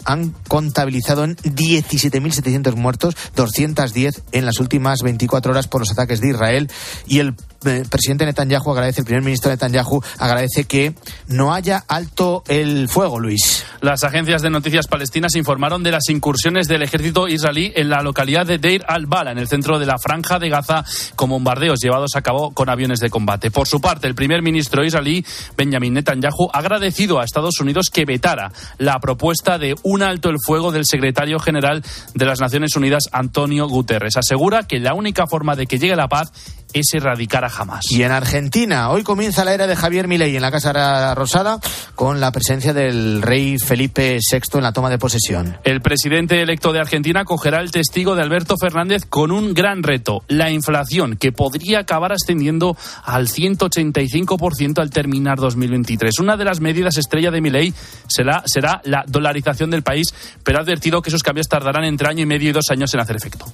han 0.04 0.30
contabilizado 0.46 1.24
en 1.24 1.36
17.700 1.36 2.76
muertos, 2.76 3.16
210 3.34 4.22
en 4.32 4.46
las 4.46 4.60
últimas 4.60 5.02
24 5.02 5.50
horas 5.50 5.66
por 5.66 5.80
los 5.80 5.90
ataques 5.90 6.20
de 6.20 6.28
Israel 6.28 6.70
y 7.06 7.18
el 7.18 7.34
el 7.64 7.88
presidente 7.88 8.24
Netanyahu 8.24 8.70
agradece, 8.70 9.00
el 9.00 9.06
primer 9.06 9.22
ministro 9.22 9.50
Netanyahu 9.50 10.02
agradece 10.18 10.64
que 10.64 10.94
no 11.28 11.52
haya 11.52 11.84
alto 11.88 12.42
el 12.48 12.88
fuego, 12.88 13.20
Luis. 13.20 13.64
Las 13.80 14.04
agencias 14.04 14.42
de 14.42 14.50
noticias 14.50 14.86
palestinas 14.86 15.34
informaron 15.34 15.82
de 15.82 15.90
las 15.90 16.08
incursiones 16.08 16.68
del 16.68 16.82
ejército 16.82 17.28
israelí 17.28 17.72
en 17.74 17.88
la 17.88 18.02
localidad 18.02 18.46
de 18.46 18.58
Deir 18.58 18.84
al-Bala, 18.88 19.32
en 19.32 19.38
el 19.38 19.48
centro 19.48 19.78
de 19.78 19.86
la 19.86 19.98
franja 19.98 20.38
de 20.38 20.48
Gaza, 20.48 20.84
con 21.16 21.30
bombardeos 21.30 21.80
llevados 21.80 22.16
a 22.16 22.22
cabo 22.22 22.52
con 22.52 22.68
aviones 22.68 23.00
de 23.00 23.10
combate. 23.10 23.50
Por 23.50 23.66
su 23.66 23.80
parte, 23.80 24.06
el 24.06 24.14
primer 24.14 24.42
ministro 24.42 24.84
israelí, 24.84 25.24
Benjamin 25.56 25.94
Netanyahu, 25.94 26.50
ha 26.52 26.58
agradecido 26.58 27.20
a 27.20 27.24
Estados 27.24 27.60
Unidos 27.60 27.90
que 27.90 28.04
vetara 28.04 28.52
la 28.78 28.98
propuesta 29.00 29.58
de 29.58 29.74
un 29.82 30.02
alto 30.02 30.30
el 30.30 30.36
fuego 30.44 30.72
del 30.72 30.86
secretario 30.86 31.38
general 31.38 31.82
de 32.14 32.24
las 32.24 32.40
Naciones 32.40 32.76
Unidas, 32.76 33.08
Antonio 33.12 33.68
Guterres. 33.68 34.16
Asegura 34.16 34.64
que 34.64 34.78
la 34.78 34.94
única 34.94 35.26
forma 35.26 35.56
de 35.56 35.66
que 35.66 35.78
llegue 35.78 35.96
la 35.96 36.08
paz 36.08 36.32
es 36.72 36.94
erradicar 36.94 37.44
a 37.44 37.48
Hamas. 37.48 37.84
Y 37.90 38.02
en 38.02 38.12
Argentina, 38.12 38.90
hoy 38.90 39.02
comienza 39.02 39.44
la 39.44 39.54
era 39.54 39.66
de 39.66 39.76
Javier 39.76 40.08
Milei 40.08 40.36
en 40.36 40.42
la 40.42 40.50
Casa 40.50 41.14
Rosada 41.14 41.58
con 41.94 42.20
la 42.20 42.32
presencia 42.32 42.72
del 42.72 43.22
rey 43.22 43.58
Felipe 43.58 44.18
VI 44.18 44.58
en 44.58 44.62
la 44.62 44.72
toma 44.72 44.90
de 44.90 44.98
posesión. 44.98 45.58
El 45.64 45.80
presidente 45.80 46.40
electo 46.40 46.72
de 46.72 46.80
Argentina 46.80 47.24
cogerá 47.24 47.60
el 47.60 47.70
testigo 47.70 48.14
de 48.14 48.22
Alberto 48.22 48.56
Fernández 48.56 49.04
con 49.04 49.30
un 49.30 49.54
gran 49.54 49.82
reto, 49.82 50.22
la 50.28 50.50
inflación, 50.50 51.16
que 51.16 51.32
podría 51.32 51.80
acabar 51.80 52.12
ascendiendo 52.12 52.76
al 53.04 53.28
185% 53.28 54.78
al 54.78 54.90
terminar 54.90 55.38
2023. 55.38 56.18
Una 56.20 56.36
de 56.36 56.44
las 56.44 56.60
medidas 56.60 56.96
estrella 56.96 57.30
de 57.30 57.40
Milei 57.40 57.74
será, 58.08 58.42
será 58.46 58.80
la 58.84 59.04
dolarización 59.06 59.70
del 59.70 59.82
país, 59.82 60.14
pero 60.44 60.58
ha 60.58 60.62
advertido 60.62 61.02
que 61.02 61.10
esos 61.10 61.22
cambios 61.22 61.48
tardarán 61.48 61.84
entre 61.84 62.08
año 62.08 62.22
y 62.22 62.26
medio 62.26 62.50
y 62.50 62.52
dos 62.52 62.70
años 62.70 62.92
en 62.94 63.00
hacer 63.00 63.16
efecto. 63.16 63.46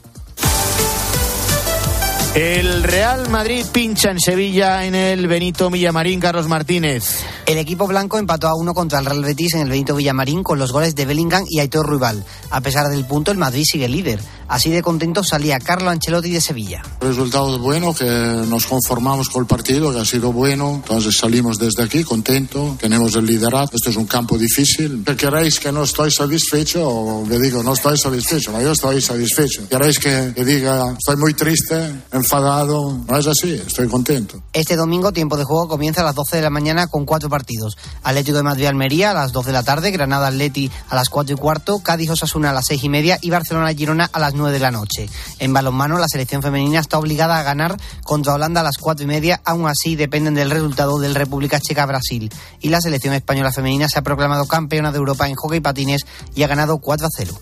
El 2.36 2.82
Real 2.82 3.30
Madrid 3.30 3.64
pincha 3.72 4.10
en 4.10 4.20
Sevilla 4.20 4.84
en 4.84 4.94
el 4.94 5.26
Benito 5.26 5.70
Villamarín, 5.70 6.20
Carlos 6.20 6.46
Martínez. 6.48 7.24
El 7.46 7.56
equipo 7.56 7.86
blanco 7.86 8.18
empató 8.18 8.46
a 8.46 8.54
uno 8.54 8.74
contra 8.74 8.98
el 8.98 9.06
Real 9.06 9.24
Betis 9.24 9.54
en 9.54 9.62
el 9.62 9.70
Benito 9.70 9.96
Villamarín 9.96 10.42
con 10.42 10.58
los 10.58 10.70
goles 10.70 10.94
de 10.94 11.06
Bellingham 11.06 11.46
y 11.48 11.60
Aitor 11.60 11.86
Ruibal. 11.86 12.26
A 12.50 12.60
pesar 12.60 12.88
del 12.88 13.06
punto, 13.06 13.30
el 13.30 13.38
Madrid 13.38 13.64
sigue 13.64 13.88
líder. 13.88 14.20
Así 14.48 14.70
de 14.70 14.82
contento 14.82 15.24
salía 15.24 15.58
Carlo 15.58 15.90
Ancelotti 15.90 16.30
de 16.30 16.40
Sevilla. 16.40 16.82
Resultado 17.00 17.58
bueno, 17.58 17.94
que 17.94 18.04
nos 18.04 18.66
conformamos 18.66 19.28
con 19.28 19.42
el 19.42 19.46
partido, 19.46 19.92
que 19.92 20.00
ha 20.00 20.04
sido 20.04 20.32
bueno. 20.32 20.74
Entonces 20.76 21.16
salimos 21.16 21.58
desde 21.58 21.82
aquí 21.82 22.04
contento, 22.04 22.76
tenemos 22.80 23.14
el 23.16 23.26
liderazgo. 23.26 23.76
Esto 23.76 23.90
es 23.90 23.96
un 23.96 24.06
campo 24.06 24.38
difícil. 24.38 25.02
¿Que 25.04 25.16
queréis 25.16 25.58
que 25.60 25.72
no 25.72 25.84
estoy 25.84 26.10
satisfecho? 26.10 27.24
Le 27.28 27.38
digo, 27.38 27.62
no 27.62 27.74
estoy 27.74 27.96
satisfecho, 27.98 28.52
no, 28.52 28.60
yo 28.60 28.72
estoy 28.72 29.00
satisfecho. 29.00 29.68
¿Queréis 29.68 29.98
que, 29.98 30.32
que 30.34 30.44
diga, 30.44 30.94
estoy 30.98 31.16
muy 31.16 31.34
triste? 31.34 31.76
enfadado. 32.12 32.98
No 33.08 33.16
es 33.16 33.26
así, 33.26 33.52
estoy 33.54 33.88
contento. 33.88 34.42
Este 34.52 34.76
domingo, 34.76 35.12
tiempo 35.12 35.36
de 35.36 35.44
juego 35.44 35.68
comienza 35.68 36.00
a 36.00 36.04
las 36.04 36.14
12 36.14 36.36
de 36.36 36.42
la 36.42 36.50
mañana 36.50 36.86
con 36.88 37.04
cuatro 37.04 37.28
partidos. 37.28 37.76
Atlético 38.02 38.38
de 38.38 38.42
Madrid-Almería 38.42 39.10
a 39.10 39.14
las 39.14 39.32
2 39.32 39.46
de 39.46 39.52
la 39.52 39.62
tarde, 39.62 39.90
Granada-Atleti 39.90 40.70
a 40.88 40.94
las 40.94 41.08
4 41.08 41.34
y 41.34 41.38
cuarto, 41.38 41.78
Cádiz-Osasuna 41.80 42.50
a 42.50 42.52
las 42.52 42.66
6 42.66 42.84
y 42.84 42.88
media 42.88 43.18
y 43.20 43.30
Barcelona-Girona 43.30 44.08
a 44.12 44.18
las 44.18 44.34
9 44.36 44.52
de 44.52 44.60
la 44.60 44.70
noche. 44.70 45.08
En 45.38 45.52
balonmano, 45.52 45.98
la 45.98 46.08
selección 46.08 46.42
femenina 46.42 46.80
está 46.80 46.98
obligada 46.98 47.38
a 47.38 47.42
ganar 47.42 47.76
contra 48.04 48.34
Holanda 48.34 48.60
a 48.60 48.64
las 48.64 48.78
4 48.78 49.04
y 49.04 49.06
media, 49.06 49.40
aún 49.44 49.68
así 49.68 49.96
dependen 49.96 50.34
del 50.34 50.50
resultado 50.50 50.98
del 50.98 51.14
República 51.14 51.60
Checa-Brasil. 51.60 52.30
Y 52.60 52.68
la 52.68 52.80
selección 52.80 53.14
española 53.14 53.52
femenina 53.52 53.88
se 53.88 53.98
ha 53.98 54.02
proclamado 54.02 54.46
campeona 54.46 54.92
de 54.92 54.98
Europa 54.98 55.28
en 55.28 55.34
hockey 55.34 55.60
patines 55.60 56.06
y 56.34 56.42
ha 56.42 56.46
ganado 56.46 56.78
4 56.78 57.06
a 57.06 57.10
0. 57.14 57.40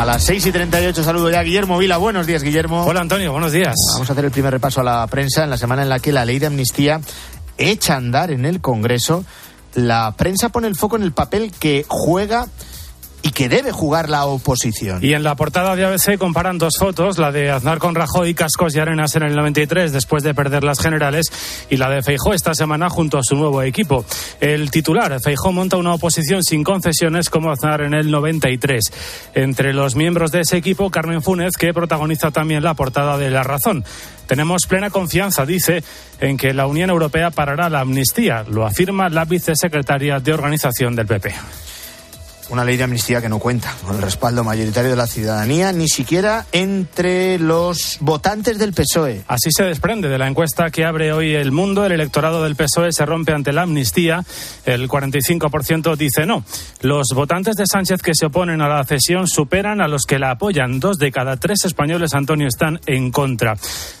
A 0.00 0.04
las 0.06 0.24
6 0.24 0.46
y 0.46 0.52
38 0.52 1.04
saludo 1.04 1.30
ya 1.30 1.40
a 1.40 1.42
Guillermo 1.42 1.76
Vila. 1.76 1.98
Buenos 1.98 2.26
días, 2.26 2.42
Guillermo. 2.42 2.84
Hola, 2.86 3.00
Antonio. 3.00 3.32
Buenos 3.32 3.52
días. 3.52 3.74
Vamos 3.92 4.08
a 4.08 4.14
hacer 4.14 4.24
el 4.24 4.30
primer 4.30 4.50
repaso 4.50 4.80
a 4.80 4.84
la 4.84 5.06
prensa 5.08 5.44
en 5.44 5.50
la 5.50 5.58
semana 5.58 5.82
en 5.82 5.90
la 5.90 5.98
que 5.98 6.10
la 6.10 6.24
ley 6.24 6.38
de 6.38 6.46
amnistía 6.46 7.02
echa 7.58 7.94
a 7.94 7.96
andar 7.98 8.30
en 8.30 8.46
el 8.46 8.62
Congreso. 8.62 9.26
La 9.74 10.12
prensa 10.16 10.48
pone 10.48 10.66
el 10.66 10.76
foco 10.76 10.96
en 10.96 11.02
el 11.02 11.12
papel 11.12 11.52
que 11.52 11.84
juega 11.88 12.48
y 13.22 13.30
que 13.30 13.48
debe 13.48 13.72
jugar 13.72 14.08
la 14.08 14.24
oposición. 14.26 15.04
Y 15.04 15.14
en 15.14 15.22
la 15.22 15.34
portada 15.34 15.76
de 15.76 15.84
ABC 15.84 16.18
comparan 16.18 16.58
dos 16.58 16.74
fotos, 16.78 17.18
la 17.18 17.32
de 17.32 17.50
Aznar 17.50 17.78
con 17.78 17.94
Rajoy, 17.94 18.34
Cascos 18.34 18.74
y 18.74 18.78
Arenas 18.78 19.14
en 19.16 19.24
el 19.24 19.36
93 19.36 19.92
después 19.92 20.22
de 20.22 20.34
perder 20.34 20.64
las 20.64 20.80
generales 20.80 21.26
y 21.68 21.76
la 21.76 21.90
de 21.90 22.02
Feijó 22.02 22.32
esta 22.32 22.54
semana 22.54 22.88
junto 22.88 23.18
a 23.18 23.22
su 23.22 23.36
nuevo 23.36 23.62
equipo. 23.62 24.04
El 24.40 24.70
titular, 24.70 25.18
Feijó 25.22 25.52
monta 25.52 25.76
una 25.76 25.94
oposición 25.94 26.42
sin 26.42 26.64
concesiones 26.64 27.28
como 27.28 27.50
Aznar 27.50 27.82
en 27.82 27.94
el 27.94 28.10
93. 28.10 28.92
Entre 29.34 29.72
los 29.72 29.96
miembros 29.96 30.32
de 30.32 30.40
ese 30.40 30.56
equipo, 30.56 30.90
Carmen 30.90 31.22
Funes, 31.22 31.56
que 31.56 31.74
protagoniza 31.74 32.30
también 32.30 32.62
la 32.62 32.74
portada 32.74 33.18
de 33.18 33.30
La 33.30 33.42
Razón. 33.42 33.84
Tenemos 34.26 34.62
plena 34.68 34.90
confianza, 34.90 35.44
dice, 35.44 35.82
en 36.20 36.36
que 36.36 36.54
la 36.54 36.66
Unión 36.66 36.90
Europea 36.90 37.30
parará 37.30 37.68
la 37.68 37.80
amnistía, 37.80 38.44
lo 38.48 38.64
afirma 38.64 39.08
la 39.08 39.24
vicesecretaria 39.24 40.20
de 40.20 40.32
Organización 40.32 40.94
del 40.94 41.06
PP 41.06 41.34
una 42.50 42.64
ley 42.64 42.76
de 42.76 42.84
amnistía 42.84 43.20
que 43.20 43.28
no 43.28 43.38
cuenta 43.38 43.74
con 43.84 43.96
el 43.96 44.02
respaldo 44.02 44.44
mayoritario 44.44 44.90
de 44.90 44.96
la 44.96 45.06
ciudadanía, 45.06 45.72
ni 45.72 45.88
siquiera 45.88 46.46
entre 46.52 47.38
los 47.38 47.98
votantes 48.00 48.58
del 48.58 48.72
PSOE. 48.72 49.22
Así 49.28 49.50
se 49.50 49.64
desprende 49.64 50.08
de 50.08 50.18
la 50.18 50.28
encuesta 50.28 50.70
que 50.70 50.84
abre 50.84 51.12
hoy 51.12 51.34
el 51.34 51.52
mundo. 51.52 51.86
El 51.86 51.92
electorado 51.92 52.42
del 52.42 52.56
PSOE 52.56 52.92
se 52.92 53.06
rompe 53.06 53.32
ante 53.32 53.52
la 53.52 53.62
amnistía. 53.62 54.24
El 54.66 54.88
45% 54.88 55.96
dice 55.96 56.26
no. 56.26 56.44
Los 56.80 57.08
votantes 57.14 57.56
de 57.56 57.66
Sánchez 57.66 58.02
que 58.02 58.14
se 58.14 58.26
oponen 58.26 58.60
a 58.60 58.68
la 58.68 58.84
cesión 58.84 59.26
superan 59.26 59.80
a 59.80 59.88
los 59.88 60.02
que 60.04 60.18
la 60.18 60.32
apoyan. 60.32 60.80
Dos 60.80 60.98
de 60.98 61.12
cada 61.12 61.36
tres 61.36 61.64
españoles, 61.64 62.14
Antonio, 62.14 62.48
están 62.48 62.80
en 62.86 63.10
contra. 63.10 63.56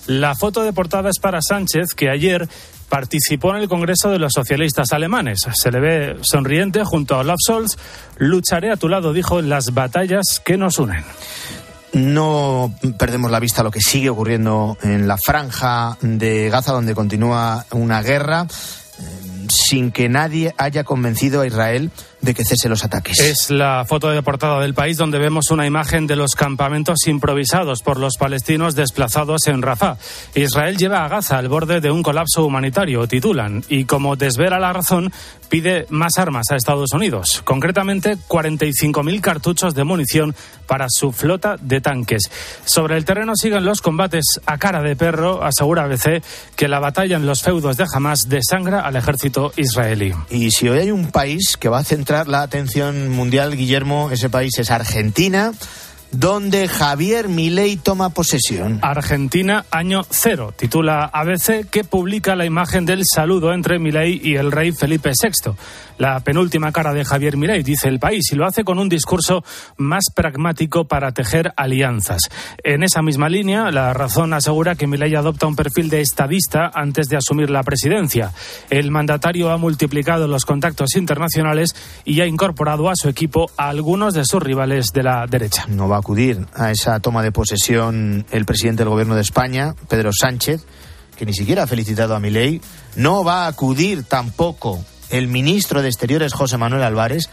La 0.06 0.34
foto 0.34 0.64
de 0.64 0.72
portada 0.72 1.10
es 1.10 1.18
para 1.18 1.40
Sánchez, 1.40 1.94
que 1.94 2.10
ayer 2.10 2.48
participó 2.90 3.54
en 3.54 3.62
el 3.62 3.68
Congreso 3.68 4.10
de 4.10 4.18
los 4.18 4.32
Socialistas 4.34 4.92
Alemanes. 4.92 5.46
Se 5.54 5.70
le 5.70 5.80
ve 5.80 6.16
sonriente 6.20 6.84
junto 6.84 7.14
a 7.14 7.18
Olaf 7.18 7.38
Scholz. 7.42 7.78
Lucharé 8.18 8.70
a 8.70 8.76
tu 8.76 8.88
lado, 8.88 9.14
dijo, 9.14 9.38
en 9.38 9.48
las 9.48 9.72
batallas 9.72 10.42
que 10.44 10.58
nos 10.58 10.78
unen. 10.78 11.02
No 11.94 12.74
perdemos 12.98 13.30
la 13.30 13.40
vista 13.40 13.62
lo 13.62 13.70
que 13.70 13.80
sigue 13.80 14.10
ocurriendo 14.10 14.76
en 14.82 15.08
la 15.08 15.16
franja 15.16 15.96
de 16.02 16.50
Gaza, 16.50 16.72
donde 16.72 16.94
continúa 16.94 17.64
una 17.70 18.02
guerra 18.02 18.46
eh, 18.98 19.46
sin 19.48 19.90
que 19.90 20.08
nadie 20.08 20.54
haya 20.58 20.84
convencido 20.84 21.40
a 21.40 21.46
Israel 21.46 21.90
de 22.20 22.34
que 22.34 22.44
cese 22.44 22.68
los 22.68 22.84
ataques. 22.84 23.18
Es 23.20 23.50
la 23.50 23.84
foto 23.86 24.10
de 24.10 24.22
portada 24.22 24.60
del 24.60 24.74
país 24.74 24.96
donde 24.96 25.18
vemos 25.18 25.50
una 25.50 25.66
imagen 25.66 26.06
de 26.06 26.16
los 26.16 26.34
campamentos 26.34 27.06
improvisados 27.06 27.82
por 27.82 27.98
los 27.98 28.16
palestinos 28.16 28.74
desplazados 28.74 29.46
en 29.46 29.62
Rafah. 29.62 29.96
Israel 30.34 30.76
lleva 30.76 31.04
a 31.04 31.08
Gaza 31.08 31.38
al 31.38 31.48
borde 31.48 31.80
de 31.80 31.90
un 31.90 32.02
colapso 32.02 32.44
humanitario, 32.44 33.06
titulan, 33.06 33.64
y 33.68 33.84
como 33.84 34.16
desvela 34.16 34.58
la 34.58 34.72
razón, 34.72 35.12
pide 35.48 35.86
más 35.90 36.18
armas 36.18 36.46
a 36.50 36.56
Estados 36.56 36.92
Unidos, 36.92 37.42
concretamente 37.44 38.16
45.000 38.16 39.20
cartuchos 39.20 39.74
de 39.74 39.84
munición 39.84 40.34
para 40.66 40.86
su 40.88 41.12
flota 41.12 41.56
de 41.60 41.80
tanques. 41.80 42.30
Sobre 42.64 42.96
el 42.96 43.04
terreno 43.04 43.32
siguen 43.34 43.64
los 43.64 43.80
combates 43.80 44.40
a 44.46 44.58
cara 44.58 44.82
de 44.82 44.94
perro, 44.94 45.42
asegura 45.42 45.84
ABC 45.84 46.22
que 46.54 46.68
la 46.68 46.78
batalla 46.78 47.16
en 47.16 47.26
los 47.26 47.42
feudos 47.42 47.76
de 47.76 47.86
Hamas 47.92 48.28
desangra 48.28 48.80
al 48.80 48.96
ejército 48.96 49.52
israelí. 49.56 50.12
Y 50.30 50.50
si 50.50 50.68
hoy 50.68 50.78
hay 50.78 50.90
un 50.90 51.10
país 51.10 51.56
que 51.56 51.68
va 51.68 51.78
a 51.78 51.84
centrar 51.84 52.09
la 52.10 52.42
atención 52.42 53.08
mundial, 53.08 53.56
Guillermo, 53.56 54.10
ese 54.10 54.28
país 54.28 54.58
es 54.58 54.70
Argentina 54.72 55.52
donde 56.12 56.68
Javier 56.68 57.28
Milei 57.28 57.76
toma 57.76 58.10
posesión. 58.10 58.78
Argentina, 58.82 59.64
año 59.70 60.02
cero, 60.08 60.52
titula 60.56 61.04
ABC, 61.12 61.68
que 61.70 61.84
publica 61.84 62.36
la 62.36 62.46
imagen 62.46 62.84
del 62.86 63.02
saludo 63.04 63.52
entre 63.52 63.78
Milei 63.78 64.20
y 64.22 64.36
el 64.36 64.52
rey 64.52 64.72
Felipe 64.72 65.10
VI 65.10 65.52
la 66.00 66.18
penúltima 66.20 66.72
cara 66.72 66.94
de 66.94 67.04
Javier 67.04 67.36
Milei, 67.36 67.62
dice 67.62 67.86
el 67.88 68.00
país, 68.00 68.32
y 68.32 68.34
lo 68.34 68.46
hace 68.46 68.64
con 68.64 68.78
un 68.78 68.88
discurso 68.88 69.44
más 69.76 70.04
pragmático 70.14 70.86
para 70.86 71.12
tejer 71.12 71.52
alianzas. 71.56 72.22
En 72.64 72.82
esa 72.82 73.02
misma 73.02 73.28
línea, 73.28 73.70
la 73.70 73.92
razón 73.92 74.32
asegura 74.32 74.76
que 74.76 74.86
Milei 74.86 75.14
adopta 75.14 75.46
un 75.46 75.56
perfil 75.56 75.90
de 75.90 76.00
estadista 76.00 76.70
antes 76.72 77.08
de 77.08 77.18
asumir 77.18 77.50
la 77.50 77.62
presidencia. 77.62 78.32
El 78.70 78.90
mandatario 78.90 79.50
ha 79.50 79.58
multiplicado 79.58 80.26
los 80.26 80.46
contactos 80.46 80.96
internacionales 80.96 81.76
y 82.06 82.22
ha 82.22 82.26
incorporado 82.26 82.88
a 82.88 82.96
su 82.96 83.10
equipo 83.10 83.50
a 83.58 83.68
algunos 83.68 84.14
de 84.14 84.24
sus 84.24 84.42
rivales 84.42 84.86
de 84.94 85.02
la 85.02 85.26
derecha. 85.26 85.66
No 85.68 85.86
va 85.86 85.99
acudir 86.00 86.46
a 86.54 86.70
esa 86.70 87.00
toma 87.00 87.22
de 87.22 87.32
posesión 87.32 88.26
el 88.30 88.44
presidente 88.44 88.82
del 88.82 88.90
gobierno 88.90 89.14
de 89.14 89.22
España, 89.22 89.74
Pedro 89.88 90.10
Sánchez, 90.12 90.64
que 91.16 91.26
ni 91.26 91.32
siquiera 91.32 91.64
ha 91.64 91.66
felicitado 91.66 92.14
a 92.14 92.20
Milei. 92.20 92.60
No 92.96 93.24
va 93.24 93.44
a 93.44 93.48
acudir 93.48 94.04
tampoco 94.04 94.84
el 95.10 95.28
ministro 95.28 95.82
de 95.82 95.88
Exteriores, 95.88 96.32
José 96.32 96.56
Manuel 96.56 96.82
Álvarez, 96.82 97.28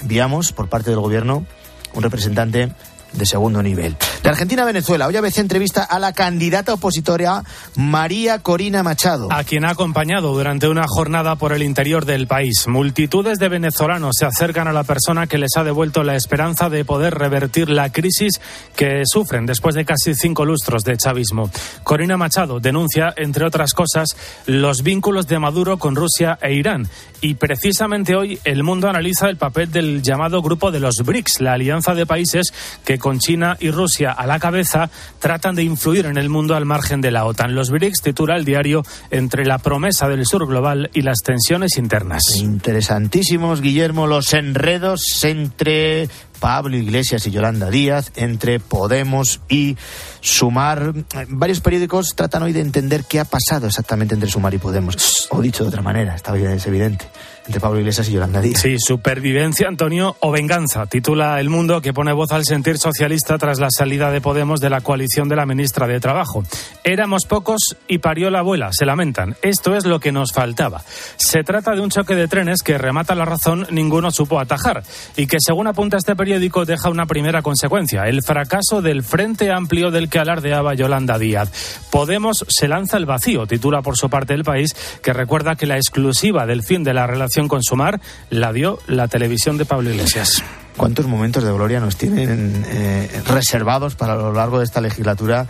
enviamos 0.00 0.52
por 0.52 0.68
parte 0.68 0.90
del 0.90 1.00
Gobierno 1.00 1.46
un 1.94 2.02
representante 2.02 2.74
de 3.12 3.26
segundo 3.26 3.62
nivel. 3.62 3.96
De 4.22 4.28
Argentina 4.28 4.62
a 4.62 4.66
Venezuela, 4.66 5.08
hoy 5.08 5.16
ABC 5.16 5.38
entrevista 5.38 5.82
a 5.82 5.98
la 5.98 6.12
candidata 6.12 6.72
opositora 6.72 7.42
María 7.74 8.38
Corina 8.38 8.84
Machado. 8.84 9.26
A 9.32 9.42
quien 9.42 9.64
ha 9.64 9.70
acompañado 9.70 10.32
durante 10.32 10.68
una 10.68 10.84
jornada 10.86 11.34
por 11.34 11.52
el 11.52 11.64
interior 11.64 12.04
del 12.04 12.28
país. 12.28 12.68
Multitudes 12.68 13.40
de 13.40 13.48
venezolanos 13.48 14.14
se 14.16 14.24
acercan 14.24 14.68
a 14.68 14.72
la 14.72 14.84
persona 14.84 15.26
que 15.26 15.38
les 15.38 15.56
ha 15.56 15.64
devuelto 15.64 16.04
la 16.04 16.14
esperanza 16.14 16.70
de 16.70 16.84
poder 16.84 17.14
revertir 17.14 17.68
la 17.68 17.90
crisis 17.90 18.40
que 18.76 19.02
sufren 19.06 19.44
después 19.44 19.74
de 19.74 19.84
casi 19.84 20.14
cinco 20.14 20.44
lustros 20.44 20.84
de 20.84 20.96
chavismo. 20.96 21.50
Corina 21.82 22.16
Machado 22.16 22.60
denuncia, 22.60 23.12
entre 23.16 23.44
otras 23.44 23.72
cosas, 23.72 24.16
los 24.46 24.84
vínculos 24.84 25.26
de 25.26 25.40
Maduro 25.40 25.78
con 25.78 25.96
Rusia 25.96 26.38
e 26.40 26.54
Irán. 26.54 26.88
Y 27.20 27.34
precisamente 27.34 28.14
hoy 28.14 28.38
el 28.44 28.62
mundo 28.62 28.88
analiza 28.88 29.28
el 29.28 29.36
papel 29.36 29.72
del 29.72 30.00
llamado 30.00 30.42
grupo 30.42 30.70
de 30.70 30.78
los 30.78 30.98
BRICS, 30.98 31.40
la 31.40 31.54
alianza 31.54 31.94
de 31.94 32.06
países 32.06 32.52
que 32.84 32.98
con 32.98 33.18
China 33.18 33.56
y 33.58 33.72
Rusia 33.72 34.11
a 34.12 34.26
la 34.26 34.38
cabeza 34.38 34.90
tratan 35.18 35.54
de 35.54 35.62
influir 35.62 36.06
en 36.06 36.18
el 36.18 36.28
mundo 36.28 36.54
al 36.54 36.64
margen 36.64 37.00
de 37.00 37.10
la 37.10 37.24
OTAN. 37.24 37.54
Los 37.54 37.70
BRICS 37.70 38.02
titula 38.02 38.36
el 38.36 38.44
diario 38.44 38.84
entre 39.10 39.44
la 39.44 39.58
promesa 39.58 40.08
del 40.08 40.26
sur 40.26 40.46
global 40.46 40.90
y 40.92 41.02
las 41.02 41.18
tensiones 41.18 41.76
internas. 41.78 42.22
Interesantísimos, 42.36 43.60
Guillermo, 43.60 44.06
los 44.06 44.32
enredos 44.34 45.24
entre 45.24 46.08
Pablo 46.42 46.76
Iglesias 46.76 47.24
y 47.28 47.30
Yolanda 47.30 47.70
Díaz, 47.70 48.10
entre 48.16 48.58
Podemos 48.58 49.40
y 49.48 49.76
Sumar. 50.20 50.92
Varios 51.28 51.60
periódicos 51.60 52.16
tratan 52.16 52.42
hoy 52.42 52.52
de 52.52 52.60
entender 52.60 53.04
qué 53.08 53.20
ha 53.20 53.24
pasado 53.24 53.68
exactamente 53.68 54.14
entre 54.14 54.28
Sumar 54.28 54.52
y 54.52 54.58
Podemos. 54.58 55.28
O 55.30 55.40
dicho 55.40 55.62
de 55.62 55.68
otra 55.68 55.82
manera, 55.82 56.16
bien, 56.34 56.50
es 56.50 56.66
evidente 56.66 57.06
entre 57.46 57.60
Pablo 57.60 57.80
Iglesias 57.80 58.08
y 58.08 58.12
Yolanda 58.12 58.40
Díaz. 58.40 58.60
Sí, 58.60 58.76
supervivencia, 58.78 59.66
Antonio, 59.66 60.16
o 60.20 60.30
venganza, 60.30 60.86
titula 60.86 61.40
El 61.40 61.48
Mundo, 61.48 61.80
que 61.80 61.92
pone 61.92 62.12
voz 62.12 62.30
al 62.32 62.44
sentir 62.44 62.78
socialista 62.78 63.36
tras 63.38 63.58
la 63.58 63.68
salida 63.70 64.10
de 64.10 64.20
Podemos 64.20 64.60
de 64.60 64.70
la 64.70 64.80
coalición 64.80 65.28
de 65.28 65.36
la 65.36 65.46
ministra 65.46 65.86
de 65.86 65.98
Trabajo. 65.98 66.44
Éramos 66.84 67.24
pocos 67.26 67.76
y 67.88 67.98
parió 67.98 68.30
la 68.30 68.40
abuela, 68.40 68.70
se 68.72 68.86
lamentan. 68.86 69.36
Esto 69.42 69.76
es 69.76 69.86
lo 69.86 69.98
que 69.98 70.12
nos 70.12 70.32
faltaba. 70.32 70.82
Se 71.16 71.42
trata 71.42 71.72
de 71.72 71.80
un 71.80 71.90
choque 71.90 72.14
de 72.14 72.28
trenes 72.28 72.62
que 72.62 72.78
remata 72.78 73.14
la 73.14 73.24
razón, 73.24 73.66
ninguno 73.70 74.10
supo 74.10 74.38
atajar, 74.38 74.84
y 75.16 75.26
que 75.26 75.38
según 75.40 75.66
apunta 75.66 75.96
este 75.96 76.14
periódico 76.14 76.31
deja 76.38 76.90
una 76.90 77.06
primera 77.06 77.42
consecuencia, 77.42 78.04
el 78.04 78.22
fracaso 78.22 78.82
del 78.82 79.02
Frente 79.02 79.50
Amplio 79.52 79.90
del 79.90 80.08
que 80.08 80.18
alardeaba 80.18 80.74
Yolanda 80.74 81.18
Díaz. 81.18 81.80
Podemos 81.90 82.44
se 82.48 82.68
lanza 82.68 82.96
el 82.96 83.06
vacío, 83.06 83.46
titula 83.46 83.82
por 83.82 83.96
su 83.96 84.08
parte 84.08 84.34
el 84.34 84.44
país, 84.44 84.74
que 85.02 85.12
recuerda 85.12 85.56
que 85.56 85.66
la 85.66 85.76
exclusiva 85.76 86.46
del 86.46 86.62
fin 86.62 86.84
de 86.84 86.94
la 86.94 87.06
relación 87.06 87.48
con 87.48 87.62
Sumar 87.62 88.00
la 88.30 88.52
dio 88.52 88.78
la 88.86 89.08
televisión 89.08 89.58
de 89.58 89.64
Pablo 89.64 89.90
Iglesias. 89.90 90.42
¿Cuántos 90.76 91.06
momentos 91.06 91.44
de 91.44 91.52
gloria 91.52 91.80
nos 91.80 91.96
tienen 91.96 92.64
eh, 92.66 93.08
reservados 93.26 93.94
para 93.94 94.14
lo 94.14 94.32
largo 94.32 94.58
de 94.58 94.64
esta 94.64 94.80
legislatura? 94.80 95.46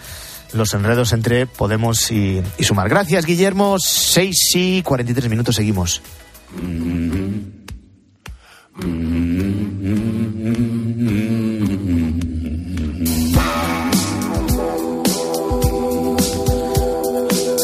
los 0.52 0.74
enredos 0.74 1.14
entre 1.14 1.46
Podemos 1.46 2.10
y, 2.10 2.42
y, 2.58 2.64
Sumar. 2.64 2.86
Gracias, 2.90 3.24
Guillermo. 3.24 3.78
6 3.78 4.36
y 4.54 4.82
43 4.82 5.30
minutos 5.30 5.56
seguimos. 5.56 6.02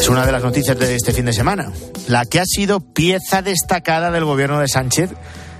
Una 0.09 0.25
de 0.25 0.31
las 0.31 0.43
noticias 0.43 0.77
de 0.77 0.95
este 0.95 1.11
fin 1.11 1.25
de 1.25 1.33
semana. 1.33 1.71
La 2.07 2.25
que 2.25 2.39
ha 2.39 2.45
sido 2.45 2.79
pieza 2.79 3.41
destacada 3.41 4.11
del 4.11 4.25
gobierno 4.25 4.59
de 4.59 4.67
Sánchez, 4.67 5.11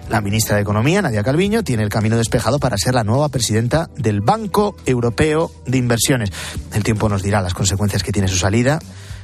la 0.09 0.21
ministra 0.21 0.55
de 0.55 0.61
Economía, 0.61 1.01
Nadia 1.01 1.23
Calviño, 1.23 1.63
tiene 1.63 1.83
el 1.83 1.89
camino 1.89 2.17
despejado 2.17 2.59
para 2.59 2.77
ser 2.77 2.93
la 2.93 3.03
nueva 3.03 3.29
presidenta 3.29 3.89
del 3.95 4.21
Banco 4.21 4.75
Europeo 4.85 5.51
de 5.65 5.77
Inversiones. 5.77 6.31
El 6.73 6.83
tiempo 6.83 7.09
nos 7.09 7.23
dirá 7.23 7.41
las 7.41 7.55
consecuencias 7.55 8.03
que 8.03 8.11
tiene 8.11 8.27
su 8.27 8.37
salida, 8.37 8.79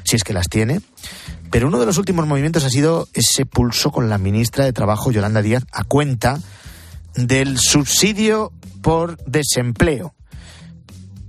si 0.05 0.15
es 0.15 0.23
que 0.23 0.33
las 0.33 0.47
tiene. 0.47 0.81
Pero 1.51 1.67
uno 1.67 1.79
de 1.79 1.85
los 1.85 1.97
últimos 1.97 2.25
movimientos 2.25 2.63
ha 2.63 2.69
sido 2.69 3.09
ese 3.13 3.45
pulso 3.45 3.91
con 3.91 4.09
la 4.09 4.17
ministra 4.17 4.65
de 4.65 4.73
Trabajo, 4.73 5.11
Yolanda 5.11 5.41
Díaz, 5.41 5.65
a 5.71 5.83
cuenta 5.83 6.39
del 7.15 7.57
subsidio 7.59 8.51
por 8.81 9.17
desempleo 9.25 10.15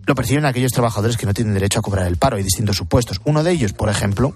lo 0.07 0.15
perciben 0.15 0.47
aquellos 0.47 0.73
trabajadores 0.73 1.17
que 1.17 1.27
no 1.27 1.35
tienen 1.35 1.55
derecho 1.55 1.81
a 1.81 1.83
cobrar 1.83 2.07
el 2.07 2.17
paro. 2.17 2.37
Hay 2.37 2.45
distintos 2.45 2.77
supuestos. 2.77 3.21
Uno 3.25 3.43
de 3.43 3.51
ellos, 3.51 3.73
por 3.73 3.89
ejemplo, 3.89 4.35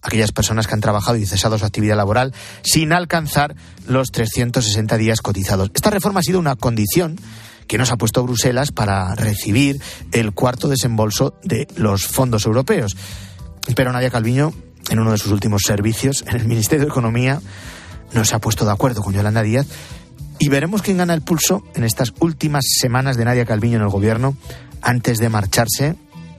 aquellas 0.00 0.30
personas 0.30 0.66
que 0.66 0.74
han 0.74 0.80
trabajado 0.80 1.16
y 1.16 1.26
cesado 1.26 1.58
su 1.58 1.66
actividad 1.66 1.96
laboral 1.96 2.32
sin 2.62 2.92
alcanzar 2.92 3.56
los 3.88 4.10
360 4.12 4.96
días 4.96 5.20
cotizados. 5.20 5.70
Esta 5.74 5.90
reforma 5.90 6.20
ha 6.20 6.22
sido 6.22 6.38
una 6.38 6.54
condición 6.54 7.18
que 7.66 7.78
nos 7.78 7.90
ha 7.90 7.96
puesto 7.96 8.22
Bruselas 8.22 8.70
para 8.70 9.14
recibir 9.16 9.82
el 10.12 10.32
cuarto 10.32 10.68
desembolso 10.68 11.34
de 11.42 11.66
los 11.76 12.06
fondos 12.06 12.46
europeos. 12.46 12.96
Pero 13.74 13.92
Nadia 13.92 14.10
Calviño, 14.10 14.52
en 14.90 14.98
uno 14.98 15.12
de 15.12 15.18
sus 15.18 15.32
últimos 15.32 15.62
servicios 15.66 16.24
en 16.26 16.36
el 16.36 16.46
Ministerio 16.46 16.84
de 16.84 16.90
Economía, 16.90 17.40
no 18.12 18.24
se 18.24 18.34
ha 18.34 18.38
puesto 18.38 18.64
de 18.64 18.72
acuerdo 18.72 19.02
con 19.02 19.14
Yolanda 19.14 19.42
Díaz 19.42 19.66
y 20.38 20.48
veremos 20.48 20.82
quién 20.82 20.98
gana 20.98 21.14
el 21.14 21.22
pulso 21.22 21.62
en 21.74 21.84
estas 21.84 22.12
últimas 22.20 22.64
semanas 22.80 23.16
de 23.16 23.24
Nadia 23.24 23.44
Calviño 23.44 23.76
en 23.76 23.82
el 23.82 23.88
gobierno 23.88 24.36
antes 24.82 25.18
de 25.18 25.28
marcharse 25.28 25.96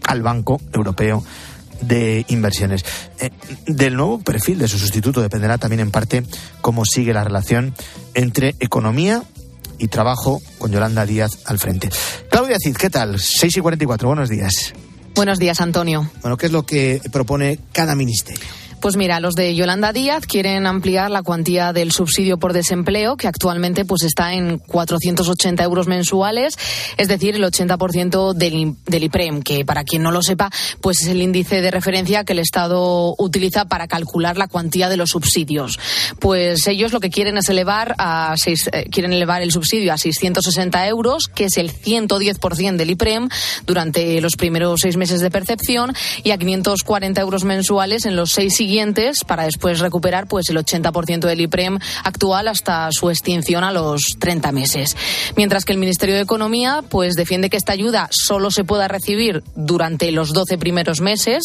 al 0.08 0.22
Banco 0.22 0.60
Europeo 0.74 1.24
de 1.82 2.26
Inversiones. 2.30 2.84
Eh, 3.20 3.30
del 3.68 3.96
nuevo 3.96 4.20
perfil 4.20 4.58
de 4.60 4.68
su 4.68 4.78
sustituto 4.78 5.22
dependerá 5.22 5.58
también 5.58 5.82
en 5.82 5.92
parte 5.92 6.24
cómo 6.62 6.84
sigue 6.86 7.14
la 7.14 7.24
relación 7.24 7.74
entre 8.14 8.56
economía 8.60 9.24
y 9.78 9.88
trabajo 9.88 10.42
con 10.58 10.72
Yolanda 10.72 11.06
Díaz 11.06 11.40
al 11.46 11.60
frente. 11.60 11.90
Claudia 12.30 12.58
Cid, 12.60 12.76
¿qué 12.76 12.90
tal? 12.90 13.20
6 13.20 13.58
y 13.58 13.60
44, 13.62 14.08
buenos 14.08 14.30
días. 14.30 14.74
Buenos 15.20 15.38
días, 15.38 15.60
Antonio. 15.60 16.10
Bueno, 16.22 16.38
¿qué 16.38 16.46
es 16.46 16.54
lo 16.54 16.66
que 16.66 17.02
propone 17.12 17.60
cada 17.74 17.94
ministerio? 17.94 18.48
Pues 18.82 18.96
mira, 18.96 19.20
los 19.20 19.36
de 19.36 19.54
Yolanda 19.56 19.92
Díaz 19.92 20.26
quieren 20.26 20.66
ampliar 20.66 21.12
la 21.12 21.22
cuantía 21.22 21.74
del 21.74 21.92
subsidio 21.92 22.38
por 22.40 22.54
desempleo, 22.54 23.18
que 23.18 23.28
actualmente 23.28 23.84
pues 23.84 24.04
está 24.04 24.34
en 24.34 24.58
480 24.58 25.62
euros 25.66 25.88
mensuales, 25.88 26.58
es 26.96 27.10
decir, 27.10 27.36
el 27.36 27.44
80% 27.44 28.34
del, 28.34 28.76
del 28.86 29.04
IPREM, 29.04 29.42
que 29.42 29.66
para 29.66 29.84
quien 29.84 30.02
no 30.02 30.12
lo 30.12 30.22
sepa, 30.22 30.50
pues 30.80 31.02
es 31.02 31.10
el 31.10 31.22
índice 31.22 31.60
de 31.60 31.72
referencia 31.72 32.24
que 32.24 32.32
el 32.32 32.40
Estado 32.40 33.16
utiliza 33.18 33.66
para 33.66 33.88
calcular 33.88 34.38
la 34.38 34.48
cuantía 34.48 34.88
de 34.88 34.96
los 34.96 35.10
subsidios. 35.10 35.78
Pues 36.20 36.66
ellos 36.66 36.94
lo 36.94 37.02
que 37.02 37.10
quieren 37.10 37.38
es 37.38 37.50
elevar 37.50 37.96
a 37.98 38.36
seis, 38.38 38.70
eh, 38.72 38.88
quieren 38.90 39.12
elevar 39.12 39.42
el 39.42 39.52
subsidio 39.52 39.92
a 39.92 39.98
660 39.98 40.88
euros, 40.88 41.28
que 41.28 41.46
es 41.46 41.58
el 41.58 41.70
110% 41.70 42.78
del 42.78 42.92
IPREM 42.92 43.28
durante 43.68 44.22
los 44.22 44.38
primeros 44.38 44.80
seis 44.80 44.96
meses 44.96 45.20
de 45.20 45.30
percepción, 45.30 45.94
y 46.24 46.32
a 46.32 46.38
540 46.38 47.20
euros 47.20 47.44
mensuales 47.44 48.06
en 48.06 48.16
los 48.16 48.32
seis 48.32 48.56
siguientes 48.56 48.69
para 49.26 49.46
después 49.46 49.80
recuperar 49.80 50.28
pues 50.28 50.50
el 50.50 50.58
80% 50.58 51.22
del 51.22 51.42
IPREM 51.42 51.80
actual 52.04 52.48
hasta 52.48 52.90
su 52.92 53.10
extinción 53.10 53.64
a 53.64 53.72
los 53.72 54.04
30 54.20 54.52
meses. 54.52 54.96
Mientras 55.36 55.66
que 55.66 55.72
el 55.72 55.80
Ministerio 55.80 56.14
de 56.14 56.22
Economía 56.22 56.84
pues 56.88 57.16
defiende 57.16 57.50
que 57.50 57.58
esta 57.58 57.74
ayuda 57.74 58.10
solo 58.12 58.52
se 58.52 58.64
pueda 58.64 58.88
recibir 58.88 59.44
durante 59.56 60.12
los 60.12 60.34
12 60.34 60.60
primeros 60.60 61.02
meses, 61.02 61.44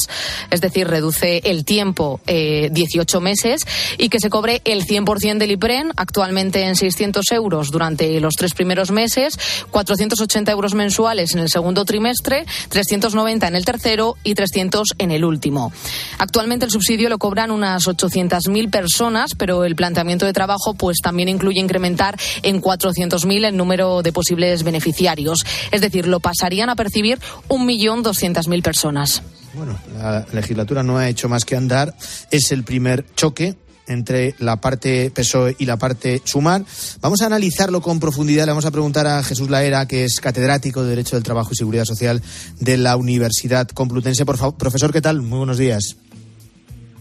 es 0.51 0.61
decir, 0.61 0.87
reduce 0.87 1.41
el 1.45 1.65
tiempo 1.65 2.21
eh, 2.27 2.69
18 2.71 3.21
meses 3.23 3.63
y 3.97 4.11
que 4.11 4.21
se 4.21 4.29
cobre 4.29 4.61
el 4.67 4.85
100% 4.87 5.39
del 5.39 5.53
IPREM, 5.53 5.93
actualmente 5.97 6.65
en 6.65 6.77
600 6.77 7.25
euros 7.33 7.71
durante 7.71 8.21
los 8.21 8.35
tres 8.35 8.53
primeros 8.53 8.91
meses, 8.91 9.39
480 9.71 10.53
euros 10.53 10.75
mensuales 10.75 11.33
en 11.33 11.41
el 11.41 11.49
segundo 11.49 11.87
trimestre, 11.87 12.45
390 12.69 13.49
en 13.49 13.57
el 13.57 13.65
tercero 13.65 14.17
y 14.25 14.35
300 14.35 14.89
en 14.99 15.11
el 15.11 15.25
último. 15.25 15.73
Actualmente 16.19 16.67
el 16.67 16.71
subsidio 16.71 17.14
lo 17.15 17.19
cobran 17.19 17.53
unas 17.53 17.87
800.000 17.87 18.71
personas, 18.71 19.37
pero 19.39 19.65
el 19.65 19.77
planteamiento 19.77 20.27
de 20.27 20.33
trabajo 20.33 20.75
pues 20.75 20.99
también 21.01 21.29
incluye 21.29 21.61
incrementar 21.61 22.19
en 22.43 22.61
400.000 22.61 23.47
el 23.47 23.57
número 23.57 24.03
de 24.03 24.13
posibles 24.13 24.65
beneficiarios. 24.65 25.47
Es 25.71 25.81
decir, 25.81 26.09
lo 26.09 26.19
pasarían 26.19 26.71
a 26.71 26.75
percibir 26.75 27.21
1.200.000 27.49 28.63
personas. 28.63 29.23
Bueno, 29.55 29.79
la 29.97 30.27
legislatura 30.33 30.83
no 30.83 30.99
ha 30.99 31.09
hecho 31.09 31.29
más 31.29 31.45
que 31.45 31.55
andar. 31.55 31.95
Es 32.33 32.51
el 32.51 32.65
primer 32.65 33.07
choque 33.15 33.55
entre 33.87 34.35
la 34.41 34.61
parte 34.61 35.13
PSOE 35.13 35.55
y 35.61 35.67
la 35.67 35.77
parte 35.77 36.21
Sumar. 36.25 36.65
Vamos 37.01 37.23
a 37.23 37.27
analizarlo 37.27 37.81
con 37.81 38.01
profundidad. 38.01 38.47
Le 38.47 38.51
vamos 38.51 38.67
a 38.67 38.73
preguntar 38.73 39.07
a 39.07 39.23
Jesús 39.23 39.49
Laera, 39.49 39.87
que 39.87 40.05
es 40.05 40.19
catedrático 40.21 40.83
de 40.83 40.91
Derecho 40.91 41.15
del 41.15 41.23
Trabajo 41.23 41.51
y 41.53 41.57
Seguridad 41.57 41.85
Social 41.85 42.21
de 42.59 42.77
la 42.77 42.97
Universidad 42.97 43.69
Complutense. 43.69 44.27
Por 44.27 44.37
favor, 44.37 44.57
profesor, 44.57 44.93
¿qué 44.93 45.01
tal? 45.01 45.23
Muy 45.23 45.39
buenos 45.39 45.59
días. 45.59 45.97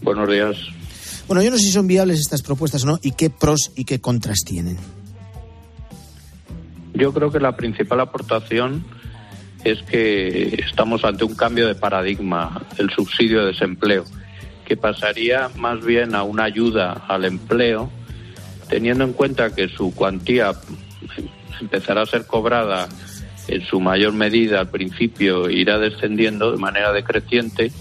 Buenos 0.04 0.28
días. 0.28 0.56
Bueno, 1.26 1.42
yo 1.42 1.50
no 1.50 1.56
sé 1.56 1.64
si 1.64 1.70
son 1.70 1.86
viables 1.86 2.20
estas 2.20 2.42
propuestas 2.42 2.84
o 2.84 2.86
no 2.86 2.98
y 3.02 3.12
qué 3.12 3.30
pros 3.30 3.72
y 3.74 3.86
qué 3.86 4.02
contras 4.02 4.40
tienen. 4.46 4.76
Yo 6.92 7.14
creo 7.14 7.32
que 7.32 7.40
la 7.40 7.56
principal 7.56 8.00
aportación 8.00 8.84
es 9.64 9.82
que 9.82 10.62
estamos 10.62 11.04
ante 11.04 11.24
un 11.24 11.34
cambio 11.34 11.66
de 11.66 11.74
paradigma, 11.74 12.66
el 12.76 12.90
subsidio 12.90 13.40
de 13.40 13.52
desempleo, 13.52 14.04
que 14.66 14.76
pasaría 14.76 15.48
más 15.56 15.82
bien 15.82 16.14
a 16.14 16.22
una 16.22 16.44
ayuda 16.44 16.92
al 17.08 17.24
empleo, 17.24 17.90
teniendo 18.68 19.04
en 19.04 19.14
cuenta 19.14 19.54
que 19.54 19.68
su 19.68 19.94
cuantía 19.94 20.52
empezará 21.62 22.02
a 22.02 22.06
ser 22.06 22.26
cobrada 22.26 22.90
en 23.48 23.62
su 23.62 23.80
mayor 23.80 24.12
medida 24.12 24.60
al 24.60 24.68
principio, 24.68 25.48
irá 25.48 25.78
descendiendo 25.78 26.52
de 26.52 26.58
manera 26.58 26.92
decreciente 26.92 27.72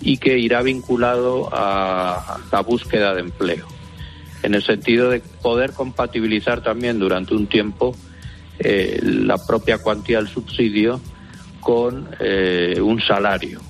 y 0.00 0.16
que 0.16 0.38
irá 0.38 0.62
vinculado 0.62 1.48
a 1.52 2.38
la 2.50 2.60
búsqueda 2.60 3.14
de 3.14 3.20
empleo, 3.20 3.66
en 4.42 4.54
el 4.54 4.62
sentido 4.62 5.10
de 5.10 5.20
poder 5.42 5.72
compatibilizar 5.72 6.62
también 6.62 6.98
durante 6.98 7.34
un 7.34 7.46
tiempo 7.46 7.94
eh, 8.58 9.00
la 9.02 9.38
propia 9.38 9.78
cuantía 9.78 10.18
del 10.18 10.28
subsidio 10.28 11.00
con 11.60 12.08
eh, 12.20 12.78
un 12.80 13.00
salario. 13.00 13.60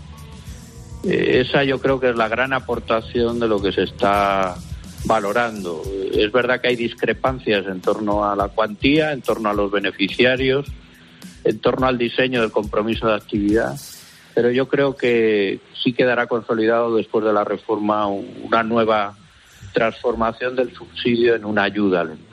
Eh, 1.05 1.43
esa 1.47 1.65
yo 1.65 1.81
creo 1.81 1.99
que 1.99 2.11
es 2.11 2.17
la 2.17 2.29
gran 2.29 2.53
aportación 2.53 3.41
de 3.41 3.49
lo 3.49 3.61
que 3.61 3.73
se 3.73 3.85
está 3.85 4.57
valorando. 5.05 5.83
Es 6.13 6.31
verdad 6.31 6.61
que 6.61 6.69
hay 6.69 6.77
discrepancias 6.77 7.67
en 7.67 7.81
torno 7.81 8.29
a 8.29 8.37
la 8.37 8.49
cuantía, 8.49 9.13
en 9.13 9.23
torno 9.23 9.49
a 9.49 9.55
los 9.55 9.71
beneficiarios, 9.71 10.67
en 11.45 11.59
torno 11.59 11.87
al 11.87 11.97
diseño 11.97 12.41
del 12.41 12.51
compromiso 12.51 13.07
de 13.07 13.15
actividad, 13.15 13.77
pero 14.35 14.51
yo 14.51 14.69
creo 14.69 14.97
que 14.97 15.61
sí 15.83 15.93
quedará 15.93 16.27
consolidado 16.27 16.97
después 16.97 17.25
de 17.25 17.33
la 17.33 17.45
reforma 17.45 18.07
una 18.07 18.63
nueva 18.63 19.17
transformación 19.73 20.57
del 20.57 20.75
subsidio 20.75 21.35
en 21.35 21.45
una 21.45 21.65
ayuda 21.65 22.03
al 22.03 22.11
empleo. 22.13 22.31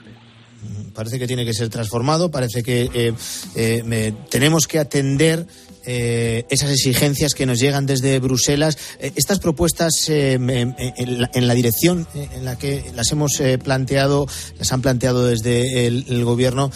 Parece 0.94 1.18
que 1.20 1.28
tiene 1.28 1.44
que 1.44 1.54
ser 1.54 1.68
transformado, 1.68 2.30
parece 2.30 2.64
que 2.64 2.90
eh, 2.92 3.14
eh, 3.54 4.12
tenemos 4.28 4.66
que 4.66 4.80
atender 4.80 5.46
eh, 5.86 6.44
esas 6.50 6.70
exigencias 6.72 7.34
que 7.34 7.46
nos 7.46 7.60
llegan 7.60 7.86
desde 7.86 8.18
Bruselas. 8.18 8.76
Estas 8.98 9.38
propuestas 9.38 10.08
eh, 10.08 10.32
en, 10.32 11.20
la, 11.20 11.30
en, 11.32 11.46
la, 11.46 11.54
dirección 11.54 12.08
en 12.14 12.44
la 12.44 12.58
que 12.58 12.90
las 12.96 13.12
hemos 13.12 13.40
planteado, 13.62 14.26
las 14.58 14.72
han 14.72 14.82
planteado 14.82 15.24
desde 15.24 15.86
el 15.86 16.24
Gobierno, 16.24 16.72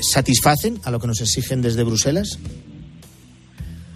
¿satisfacen 0.00 0.80
a 0.84 0.90
lo 0.90 0.98
que 0.98 1.08
nos 1.08 1.20
exigen 1.20 1.60
desde 1.60 1.84
Bruselas? 1.84 2.38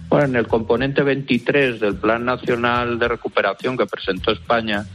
Bueno, 0.09 0.25
en 0.25 0.35
el 0.35 0.47
componente 0.47 1.01
23 1.01 1.79
del 1.79 1.95
Plan 1.95 2.23
Nacional 2.25 2.99
de 2.99 3.07
Recuperación 3.07 3.77
que 3.77 3.85
presentó 3.85 4.31
España 4.31 4.85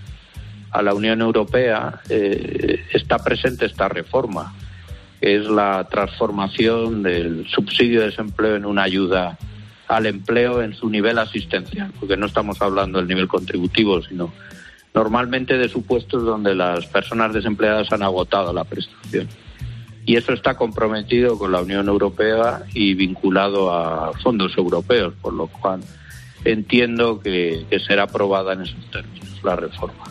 a 0.71 0.83
la 0.83 0.95
Unión 0.95 1.21
Europea 1.21 2.01
está 2.09 3.19
presente 3.19 3.67
esta 3.67 3.89
reforma 3.89 4.55
que 5.21 5.37
es 5.37 5.47
la 5.47 5.87
transformación 5.91 7.03
del 7.03 7.47
subsidio 7.49 8.01
de 8.01 8.07
desempleo 8.07 8.57
en 8.57 8.65
una 8.65 8.85
ayuda 8.85 9.37
al 9.87 10.07
empleo 10.07 10.63
en 10.63 10.73
su 10.75 10.89
nivel 10.89 11.19
asistencial, 11.19 11.93
porque 11.99 12.17
no 12.17 12.27
estamos 12.27 12.63
hablando 12.63 12.99
del 12.99 13.09
nivel 13.09 13.29
contributivo, 13.29 14.01
sino 14.03 14.33
normalmente 14.95 15.59
de 15.59 15.69
supuestos 15.69 16.25
donde 16.25 16.55
las 16.55 16.87
personas 16.87 17.35
desempleadas 17.35 17.93
han 17.93 18.03
agotado 18.03 18.53
la 18.53 18.65
prestación. 18.65 19.29
Y 20.07 20.17
eso 20.17 20.33
está 20.33 20.57
comprometido 20.57 21.39
con 21.39 21.53
la 21.53 21.61
Unión 21.61 21.89
Europea 21.89 22.63
y 22.75 22.95
vinculado 22.95 23.73
a 23.73 24.13
fondos 24.23 24.57
europeos, 24.57 25.15
por 25.21 25.35
lo 25.35 25.47
cual 25.47 25.83
entiendo 26.45 27.21
que, 27.21 27.67
será 27.87 28.05
aprobada 28.05 28.55
en 28.55 28.63
esos 28.63 28.91
términos 28.91 29.41
la 29.43 29.57
reforma. 29.57 30.05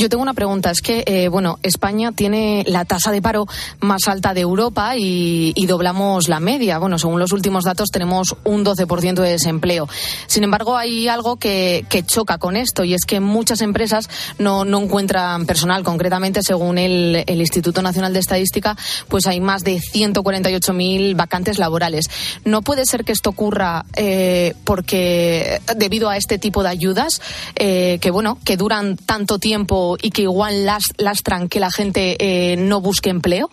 Yo 0.00 0.08
tengo 0.08 0.22
una 0.22 0.32
pregunta. 0.32 0.70
Es 0.70 0.80
que, 0.80 1.04
eh, 1.06 1.28
bueno, 1.28 1.58
España 1.62 2.10
tiene 2.12 2.64
la 2.66 2.86
tasa 2.86 3.12
de 3.12 3.20
paro 3.20 3.46
más 3.80 4.08
alta 4.08 4.32
de 4.32 4.40
Europa 4.40 4.96
y, 4.96 5.52
doblamos 5.66 6.28
la 6.28 6.40
media. 6.40 6.78
Bueno, 6.78 6.98
según 6.98 7.20
los 7.20 7.32
últimos 7.32 7.64
datos 7.64 7.90
tenemos 7.90 8.34
un 8.44 8.64
12% 8.64 9.20
de 9.20 9.32
desempleo. 9.32 9.88
Sin 10.26 10.42
embargo, 10.42 10.78
hay 10.78 11.06
algo 11.06 11.36
que, 11.36 11.84
que, 11.90 12.02
choca 12.02 12.38
con 12.38 12.56
esto 12.56 12.82
y 12.82 12.94
es 12.94 13.04
que 13.06 13.20
muchas 13.20 13.60
empresas 13.60 14.08
no, 14.38 14.62
encuentran 14.64 15.44
personal. 15.44 15.84
Concretamente, 15.84 16.42
según 16.42 16.78
el, 16.78 17.22
el, 17.26 17.40
Instituto 17.40 17.82
Nacional 17.82 18.14
de 18.14 18.20
Estadística, 18.20 18.76
pues 19.08 19.26
hay 19.26 19.40
más 19.40 19.64
de 19.64 19.76
148.000 19.76 21.14
vacantes 21.14 21.58
laborales. 21.58 22.06
¿No 22.46 22.62
puede 22.62 22.86
ser 22.86 23.04
que 23.04 23.12
esto 23.12 23.30
ocurra 23.30 23.84
eh, 23.96 24.54
porque 24.64 25.60
debido 25.76 26.08
a 26.08 26.16
este 26.16 26.38
tipo 26.38 26.62
de 26.62 26.70
ayudas 26.70 27.20
eh, 27.54 27.98
que, 28.00 28.10
bueno, 28.10 28.38
que 28.44 28.56
duran 28.56 28.96
tanto 28.96 29.38
tiempo 29.38 29.89
y 30.00 30.10
que 30.10 30.22
igual 30.22 30.66
las, 30.66 30.92
lastran 30.98 31.48
que 31.48 31.60
la 31.60 31.70
gente 31.70 32.16
eh, 32.18 32.56
no 32.56 32.80
busque 32.80 33.10
empleo? 33.10 33.48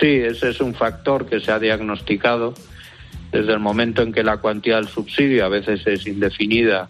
Sí, 0.00 0.06
ese 0.06 0.50
es 0.50 0.60
un 0.60 0.74
factor 0.74 1.26
que 1.26 1.40
se 1.40 1.52
ha 1.52 1.58
diagnosticado 1.58 2.54
desde 3.30 3.52
el 3.52 3.60
momento 3.60 4.02
en 4.02 4.12
que 4.12 4.22
la 4.22 4.38
cuantía 4.38 4.76
del 4.76 4.88
subsidio 4.88 5.44
a 5.44 5.48
veces 5.48 5.86
es 5.86 6.06
indefinida, 6.06 6.88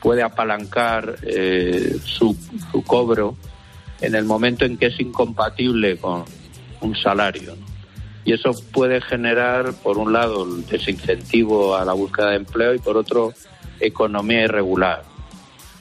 puede 0.00 0.22
apalancar 0.22 1.16
eh, 1.22 1.96
su, 2.04 2.36
su, 2.72 2.82
cobro 2.82 3.36
en 4.00 4.14
el 4.14 4.24
momento 4.24 4.64
en 4.64 4.76
que 4.76 4.86
es 4.86 5.00
incompatible 5.00 5.96
con 5.96 6.24
un 6.80 6.96
salario. 6.96 7.56
Y 8.24 8.32
eso 8.32 8.50
puede 8.72 9.00
generar, 9.00 9.72
por 9.82 9.98
un 9.98 10.12
lado, 10.12 10.44
el 10.44 10.66
desincentivo 10.66 11.76
a 11.76 11.84
la 11.84 11.92
búsqueda 11.92 12.30
de 12.30 12.36
empleo 12.36 12.74
y, 12.74 12.78
por 12.78 12.96
otro, 12.96 13.32
economía 13.80 14.44
irregular 14.44 15.09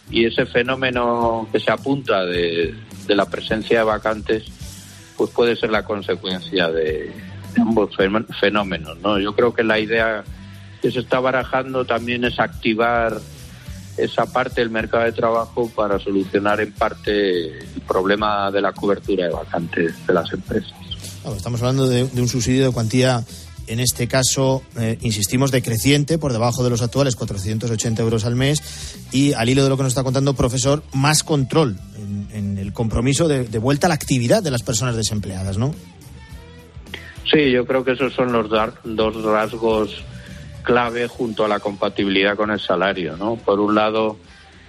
y 0.09 0.25
ese 0.25 0.45
fenómeno 0.45 1.47
que 1.51 1.59
se 1.59 1.71
apunta 1.71 2.25
de, 2.25 2.73
de, 3.07 3.15
la 3.15 3.25
presencia 3.25 3.79
de 3.79 3.85
vacantes 3.85 4.45
pues 5.17 5.29
puede 5.31 5.55
ser 5.55 5.69
la 5.69 5.83
consecuencia 5.83 6.69
de, 6.69 7.11
ambos 7.57 7.95
fenómenos 8.39 8.97
no 8.99 9.19
yo 9.19 9.35
creo 9.35 9.53
que 9.53 9.63
la 9.63 9.79
idea 9.79 10.23
que 10.81 10.91
se 10.91 10.99
está 10.99 11.19
barajando 11.19 11.85
también 11.85 12.23
es 12.23 12.39
activar 12.39 13.19
esa 13.97 14.25
parte 14.25 14.61
del 14.61 14.69
mercado 14.69 15.03
de 15.03 15.11
trabajo 15.11 15.69
para 15.75 15.99
solucionar 15.99 16.61
en 16.61 16.71
parte 16.71 17.59
el 17.59 17.81
problema 17.87 18.49
de 18.51 18.61
la 18.61 18.71
cobertura 18.71 19.25
de 19.25 19.33
vacantes 19.33 20.07
de 20.07 20.13
las 20.13 20.31
empresas. 20.31 20.71
Estamos 21.35 21.61
hablando 21.61 21.87
de, 21.87 22.07
de 22.07 22.21
un 22.21 22.27
subsidio 22.27 22.65
de 22.65 22.71
cuantía 22.71 23.23
en 23.69 23.79
este 23.79 24.07
caso, 24.07 24.63
eh, 24.79 24.97
insistimos, 25.01 25.51
decreciente, 25.51 26.17
por 26.17 26.33
debajo 26.33 26.63
de 26.63 26.71
los 26.71 26.81
actuales 26.81 27.15
480 27.15 28.01
euros 28.01 28.25
al 28.25 28.35
mes, 28.35 28.97
y 29.11 29.33
al 29.33 29.47
hilo 29.47 29.63
de 29.63 29.69
lo 29.69 29.77
que 29.77 29.83
nos 29.83 29.91
está 29.91 30.03
contando, 30.03 30.33
profesor, 30.33 30.83
más 30.91 31.23
control 31.23 31.77
en, 32.33 32.57
el 32.57 32.73
compromiso 32.73 33.27
de, 33.27 33.45
vuelta 33.59 33.87
a 33.87 33.89
la 33.89 33.95
actividad 33.95 34.41
de 34.41 34.51
las 34.51 34.63
personas 34.63 34.95
desempleadas, 34.95 35.57
¿no? 35.57 35.73
Sí, 37.31 37.51
yo 37.51 37.65
creo 37.65 37.83
que 37.83 37.91
esos 37.91 38.13
son 38.13 38.31
los 38.31 38.49
dos 38.49 39.23
rasgos 39.23 40.03
clave 40.63 41.07
junto 41.07 41.45
a 41.45 41.47
la 41.47 41.59
compatibilidad 41.59 42.35
con 42.35 42.49
el 42.49 42.59
salario, 42.59 43.17
¿no? 43.17 43.35
Por 43.35 43.59
un 43.59 43.75
lado, 43.75 44.17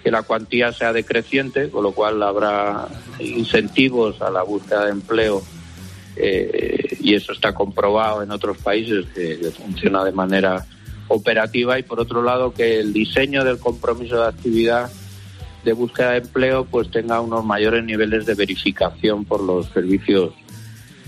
que 0.05 0.11
la 0.11 0.23
cuantía 0.23 0.73
sea 0.73 0.93
decreciente, 0.93 1.71
con 1.71 1.83
lo 1.83 1.93
cual 1.93 2.23
habrá 2.23 2.87
incentivos 3.19 4.21
a 4.21 4.31
la 4.31 4.43
búsqueda 4.43 4.85
de 4.85 4.93
empleo 4.93 5.43
eh, 6.23 6.97
y 7.01 7.15
eso 7.15 7.33
está 7.33 7.55
comprobado 7.55 8.23
en 8.23 8.31
otros 8.31 8.59
países 8.59 9.07
que, 9.15 9.39
funciona 9.57 10.05
de 10.05 10.13
manera 10.13 10.67
operativa 11.09 11.79
y 11.79 11.83
por 11.83 11.99
otro 11.99 12.23
lado 12.23 12.53
que 12.53 12.79
el 12.79 12.93
diseño 12.93 13.43
del 13.43 13.59
compromiso 13.59 14.21
de 14.21 14.29
actividad 14.29 14.91
de 15.65 15.73
búsqueda 15.73 16.13
de 16.13 16.19
empleo 16.19 16.65
pues 16.65 16.91
tenga 16.91 17.21
unos 17.21 17.45
mayores 17.45 17.85
niveles 17.85 18.27
de 18.27 18.35
verificación 18.35 19.25
por 19.25 19.43
los 19.43 19.69
servicios 19.71 20.33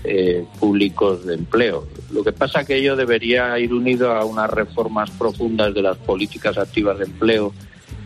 eh, 0.05 0.45
públicos 0.59 1.27
de 1.27 1.35
empleo. 1.35 1.87
Lo 2.11 2.25
que 2.25 2.33
pasa 2.33 2.65
que 2.65 2.77
ello 2.77 2.97
debería 2.97 3.59
ir 3.59 3.73
unido 3.73 4.13
a 4.13 4.25
unas 4.25 4.51
reformas 4.51 5.11
profundas 5.11 5.75
de 5.75 5.83
las 5.83 5.99
políticas 5.99 6.59
activas 6.59 6.99
de 6.99 7.05
empleo 7.05 7.53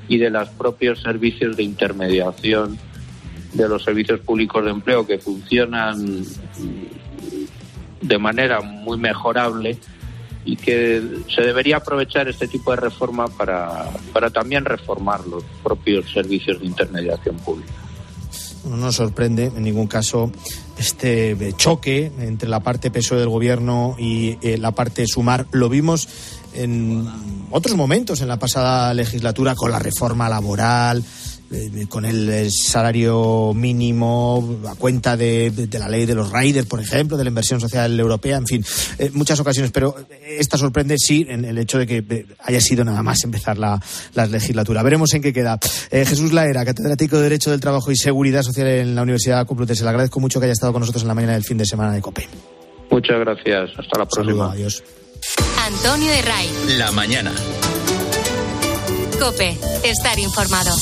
y 0.09 0.19
de 0.19 0.31
los 0.31 0.49
propios 0.51 1.01
servicios 1.01 1.57
de 1.57 1.63
intermediación 1.63 2.79
de 3.57 3.69
los 3.69 3.83
servicios 3.83 4.21
públicos 4.21 4.65
de 4.65 4.71
empleo 4.71 5.07
que 5.07 5.19
funcionan 5.19 6.25
de 8.01 8.19
manera 8.19 8.61
muy 8.61 8.99
mejorable 8.99 9.79
y 10.45 10.57
que 10.57 11.03
se 11.35 11.43
debería 11.43 11.79
aprovechar 11.79 12.29
este 12.29 12.47
tipo 12.47 12.71
de 12.71 12.77
reforma 12.77 13.27
para, 13.27 13.91
para 14.13 14.31
también 14.31 14.65
reformar 14.65 15.27
los 15.27 15.43
propios 15.63 16.11
servicios 16.13 16.61
de 16.61 16.67
intermediación 16.67 17.37
pública. 17.37 17.73
No 18.65 18.77
nos 18.77 18.97
sorprende 18.97 19.47
en 19.47 19.63
ningún 19.63 19.87
caso 19.87 20.31
este 20.79 21.37
choque 21.57 22.13
entre 22.19 22.49
la 22.49 22.61
parte 22.61 22.91
PSOE 22.91 23.21
del 23.21 23.29
gobierno 23.29 23.95
y 23.99 24.39
eh, 24.43 24.59
la 24.59 24.73
parte 24.73 25.07
Sumar. 25.07 25.47
Lo 25.53 25.69
vimos 25.69 26.09
en 26.57 27.07
otros 27.51 27.77
momentos 27.77 28.21
en 28.21 28.29
la 28.29 28.39
pasada 28.39 28.93
legislatura 28.95 29.55
con 29.55 29.71
la 29.71 29.79
reforma 29.79 30.29
laboral, 30.29 31.03
eh, 31.49 31.87
con 31.89 32.05
el 32.05 32.51
salario 32.51 33.53
mínimo 33.55 34.59
a 34.69 34.75
cuenta 34.75 35.17
de, 35.17 35.51
de, 35.53 35.69
de, 35.69 35.79
la 35.79 35.89
ley 35.89 36.05
de 36.05 36.15
los 36.15 36.33
riders, 36.33 36.67
por 36.67 36.81
ejemplo, 36.81 37.17
de 37.17 37.23
la 37.23 37.29
inversión 37.29 37.61
social 37.61 37.99
europea, 37.99 38.37
en 38.37 38.47
fin, 38.47 38.65
eh, 38.99 39.11
muchas 39.13 39.39
ocasiones. 39.39 39.71
Pero 39.71 39.95
esta 40.27 40.59
sorprende, 40.59 40.97
sí, 40.99 41.25
en 41.29 41.45
el 41.45 41.57
hecho 41.59 41.79
de 41.79 41.87
que 41.87 42.05
eh, 42.09 42.27
haya 42.41 42.61
sido 42.61 42.85
nada 42.85 43.03
más 43.03 43.23
empezar 43.23 43.59
la, 43.59 43.81
la 44.15 44.27
legislatura. 44.27 44.83
Veremos 44.83 45.15
en 45.15 45.23
qué 45.23 45.33
queda. 45.33 45.59
Eh, 45.91 46.05
Jesús 46.05 46.33
Laera, 46.33 46.65
catedrático 46.65 47.17
de 47.17 47.23
Derecho 47.23 47.53
del 47.53 47.61
Trabajo 47.61 47.93
y 47.93 47.97
Seguridad 47.97 48.43
Social 48.43 48.67
en 48.67 48.97
la 48.97 49.03
Universidad 49.03 49.47
Complutense. 49.47 49.85
Le 49.85 49.91
agradezco 49.91 50.19
mucho 50.19 50.41
que 50.41 50.47
haya 50.47 50.53
estado 50.53 50.73
con 50.73 50.81
nosotros 50.81 51.03
en 51.03 51.09
la 51.09 51.15
mañana 51.15 51.35
del 51.35 51.45
fin 51.45 51.59
de 51.59 51.67
semana 51.67 51.93
de 51.93 52.01
COPE. 52.01 52.29
Muchas 52.91 53.21
gracias. 53.21 53.71
Hasta 53.79 53.99
la 53.99 54.07
próxima. 54.07 54.25
Saludo, 54.25 54.45
adiós. 54.51 54.83
Antonio 55.64 56.11
de 56.11 56.22
Ray. 56.22 56.51
La 56.79 56.93
mañana. 56.93 57.33
Cope, 59.18 59.59
estar 59.83 60.18
informado. 60.18 60.77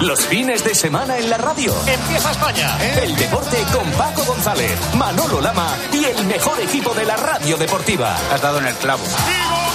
Los 0.00 0.24
fines 0.26 0.64
de 0.64 0.74
semana 0.74 1.18
en 1.18 1.28
la 1.28 1.36
radio. 1.36 1.74
Empieza 1.86 2.30
España. 2.30 2.76
¿eh? 2.80 3.00
El 3.04 3.16
deporte 3.16 3.58
con 3.70 3.90
Paco 3.92 4.24
González, 4.24 4.78
Manolo 4.96 5.42
Lama 5.42 5.76
y 5.92 6.04
el 6.04 6.24
mejor 6.24 6.58
equipo 6.60 6.94
de 6.94 7.04
la 7.04 7.16
radio 7.16 7.58
deportiva. 7.58 8.16
Has 8.32 8.40
dado 8.40 8.58
en 8.60 8.66
el 8.66 8.74
clavo. 8.76 9.04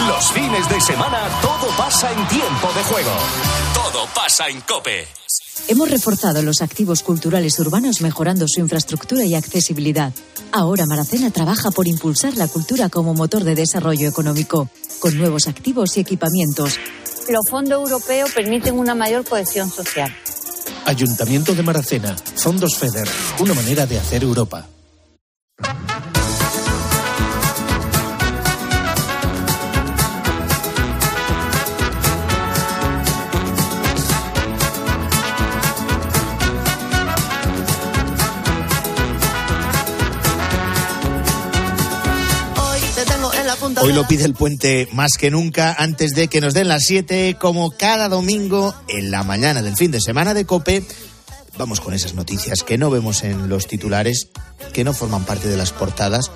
Los 0.08 0.32
fines 0.32 0.68
de 0.68 0.82
semana 0.82 1.30
todo 1.42 1.70
pasa 1.78 2.12
en 2.12 2.28
tiempo 2.28 2.72
de 2.74 2.84
juego. 2.84 3.12
Todo 3.76 4.08
pasa 4.16 4.48
en 4.48 4.62
Cope. 4.62 5.25
Hemos 5.68 5.90
reforzado 5.90 6.42
los 6.44 6.62
activos 6.62 7.02
culturales 7.02 7.58
urbanos 7.60 8.02
mejorando 8.02 8.46
su 8.48 8.60
infraestructura 8.60 9.26
y 9.26 9.36
accesibilidad. 9.36 10.14
Ahora 10.52 10.86
Maracena 10.86 11.32
trabaja 11.32 11.72
por 11.72 11.88
impulsar 11.88 12.38
la 12.38 12.48
cultura 12.48 12.90
como 12.90 13.14
motor 13.14 13.44
de 13.44 13.56
desarrollo 13.56 14.08
económico, 14.08 14.70
con 15.00 15.18
nuevos 15.18 15.48
activos 15.48 15.98
y 15.98 16.02
equipamientos. 16.02 16.80
Los 17.30 17.50
fondos 17.50 17.82
europeos 17.82 18.32
permiten 18.32 18.78
una 18.78 18.94
mayor 18.94 19.26
cohesión 19.26 19.70
social. 19.72 20.16
Ayuntamiento 20.86 21.56
de 21.56 21.64
Maracena, 21.64 22.16
Fondos 22.36 22.78
FEDER, 22.78 23.08
una 23.40 23.56
manera 23.56 23.88
de 23.88 23.98
hacer 23.98 24.24
Europa. 24.24 24.68
Hoy 43.86 43.94
lo 43.94 44.08
pide 44.08 44.26
el 44.26 44.34
puente 44.34 44.88
más 44.94 45.12
que 45.16 45.30
nunca 45.30 45.76
antes 45.78 46.16
de 46.16 46.28
que 46.28 46.42
nos 46.42 46.56
den 46.56 46.68
las 46.68 46.86
7, 46.86 47.38
como 47.40 47.70
cada 47.70 48.10
domingo 48.10 48.74
en 48.88 49.12
la 49.12 49.22
mañana 49.22 49.62
del 49.62 49.76
fin 49.76 49.92
de 49.92 50.02
semana 50.02 50.34
de 50.34 50.44
Cope. 50.44 50.84
Vamos 51.60 51.82
con 51.82 51.94
esas 51.94 52.16
noticias 52.16 52.64
que 52.64 52.80
no 52.80 52.90
vemos 52.90 53.24
en 53.24 53.48
los 53.48 53.68
titulares, 53.68 54.30
que 54.74 54.84
no 54.84 54.92
forman 54.92 55.24
parte 55.24 55.50
de 55.50 55.56
las 55.56 55.72
portadas 55.72 56.32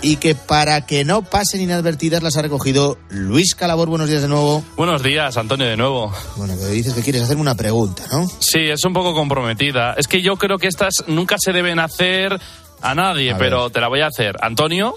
y 0.00 0.14
que 0.14 0.36
para 0.36 0.86
que 0.86 1.04
no 1.04 1.22
pasen 1.22 1.60
inadvertidas 1.60 2.22
las 2.22 2.36
ha 2.36 2.42
recogido 2.42 2.96
Luis 3.08 3.56
Calabor. 3.56 3.88
Buenos 3.88 4.08
días 4.08 4.22
de 4.22 4.28
nuevo. 4.28 4.62
Buenos 4.76 5.02
días, 5.02 5.36
Antonio, 5.36 5.66
de 5.66 5.76
nuevo. 5.76 6.12
Bueno, 6.36 6.56
que 6.56 6.66
dices 6.66 6.94
que 6.94 7.02
quieres 7.02 7.22
hacerme 7.22 7.42
una 7.42 7.56
pregunta, 7.56 8.04
¿no? 8.12 8.28
Sí, 8.38 8.60
es 8.70 8.84
un 8.84 8.92
poco 8.92 9.12
comprometida. 9.12 9.94
Es 9.94 10.06
que 10.06 10.22
yo 10.22 10.36
creo 10.36 10.56
que 10.56 10.68
estas 10.68 11.02
nunca 11.08 11.34
se 11.36 11.50
deben 11.50 11.80
hacer 11.80 12.38
a 12.80 12.94
nadie, 12.94 13.32
a 13.32 13.38
pero 13.38 13.70
te 13.70 13.80
la 13.80 13.88
voy 13.88 14.02
a 14.02 14.06
hacer. 14.06 14.36
Antonio, 14.40 14.94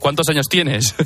¿Cuántos 0.00 0.28
años 0.28 0.48
tienes? 0.48 0.94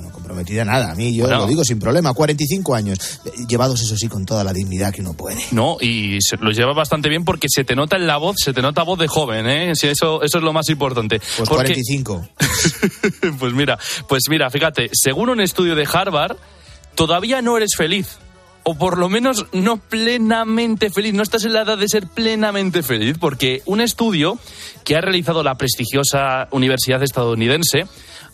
No, 0.00 0.10
comprometida 0.12 0.64
nada, 0.64 0.92
a 0.92 0.94
mí 0.94 1.14
yo 1.14 1.24
bueno. 1.24 1.40
lo 1.40 1.46
digo 1.46 1.64
sin 1.64 1.78
problema, 1.78 2.12
45 2.12 2.74
años, 2.74 3.20
llevados 3.48 3.80
eso 3.80 3.96
sí 3.96 4.08
con 4.08 4.24
toda 4.26 4.44
la 4.44 4.52
dignidad 4.52 4.92
que 4.92 5.00
uno 5.00 5.14
puede. 5.14 5.42
No, 5.50 5.78
y 5.80 6.18
se, 6.20 6.36
lo 6.36 6.50
lleva 6.50 6.72
bastante 6.72 7.08
bien 7.08 7.24
porque 7.24 7.48
se 7.48 7.64
te 7.64 7.74
nota 7.74 7.96
en 7.96 8.06
la 8.06 8.18
voz, 8.18 8.36
se 8.38 8.52
te 8.52 8.62
nota 8.62 8.82
voz 8.82 8.98
de 8.98 9.08
joven, 9.08 9.48
¿eh? 9.48 9.74
Sí, 9.74 9.88
eso, 9.88 10.22
eso 10.22 10.38
es 10.38 10.44
lo 10.44 10.52
más 10.52 10.68
importante. 10.68 11.18
Pues 11.18 11.48
porque... 11.48 11.74
45. 11.74 12.28
pues 13.38 13.52
mira, 13.54 13.78
pues 14.08 14.24
mira, 14.28 14.50
fíjate, 14.50 14.90
según 14.92 15.30
un 15.30 15.40
estudio 15.40 15.74
de 15.74 15.88
Harvard, 15.90 16.36
todavía 16.94 17.42
no 17.42 17.56
eres 17.56 17.74
feliz 17.76 18.18
o 18.70 18.74
por 18.74 18.98
lo 18.98 19.08
menos 19.08 19.46
no 19.52 19.78
plenamente 19.78 20.90
feliz, 20.90 21.14
no 21.14 21.22
estás 21.22 21.44
en 21.44 21.54
la 21.54 21.62
edad 21.62 21.78
de 21.78 21.88
ser 21.88 22.06
plenamente 22.06 22.82
feliz, 22.82 23.16
porque 23.18 23.62
un 23.64 23.80
estudio 23.80 24.38
que 24.84 24.94
ha 24.94 25.00
realizado 25.00 25.42
la 25.42 25.54
prestigiosa 25.54 26.48
universidad 26.50 27.02
estadounidense 27.02 27.86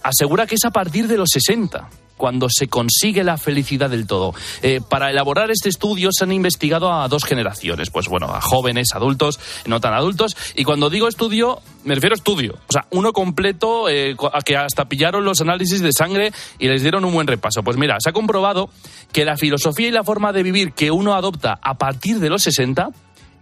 asegura 0.05 0.47
que 0.47 0.55
es 0.55 0.65
a 0.65 0.71
partir 0.71 1.09
de 1.09 1.17
los 1.17 1.31
60 1.33 1.89
cuando 2.17 2.49
se 2.49 2.69
consigue 2.69 3.25
la 3.25 3.37
felicidad 3.37 3.91
del 3.91 4.07
todo. 4.07 4.35
Eh, 4.63 4.81
para 4.89 5.11
elaborar 5.11 5.51
este 5.51 5.69
estudio 5.69 6.11
se 6.13 6.25
han 6.25 6.33
investigado 6.33 6.93
a 6.93 7.09
dos 7.09 7.25
generaciones, 7.25 7.91
pues 7.91 8.09
bueno, 8.09 8.27
a 8.33 8.41
jóvenes, 8.41 8.95
adultos, 8.95 9.41
no 9.67 9.81
tan 9.81 9.95
adultos, 9.95 10.37
y 10.55 10.65
cuando 10.65 10.91
digo 10.91 11.09
estudio, 11.09 11.61
me 11.83 11.95
refiero 11.95 12.15
a 12.15 12.17
estudio, 12.17 12.55
o 12.69 12.73
sea, 12.73 12.87
uno 12.91 13.13
completo 13.13 13.89
eh, 13.89 14.17
a 14.33 14.43
que 14.43 14.57
hasta 14.57 14.85
pillaron 14.85 15.25
los 15.25 15.41
análisis 15.41 15.81
de 15.81 15.93
sangre 15.93 16.33
y 16.59 16.69
les 16.69 16.83
dieron 16.83 17.05
un 17.05 17.13
buen 17.13 17.27
repaso. 17.27 17.63
Pues 17.63 17.77
mira, 17.77 17.97
se 17.99 18.11
ha 18.11 18.13
comprobado 18.13 18.71
que 19.13 19.25
la 19.25 19.37
filosofía 19.37 19.89
y 19.89 19.93
la 19.93 20.05
forma 20.05 20.33
de 20.33 20.43
vivir 20.43 20.73
que 20.73 20.91
uno 20.91 21.15
adopta 21.15 21.59
a 21.61 21.75
partir 21.75 22.21
de 22.21 22.31
los 22.31 22.43
60 22.43 22.91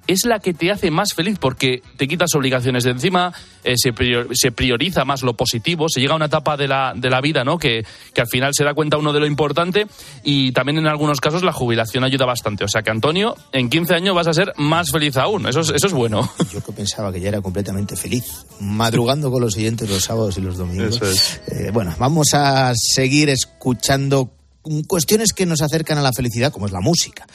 es 0.07 0.25
la 0.25 0.39
que 0.41 0.55
te 0.55 0.71
hace 0.71 0.91
más 0.91 1.15
feliz 1.15 1.39
porque 1.39 1.83
te 1.97 2.09
quitas 2.09 2.35
obligaciones 2.35 2.85
de 2.85 2.91
encima, 2.91 3.33
eh, 3.65 3.75
se, 3.77 3.93
prior, 3.93 4.29
se, 4.33 4.53
prioriza 4.53 5.05
más 5.05 5.23
lo 5.23 5.35
positivo, 5.35 5.89
se 5.89 6.01
llega 6.01 6.13
a 6.13 6.17
una 6.17 6.27
etapa 6.27 6.57
de 6.57 6.69
la, 6.69 6.93
de 6.97 7.11
la 7.11 7.21
vida 7.21 7.45
¿no? 7.45 7.59
que, 7.59 7.85
que, 8.13 8.21
al 8.21 8.27
final 8.27 8.53
se 8.55 8.65
da 8.65 8.75
cuenta 8.75 8.97
uno 8.97 9.13
de 9.13 9.21
lo 9.21 9.27
importante 9.27 9.87
y 10.25 10.53
también 10.53 10.79
en 10.79 10.87
algunos 10.87 11.21
casos 11.21 11.43
la 11.43 11.53
jubilación 11.53 12.05
ayuda 12.05 12.27
bastante. 12.27 12.65
O 12.65 12.69
sea 12.69 12.83
que 12.83 12.91
Antonio, 12.91 13.37
en 13.53 13.71
15 13.71 13.95
años 13.95 14.15
vas 14.15 14.27
a 14.27 14.35
ser 14.35 14.53
más 14.57 14.91
feliz 14.91 15.17
aún, 15.17 15.47
eso 15.47 15.61
es, 15.61 15.71
eso 15.71 15.87
es 15.87 15.93
bueno. 15.93 16.29
Yo 16.53 16.63
que 16.63 16.73
pensaba 16.73 17.13
que 17.13 17.21
ya 17.21 17.29
era 17.29 17.41
completamente 17.41 17.97
feliz, 17.97 18.25
madrugando 18.61 19.31
con 19.31 19.41
los 19.41 19.55
siguientes 19.55 19.89
los 19.89 20.05
sábados 20.05 20.37
y 20.39 20.41
los 20.41 20.57
domingos. 20.57 21.01
Es. 21.01 21.41
Eh, 21.49 21.71
bueno, 21.73 21.95
vamos 21.99 22.35
a 22.35 22.73
seguir 22.75 23.29
escuchando 23.29 24.31
cuestiones 24.87 25.33
que 25.33 25.47
nos 25.47 25.63
acercan 25.63 25.99
a 25.99 26.03
la 26.03 26.13
felicidad, 26.13 26.53
como 26.53 26.67
es 26.67 26.73
la 26.73 26.81
música. 26.81 27.27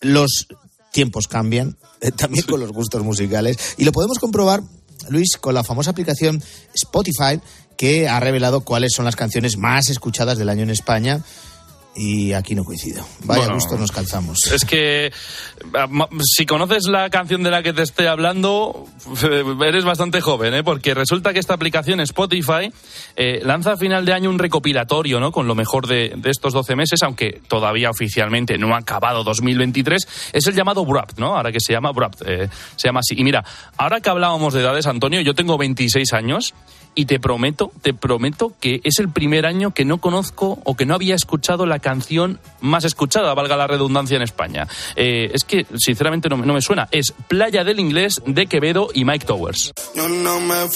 Los 0.00 0.46
tiempos 0.92 1.28
cambian, 1.28 1.76
eh, 2.00 2.10
también 2.12 2.44
con 2.46 2.60
los 2.60 2.72
gustos 2.72 3.02
musicales. 3.02 3.56
Y 3.76 3.84
lo 3.84 3.92
podemos 3.92 4.18
comprobar, 4.18 4.62
Luis, 5.08 5.36
con 5.40 5.54
la 5.54 5.64
famosa 5.64 5.90
aplicación 5.90 6.42
Spotify, 6.74 7.40
que 7.76 8.08
ha 8.08 8.18
revelado 8.18 8.62
cuáles 8.62 8.92
son 8.92 9.04
las 9.04 9.16
canciones 9.16 9.56
más 9.56 9.88
escuchadas 9.88 10.38
del 10.38 10.48
año 10.48 10.64
en 10.64 10.70
España. 10.70 11.22
Y 11.94 12.32
aquí 12.32 12.54
no 12.54 12.64
coincido. 12.64 13.04
Vaya 13.24 13.40
Bueno. 13.40 13.54
gusto 13.54 13.76
nos 13.76 13.90
calzamos. 13.90 14.46
Es 14.52 14.64
que 14.64 15.12
ah, 15.74 15.88
si 16.22 16.46
conoces 16.46 16.86
la 16.86 17.10
canción 17.10 17.42
de 17.42 17.50
la 17.50 17.62
que 17.62 17.72
te 17.72 17.82
estoy 17.82 18.06
hablando, 18.06 18.86
eh, 19.24 19.44
eres 19.66 19.84
bastante 19.84 20.20
joven, 20.20 20.54
¿eh? 20.54 20.62
porque 20.62 20.94
resulta 20.94 21.32
que 21.32 21.40
esta 21.40 21.54
aplicación 21.54 22.00
Spotify 22.00 22.72
eh, 23.16 23.40
lanza 23.42 23.72
a 23.72 23.76
final 23.76 24.04
de 24.04 24.12
año 24.12 24.30
un 24.30 24.38
recopilatorio 24.38 25.18
¿no? 25.18 25.32
con 25.32 25.48
lo 25.48 25.54
mejor 25.54 25.86
de, 25.86 26.12
de 26.16 26.30
estos 26.30 26.52
12 26.52 26.76
meses, 26.76 27.02
aunque 27.02 27.40
todavía 27.48 27.90
oficialmente 27.90 28.58
no 28.58 28.74
ha 28.74 28.78
acabado 28.78 29.24
2023. 29.24 30.30
Es 30.32 30.46
el 30.46 30.54
llamado 30.54 30.84
Wrapped, 30.84 31.18
¿no? 31.18 31.36
Ahora 31.36 31.50
que 31.50 31.60
se 31.60 31.72
llama 31.72 31.90
Wrapped, 31.90 32.26
eh, 32.28 32.48
se 32.76 32.88
llama 32.88 33.00
así. 33.00 33.14
Y 33.18 33.24
mira, 33.24 33.44
ahora 33.76 34.00
que 34.00 34.10
hablábamos 34.10 34.54
de 34.54 34.60
edades, 34.60 34.86
Antonio, 34.86 35.20
yo 35.20 35.34
tengo 35.34 35.58
26 35.58 36.12
años. 36.12 36.54
Y 36.98 37.04
te 37.06 37.20
prometo, 37.20 37.70
te 37.80 37.94
prometo 37.94 38.54
que 38.60 38.80
es 38.82 38.98
el 38.98 39.08
primer 39.08 39.46
año 39.46 39.70
que 39.72 39.84
no 39.84 39.98
conozco 39.98 40.58
o 40.64 40.74
que 40.74 40.84
no 40.84 40.96
había 40.96 41.14
escuchado 41.14 41.64
la 41.64 41.78
canción 41.78 42.40
más 42.60 42.84
escuchada, 42.84 43.34
valga 43.34 43.56
la 43.56 43.68
redundancia 43.68 44.16
en 44.16 44.22
España. 44.22 44.66
Eh, 44.96 45.30
es 45.32 45.44
que, 45.44 45.64
sinceramente, 45.76 46.28
no, 46.28 46.36
me- 46.38 46.60
suena. 46.60 46.88
Es 46.90 47.14
Playa 47.28 47.62
del 47.62 47.78
Inglés 47.78 48.20
de 48.26 48.46
Quevedo 48.48 48.88
y 48.92 49.04
Mike 49.04 49.26
Towers. 49.26 49.70
Yo 49.94 50.08
no 50.08 50.40
me 50.40 50.66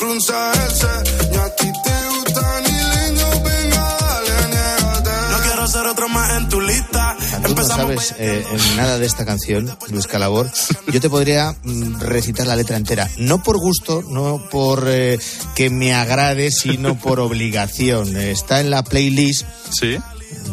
no 7.69 7.77
sabes 7.77 8.15
eh, 8.19 8.45
nada 8.77 8.99
de 8.99 9.07
esta 9.07 9.25
canción, 9.25 9.77
Luis 9.91 10.07
Calabor. 10.07 10.51
Yo 10.93 11.01
te 11.01 11.11
podría 11.11 11.55
mm, 11.63 12.01
recitar 12.01 12.47
la 12.47 12.57
letra 12.57 12.77
entera. 12.77 13.09
No 13.19 13.43
por 13.43 13.59
gusto, 13.59 14.03
no 14.03 14.43
por 14.51 14.85
eh, 14.89 15.19
que 15.55 15.71
me 15.71 15.95
agrade, 15.95 16.51
sino 16.51 16.99
por 16.99 17.21
obligación. 17.21 18.17
Está 18.17 18.61
en 18.61 18.71
la 18.71 18.83
playlist 18.83 19.47
¿Sí? 19.71 19.99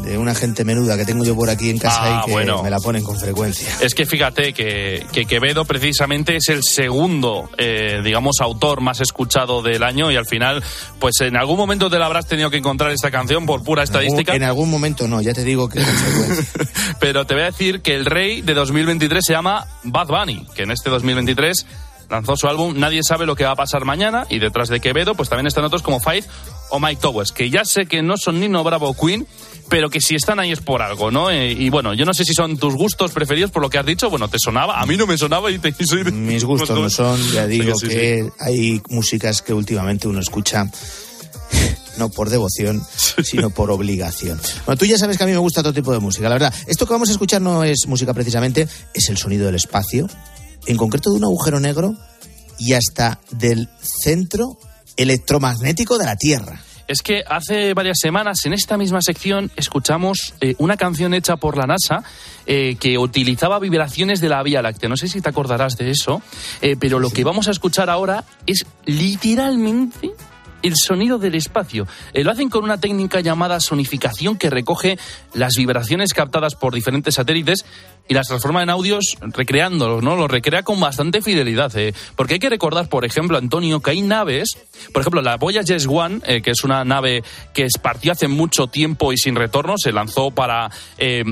De 0.04 0.18
una 0.18 0.34
gente 0.34 0.64
menuda 0.64 0.98
que 0.98 1.06
tengo 1.06 1.24
yo 1.24 1.36
por 1.36 1.50
aquí 1.50 1.70
en 1.70 1.78
casa 1.78 2.00
Ah, 2.02 2.22
y 2.22 2.26
que 2.26 2.32
bueno. 2.32 2.64
me 2.64 2.70
la 2.70 2.80
ponen 2.80 3.04
con 3.04 3.20
frecuencia. 3.20 3.68
Es 3.82 3.94
que 3.94 4.06
fíjate 4.06 4.54
que, 4.54 5.06
que 5.12 5.26
Quevedo 5.26 5.66
precisamente 5.66 6.36
es 6.36 6.50
el 6.50 6.64
segundo, 6.64 7.50
eh, 7.58 8.02
digamos, 8.04 8.38
autor 8.42 8.82
más 8.82 9.02
escuchado 9.02 9.62
del 9.62 9.84
año 9.84 10.12
y 10.12 10.16
al 10.16 10.26
final, 10.26 10.64
pues 11.00 11.22
en 11.22 11.36
algún 11.38 11.58
momento 11.58 11.90
te 11.90 12.00
la 12.00 12.06
habrás 12.06 12.28
tenido 12.28 12.50
que 12.50 12.58
encontrar 12.58 12.92
esta 12.92 13.12
canción 13.12 13.46
por 13.46 13.64
pura 13.64 13.84
estadística. 13.84 14.36
En 14.36 14.44
algún 14.44 14.70
momento 14.70 15.08
no, 15.08 15.22
ya 15.22 15.34
te 15.34 15.44
digo 15.44 15.70
que. 15.70 15.82
Pero 17.00 17.26
te 17.26 17.34
voy 17.34 17.44
a 17.44 17.48
decir 17.48 17.82
que 17.82 17.96
el 17.96 18.06
rey 18.06 18.42
de 18.42 18.54
2023 18.54 19.24
se 19.26 19.34
llama 19.34 19.68
Bad 19.84 20.08
Bunny, 20.08 20.46
que 20.56 20.64
en 20.64 20.72
este 20.72 20.90
2023 20.90 21.66
lanzó 22.10 22.36
su 22.36 22.48
álbum 22.48 22.74
Nadie 22.78 23.02
sabe 23.04 23.26
lo 23.26 23.36
que 23.36 23.44
va 23.44 23.52
a 23.52 23.56
pasar 23.56 23.86
mañana 23.86 24.26
y 24.30 24.40
detrás 24.40 24.68
de 24.70 24.80
Quevedo 24.80 25.14
pues 25.14 25.30
también 25.30 25.46
están 25.48 25.64
otros 25.64 25.84
como 25.84 26.00
Faith 26.00 26.26
o 26.72 26.80
Mike 26.80 27.02
Towers, 27.02 27.32
que 27.32 27.50
ya 27.50 27.66
sé 27.66 27.86
que 27.86 28.02
no 28.02 28.16
son 28.18 28.40
Nino 28.40 28.64
Bravo 28.64 28.94
Queen, 28.96 29.28
pero 29.70 29.90
que 29.90 30.02
si 30.02 30.16
están 30.16 30.40
ahí 30.40 30.52
es 30.52 30.60
por 30.60 30.82
algo, 30.82 31.12
¿no? 31.12 31.30
Eh, 31.30 31.52
y 31.52 31.70
bueno, 31.70 31.94
yo 31.94 32.06
no 32.06 32.14
sé 32.14 32.26
si 32.26 32.34
son 32.34 32.58
tus 32.58 32.74
gustos 32.76 33.12
preferidos 33.12 33.52
por 33.52 33.62
lo 33.62 33.70
que 33.70 33.78
has 33.78 33.86
dicho, 33.86 34.10
bueno, 34.10 34.28
te 34.28 34.38
sonaba, 34.40 34.80
a 34.82 34.86
mí 34.86 34.98
no 34.98 35.06
me 35.08 35.18
sonaba 35.18 35.52
y 35.52 35.60
te 35.60 35.74
y 35.78 35.86
soy 35.86 36.04
de- 36.04 36.12
Mis 36.12 36.44
gustos 36.44 36.70
no 36.78 36.90
son, 36.90 37.20
ya 37.32 37.46
digo 37.48 37.76
sí, 37.78 37.88
sí. 37.88 37.92
que 37.94 38.30
hay 38.40 38.82
músicas 38.90 39.42
que 39.42 39.54
últimamente 39.54 40.08
uno 40.08 40.20
escucha 40.20 40.70
no 41.98 42.10
por 42.10 42.30
devoción, 42.30 42.82
sino 43.24 43.50
por 43.50 43.72
obligación. 43.72 44.40
Bueno, 44.66 44.78
tú 44.78 44.86
ya 44.86 44.98
sabes 44.98 45.18
que 45.18 45.24
a 45.24 45.28
mí 45.28 45.34
me 45.34 45.38
gusta 45.38 45.62
todo 45.62 45.74
tipo 45.74 45.92
de 45.92 46.00
música, 46.00 46.30
la 46.30 46.36
verdad. 46.36 46.54
Esto 46.68 46.86
que 46.86 46.94
vamos 46.94 47.10
a 47.10 47.12
escuchar 47.12 47.42
no 47.42 47.64
es 47.64 47.86
música 47.88 48.14
precisamente, 48.14 48.68
es 48.94 49.10
el 49.10 49.18
sonido 49.18 49.46
del 49.46 49.56
espacio, 49.56 50.08
en 50.66 50.78
concreto 50.78 51.10
de 51.12 51.18
un 51.18 51.24
agujero 51.26 51.60
negro 51.60 51.94
y 52.58 52.74
hasta 52.74 53.20
del 53.32 53.70
centro 53.82 54.58
electromagnético 54.98 55.98
de 55.98 56.06
la 56.06 56.16
Tierra. 56.16 56.62
Es 56.90 57.04
que 57.04 57.24
hace 57.28 57.76
varias 57.76 58.00
semanas 58.02 58.40
en 58.46 58.54
esta 58.54 58.76
misma 58.76 59.04
sección 59.04 59.52
escuchamos 59.56 60.34
eh, 60.42 60.56
una 60.58 60.76
canción 60.76 61.14
hecha 61.14 61.38
por 61.38 61.56
la 61.56 61.68
NASA 61.68 62.04
eh, 62.48 62.78
que 62.80 62.98
utilizaba 62.98 63.60
vibraciones 63.60 64.22
de 64.22 64.30
la 64.30 64.42
Vía 64.42 64.64
Láctea. 64.64 64.90
No 64.90 64.98
sé 64.98 65.08
si 65.08 65.22
te 65.22 65.30
acordarás 65.30 65.78
de 65.78 65.92
eso, 65.92 66.24
eh, 66.64 66.76
pero 66.80 66.98
lo 66.98 67.12
que 67.12 67.24
vamos 67.24 67.48
a 67.48 67.52
escuchar 67.52 67.92
ahora 67.92 68.24
es 68.48 68.66
literalmente 68.86 70.16
el 70.62 70.74
sonido 70.76 71.18
del 71.18 71.36
espacio. 71.36 71.88
Eh, 72.14 72.24
lo 72.24 72.32
hacen 72.32 72.50
con 72.50 72.64
una 72.64 72.80
técnica 72.80 73.20
llamada 73.22 73.60
sonificación 73.60 74.38
que 74.38 74.50
recoge 74.50 74.98
las 75.34 75.54
vibraciones 75.56 76.14
captadas 76.14 76.56
por 76.56 76.74
diferentes 76.74 77.16
satélites 77.16 77.66
y 78.10 78.14
las 78.14 78.28
transforma 78.28 78.62
en 78.64 78.70
audios 78.70 79.16
recreándolos, 79.22 80.04
¿no? 80.04 80.18
Los 80.18 80.30
recrea 80.30 80.64
con 80.64 80.80
bastante 80.80 81.22
fidelidad, 81.22 81.72
eh. 81.78 81.94
Porque 82.18 82.34
hay 82.34 82.40
que 82.40 82.50
recordar, 82.50 82.90
por 82.90 83.06
ejemplo, 83.06 83.38
Antonio, 83.38 83.80
que 83.80 83.92
hay 83.92 84.02
naves, 84.02 84.58
por 84.92 85.02
ejemplo, 85.02 85.22
la 85.22 85.38
Voyager 85.38 85.80
One, 85.88 86.20
eh, 86.26 86.42
que 86.42 86.52
es 86.52 86.64
una 86.66 86.84
nave 86.84 87.24
que 87.54 87.68
partió 87.82 88.12
hace 88.12 88.28
mucho 88.28 88.68
tiempo 88.68 89.14
y 89.14 89.18
sin 89.18 89.36
retorno, 89.36 89.76
se 89.78 89.92
lanzó 89.94 90.32
para, 90.32 90.70
eh, 90.98 91.24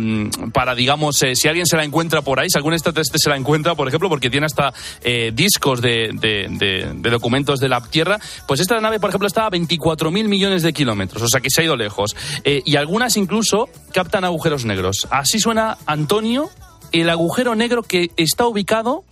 para 0.54 0.74
digamos, 0.76 1.22
eh, 1.24 1.36
si 1.36 1.48
alguien 1.50 1.66
se 1.66 1.76
la 1.76 1.84
encuentra 1.84 2.22
por 2.22 2.40
ahí, 2.40 2.50
si 2.50 2.58
algún 2.58 2.74
extraterrestre 2.74 3.20
se 3.20 3.30
la 3.30 3.36
encuentra, 3.38 3.76
por 3.76 3.88
ejemplo, 3.88 4.08
porque 4.08 4.30
tiene 4.30 4.46
hasta 4.46 4.72
eh, 5.04 5.32
discos 5.34 5.82
de, 5.82 6.12
de- 6.14 6.48
de- 6.52 6.92
de 6.94 7.10
documentos 7.10 7.60
de 7.60 7.70
la 7.70 7.82
Tierra, 7.82 8.20
pues 8.48 8.60
esta 8.60 8.80
nave, 8.80 9.00
por 9.00 9.10
ejemplo, 9.10 9.28
está 9.28 9.48
a 9.48 9.50
24.000 9.50 10.28
millones 10.28 10.62
de 10.62 10.74
kilómetros, 10.74 11.24
o 11.24 11.28
sea 11.28 11.42
que 11.42 11.50
se 11.50 11.62
ha 11.62 11.64
ido 11.66 11.76
lejos. 11.76 12.16
Y 12.44 12.76
algunas 12.76 13.18
incluso 13.18 13.70
captan 13.94 14.24
agujeros 14.26 14.66
negros. 14.66 15.08
Así 15.10 15.40
suena 15.40 15.78
Antonio, 15.86 16.50
el 16.92 17.10
agujero 17.10 17.56
negro 17.56 17.84
que 17.84 18.12
está 18.18 18.46
ubicado 18.46 19.04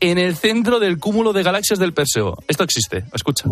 en 0.00 0.18
el 0.18 0.36
centro 0.36 0.80
del 0.80 0.98
cúmulo 0.98 1.32
de 1.32 1.42
galaxias 1.42 1.78
del 1.78 1.92
Perseo. 1.92 2.36
Esto 2.48 2.64
existe, 2.64 3.04
escucha. 3.12 3.44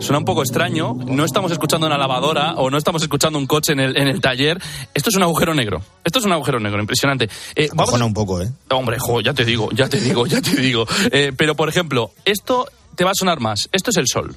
Suena 0.00 0.18
un 0.18 0.24
poco 0.24 0.42
extraño, 0.42 0.94
no 0.94 1.26
estamos 1.26 1.52
escuchando 1.52 1.86
una 1.86 1.98
lavadora 1.98 2.54
o 2.54 2.70
no 2.70 2.78
estamos 2.78 3.02
escuchando 3.02 3.38
un 3.38 3.46
coche 3.46 3.74
en 3.74 3.80
el, 3.80 3.96
en 3.98 4.08
el 4.08 4.20
taller. 4.20 4.58
Esto 4.94 5.10
es 5.10 5.16
un 5.16 5.22
agujero 5.22 5.54
negro. 5.54 5.82
Esto 6.02 6.20
es 6.20 6.24
un 6.24 6.32
agujero 6.32 6.58
negro, 6.58 6.80
impresionante. 6.80 7.28
Eh, 7.54 7.68
vamos 7.70 7.88
Acojona 7.88 8.06
un 8.06 8.14
poco, 8.14 8.40
¿eh? 8.40 8.50
Hombre, 8.70 8.98
jo, 8.98 9.20
ya 9.20 9.34
te 9.34 9.44
digo, 9.44 9.68
ya 9.72 9.90
te 9.90 10.00
digo, 10.00 10.26
ya 10.26 10.40
te 10.40 10.56
digo. 10.56 10.86
Eh, 11.12 11.32
pero, 11.36 11.54
por 11.54 11.68
ejemplo, 11.68 12.12
esto 12.24 12.66
te 12.94 13.04
va 13.04 13.10
a 13.10 13.14
sonar 13.14 13.40
más. 13.40 13.68
Esto 13.72 13.90
es 13.90 13.98
el 13.98 14.06
sol. 14.08 14.34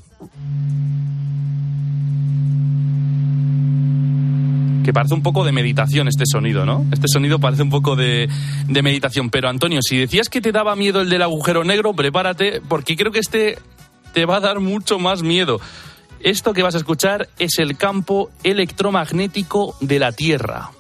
Que 4.84 4.94
parece 4.94 5.14
un 5.14 5.24
poco 5.24 5.46
de 5.46 5.52
meditación 5.52 6.08
este 6.08 6.26
sonido, 6.26 6.66
¿no? 6.66 6.86
Este 6.92 7.08
sonido 7.08 7.40
parece 7.40 7.64
un 7.64 7.70
poco 7.70 7.96
de, 7.96 8.30
de 8.68 8.82
meditación. 8.82 9.30
Pero, 9.30 9.50
Antonio, 9.50 9.82
si 9.82 9.98
decías 9.98 10.30
que 10.30 10.42
te 10.42 10.52
daba 10.52 10.76
miedo 10.76 11.02
el 11.02 11.10
del 11.10 11.22
agujero 11.22 11.64
negro, 11.64 11.94
prepárate, 11.94 12.62
porque 12.68 12.96
creo 12.96 13.12
que 13.12 13.20
este 13.20 13.58
te 14.14 14.26
va 14.26 14.38
a 14.38 14.40
dar 14.40 14.60
mucho 14.60 15.00
más 15.00 15.24
miedo. 15.24 15.60
Esto 16.20 16.54
que 16.54 16.64
vas 16.64 16.76
a 16.76 16.78
escuchar 16.78 17.28
es 17.38 17.60
el 17.60 17.76
campo 17.76 18.30
electromagnético 18.44 19.76
de 19.82 20.00
la 20.00 20.12
Tierra. 20.14 20.72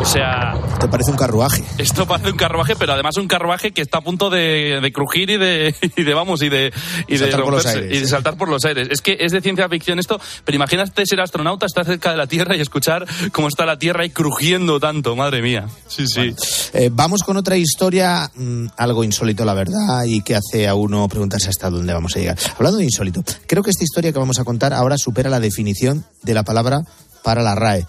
O 0.00 0.04
sea, 0.04 0.54
Te 0.84 0.88
parece 0.88 1.12
un 1.12 1.16
carruaje. 1.16 1.64
esto 1.78 2.06
parece 2.06 2.30
un 2.30 2.36
carruaje, 2.36 2.76
pero 2.76 2.92
además 2.92 3.16
un 3.16 3.26
carruaje 3.26 3.70
que 3.70 3.80
está 3.80 3.98
a 3.98 4.00
punto 4.02 4.28
de, 4.28 4.80
de 4.82 4.92
crujir 4.92 5.30
y 5.30 5.38
de, 5.38 5.74
y 5.96 6.02
de, 6.02 6.12
vamos, 6.12 6.42
y 6.42 6.50
de, 6.50 6.74
y 7.08 7.16
de 7.16 7.18
Saltar 7.20 7.40
por 7.42 7.52
los 7.54 7.64
romperse, 7.64 7.78
aires, 7.78 7.96
y 7.96 8.00
de 8.00 8.04
¿eh? 8.04 8.08
saltar 8.08 8.36
por 8.36 8.48
los 8.50 8.64
aires. 8.66 8.88
Es 8.90 9.00
que 9.00 9.16
es 9.18 9.32
de 9.32 9.40
ciencia 9.40 9.66
ficción 9.70 9.98
esto, 9.98 10.20
pero 10.44 10.56
imagínate 10.56 11.06
ser 11.06 11.22
astronauta, 11.22 11.64
estar 11.64 11.86
cerca 11.86 12.10
de 12.10 12.18
la 12.18 12.26
Tierra 12.26 12.54
y 12.54 12.60
escuchar 12.60 13.06
cómo 13.32 13.48
está 13.48 13.64
la 13.64 13.78
Tierra 13.78 14.02
ahí 14.02 14.10
crujiendo 14.10 14.78
tanto, 14.78 15.16
madre 15.16 15.40
mía. 15.40 15.68
Sí, 15.86 16.06
sí. 16.06 16.34
Eh, 16.74 16.90
vamos 16.92 17.22
con 17.22 17.38
otra 17.38 17.56
historia, 17.56 18.30
mm, 18.34 18.66
algo 18.76 19.04
insólito, 19.04 19.46
la 19.46 19.54
verdad, 19.54 20.04
y 20.04 20.20
que 20.20 20.36
hace 20.36 20.68
a 20.68 20.74
uno 20.74 21.08
preguntarse 21.08 21.48
hasta 21.48 21.70
dónde 21.70 21.94
vamos 21.94 22.14
a 22.14 22.18
llegar. 22.18 22.36
Hablando 22.58 22.76
de 22.76 22.84
insólito, 22.84 23.24
creo 23.46 23.62
que 23.62 23.70
esta 23.70 23.84
historia 23.84 24.12
que 24.12 24.18
vamos 24.18 24.38
a 24.38 24.44
contar 24.44 24.74
ahora 24.74 24.98
supera 24.98 25.30
la 25.30 25.40
definición 25.40 26.04
de 26.22 26.34
la 26.34 26.42
palabra 26.42 26.82
para 27.22 27.42
la 27.42 27.54
RAE. 27.54 27.86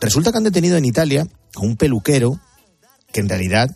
Resulta 0.00 0.32
que 0.32 0.38
han 0.38 0.44
detenido 0.44 0.76
en 0.76 0.84
Italia 0.84 1.28
a 1.56 1.60
un 1.60 1.76
peluquero 1.76 2.38
que 3.12 3.20
en 3.20 3.28
realidad 3.28 3.68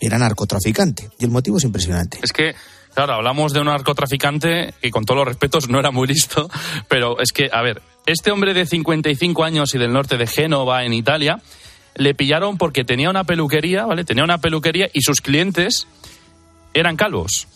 era 0.00 0.18
narcotraficante. 0.18 1.10
Y 1.18 1.24
el 1.24 1.30
motivo 1.30 1.58
es 1.58 1.64
impresionante. 1.64 2.18
Es 2.22 2.32
que, 2.32 2.54
claro, 2.94 3.14
hablamos 3.14 3.52
de 3.52 3.60
un 3.60 3.66
narcotraficante 3.66 4.74
que 4.80 4.90
con 4.90 5.04
todos 5.04 5.18
los 5.18 5.28
respetos 5.28 5.68
no 5.68 5.78
era 5.78 5.90
muy 5.90 6.08
listo, 6.08 6.48
pero 6.88 7.20
es 7.20 7.32
que, 7.32 7.50
a 7.52 7.62
ver, 7.62 7.82
este 8.06 8.30
hombre 8.30 8.54
de 8.54 8.66
55 8.66 9.44
años 9.44 9.74
y 9.74 9.78
del 9.78 9.92
norte 9.92 10.16
de 10.16 10.26
Génova, 10.26 10.84
en 10.84 10.92
Italia, 10.92 11.40
le 11.94 12.14
pillaron 12.14 12.56
porque 12.56 12.84
tenía 12.84 13.10
una 13.10 13.24
peluquería, 13.24 13.84
¿vale? 13.84 14.04
Tenía 14.04 14.24
una 14.24 14.38
peluquería 14.38 14.88
y 14.92 15.02
sus 15.02 15.20
clientes 15.20 15.86
eran 16.72 16.96
calvos. 16.96 17.46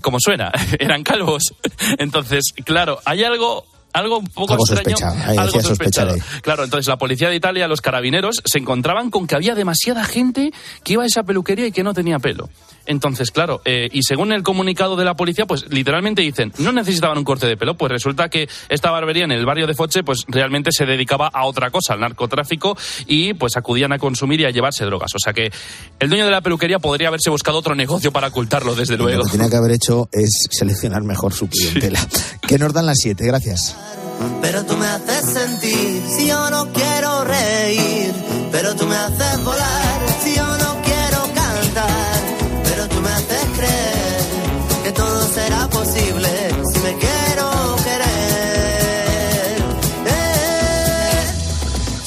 Como 0.00 0.18
suena, 0.20 0.50
eran 0.78 1.02
calvos. 1.02 1.54
Entonces, 1.98 2.54
claro, 2.64 3.00
hay 3.04 3.24
algo 3.24 3.66
algo 3.94 4.18
un 4.18 4.26
poco 4.26 4.54
Algo 4.54 4.64
extraño, 4.68 4.96
algo 5.26 5.44
decía 5.44 5.62
sospechado. 5.62 6.16
Claro, 6.42 6.64
entonces 6.64 6.88
la 6.88 6.98
policía 6.98 7.28
de 7.28 7.36
Italia, 7.36 7.68
los 7.68 7.80
carabineros, 7.80 8.42
se 8.44 8.58
encontraban 8.58 9.10
con 9.10 9.26
que 9.26 9.36
había 9.36 9.54
demasiada 9.54 10.04
gente 10.04 10.52
que 10.82 10.94
iba 10.94 11.04
a 11.04 11.06
esa 11.06 11.22
peluquería 11.22 11.68
y 11.68 11.72
que 11.72 11.84
no 11.84 11.94
tenía 11.94 12.18
pelo. 12.18 12.50
Entonces, 12.86 13.30
claro, 13.30 13.62
eh, 13.64 13.88
y 13.92 14.02
según 14.02 14.32
el 14.32 14.42
comunicado 14.42 14.96
de 14.96 15.04
la 15.04 15.14
policía, 15.14 15.46
pues 15.46 15.66
literalmente 15.70 16.22
dicen, 16.22 16.52
no 16.58 16.72
necesitaban 16.72 17.16
un 17.16 17.24
corte 17.24 17.46
de 17.46 17.56
pelo, 17.56 17.76
pues 17.76 17.90
resulta 17.90 18.28
que 18.28 18.48
esta 18.68 18.90
barbería 18.90 19.24
en 19.24 19.32
el 19.32 19.46
barrio 19.46 19.66
de 19.66 19.74
Foche, 19.74 20.02
pues 20.02 20.24
realmente 20.28 20.70
se 20.72 20.84
dedicaba 20.84 21.28
a 21.32 21.46
otra 21.46 21.70
cosa, 21.70 21.94
al 21.94 22.00
narcotráfico, 22.00 22.76
y 23.06 23.32
pues 23.34 23.56
acudían 23.56 23.92
a 23.92 23.98
consumir 23.98 24.40
y 24.40 24.44
a 24.44 24.50
llevarse 24.50 24.84
drogas. 24.84 25.12
O 25.14 25.18
sea 25.18 25.32
que 25.32 25.50
el 25.98 26.08
dueño 26.08 26.24
de 26.24 26.30
la 26.30 26.40
peluquería 26.40 26.78
podría 26.78 27.08
haberse 27.08 27.30
buscado 27.30 27.58
otro 27.58 27.74
negocio 27.74 28.12
para 28.12 28.28
ocultarlo, 28.28 28.74
desde 28.74 28.96
luego. 28.96 29.18
Lo 29.18 29.24
que 29.24 29.32
tenía 29.32 29.48
que 29.48 29.56
haber 29.56 29.72
hecho 29.72 30.08
es 30.12 30.48
seleccionar 30.50 31.02
mejor 31.02 31.32
su 31.32 31.48
clientela. 31.48 32.00
Que 32.46 32.58
nos 32.58 32.72
dan 32.72 32.86
las 32.86 32.98
siete, 33.00 33.24
gracias. 33.26 33.76
Pero 34.42 34.64
tú 34.64 34.76
me 34.76 34.86
haces 34.86 35.32
sentir 35.32 36.02
si 36.16 36.26
yo 36.28 36.50
no 36.50 36.72
quiero 36.72 37.24
reír. 37.24 38.14
Pero 38.52 38.74
tú 38.76 38.86
me 38.86 38.96
haces 38.96 39.44
volar 39.44 40.00
si 40.22 40.34
yo 40.34 40.46
no 40.46 40.82
quiero 40.82 41.20
cantar. 41.34 42.20
Pero 42.64 42.88
tú 42.88 43.00
me 43.00 43.10
haces 43.10 43.44
creer 43.56 44.24
que 44.84 44.92
todo 44.92 45.28
será 45.28 45.66
posible 45.68 46.28
si 46.72 46.78
me 46.80 46.94
quiero 46.98 47.76
querer. 47.84 49.58
Eh, 50.06 51.26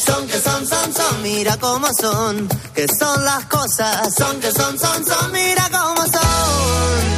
son 0.06 0.28
que 0.28 0.40
son, 0.40 0.68
son, 0.68 0.94
son, 0.94 1.22
mira 1.24 1.58
cómo 1.58 1.88
son. 2.00 2.48
Que 2.74 2.88
son 2.88 3.26
las 3.26 3.46
cosas, 3.46 4.14
son 4.16 4.40
que 4.40 4.52
son, 4.52 4.78
son, 4.80 5.06
son, 5.06 5.32
mira 5.32 5.68
cómo 5.72 6.04
son. 6.04 7.17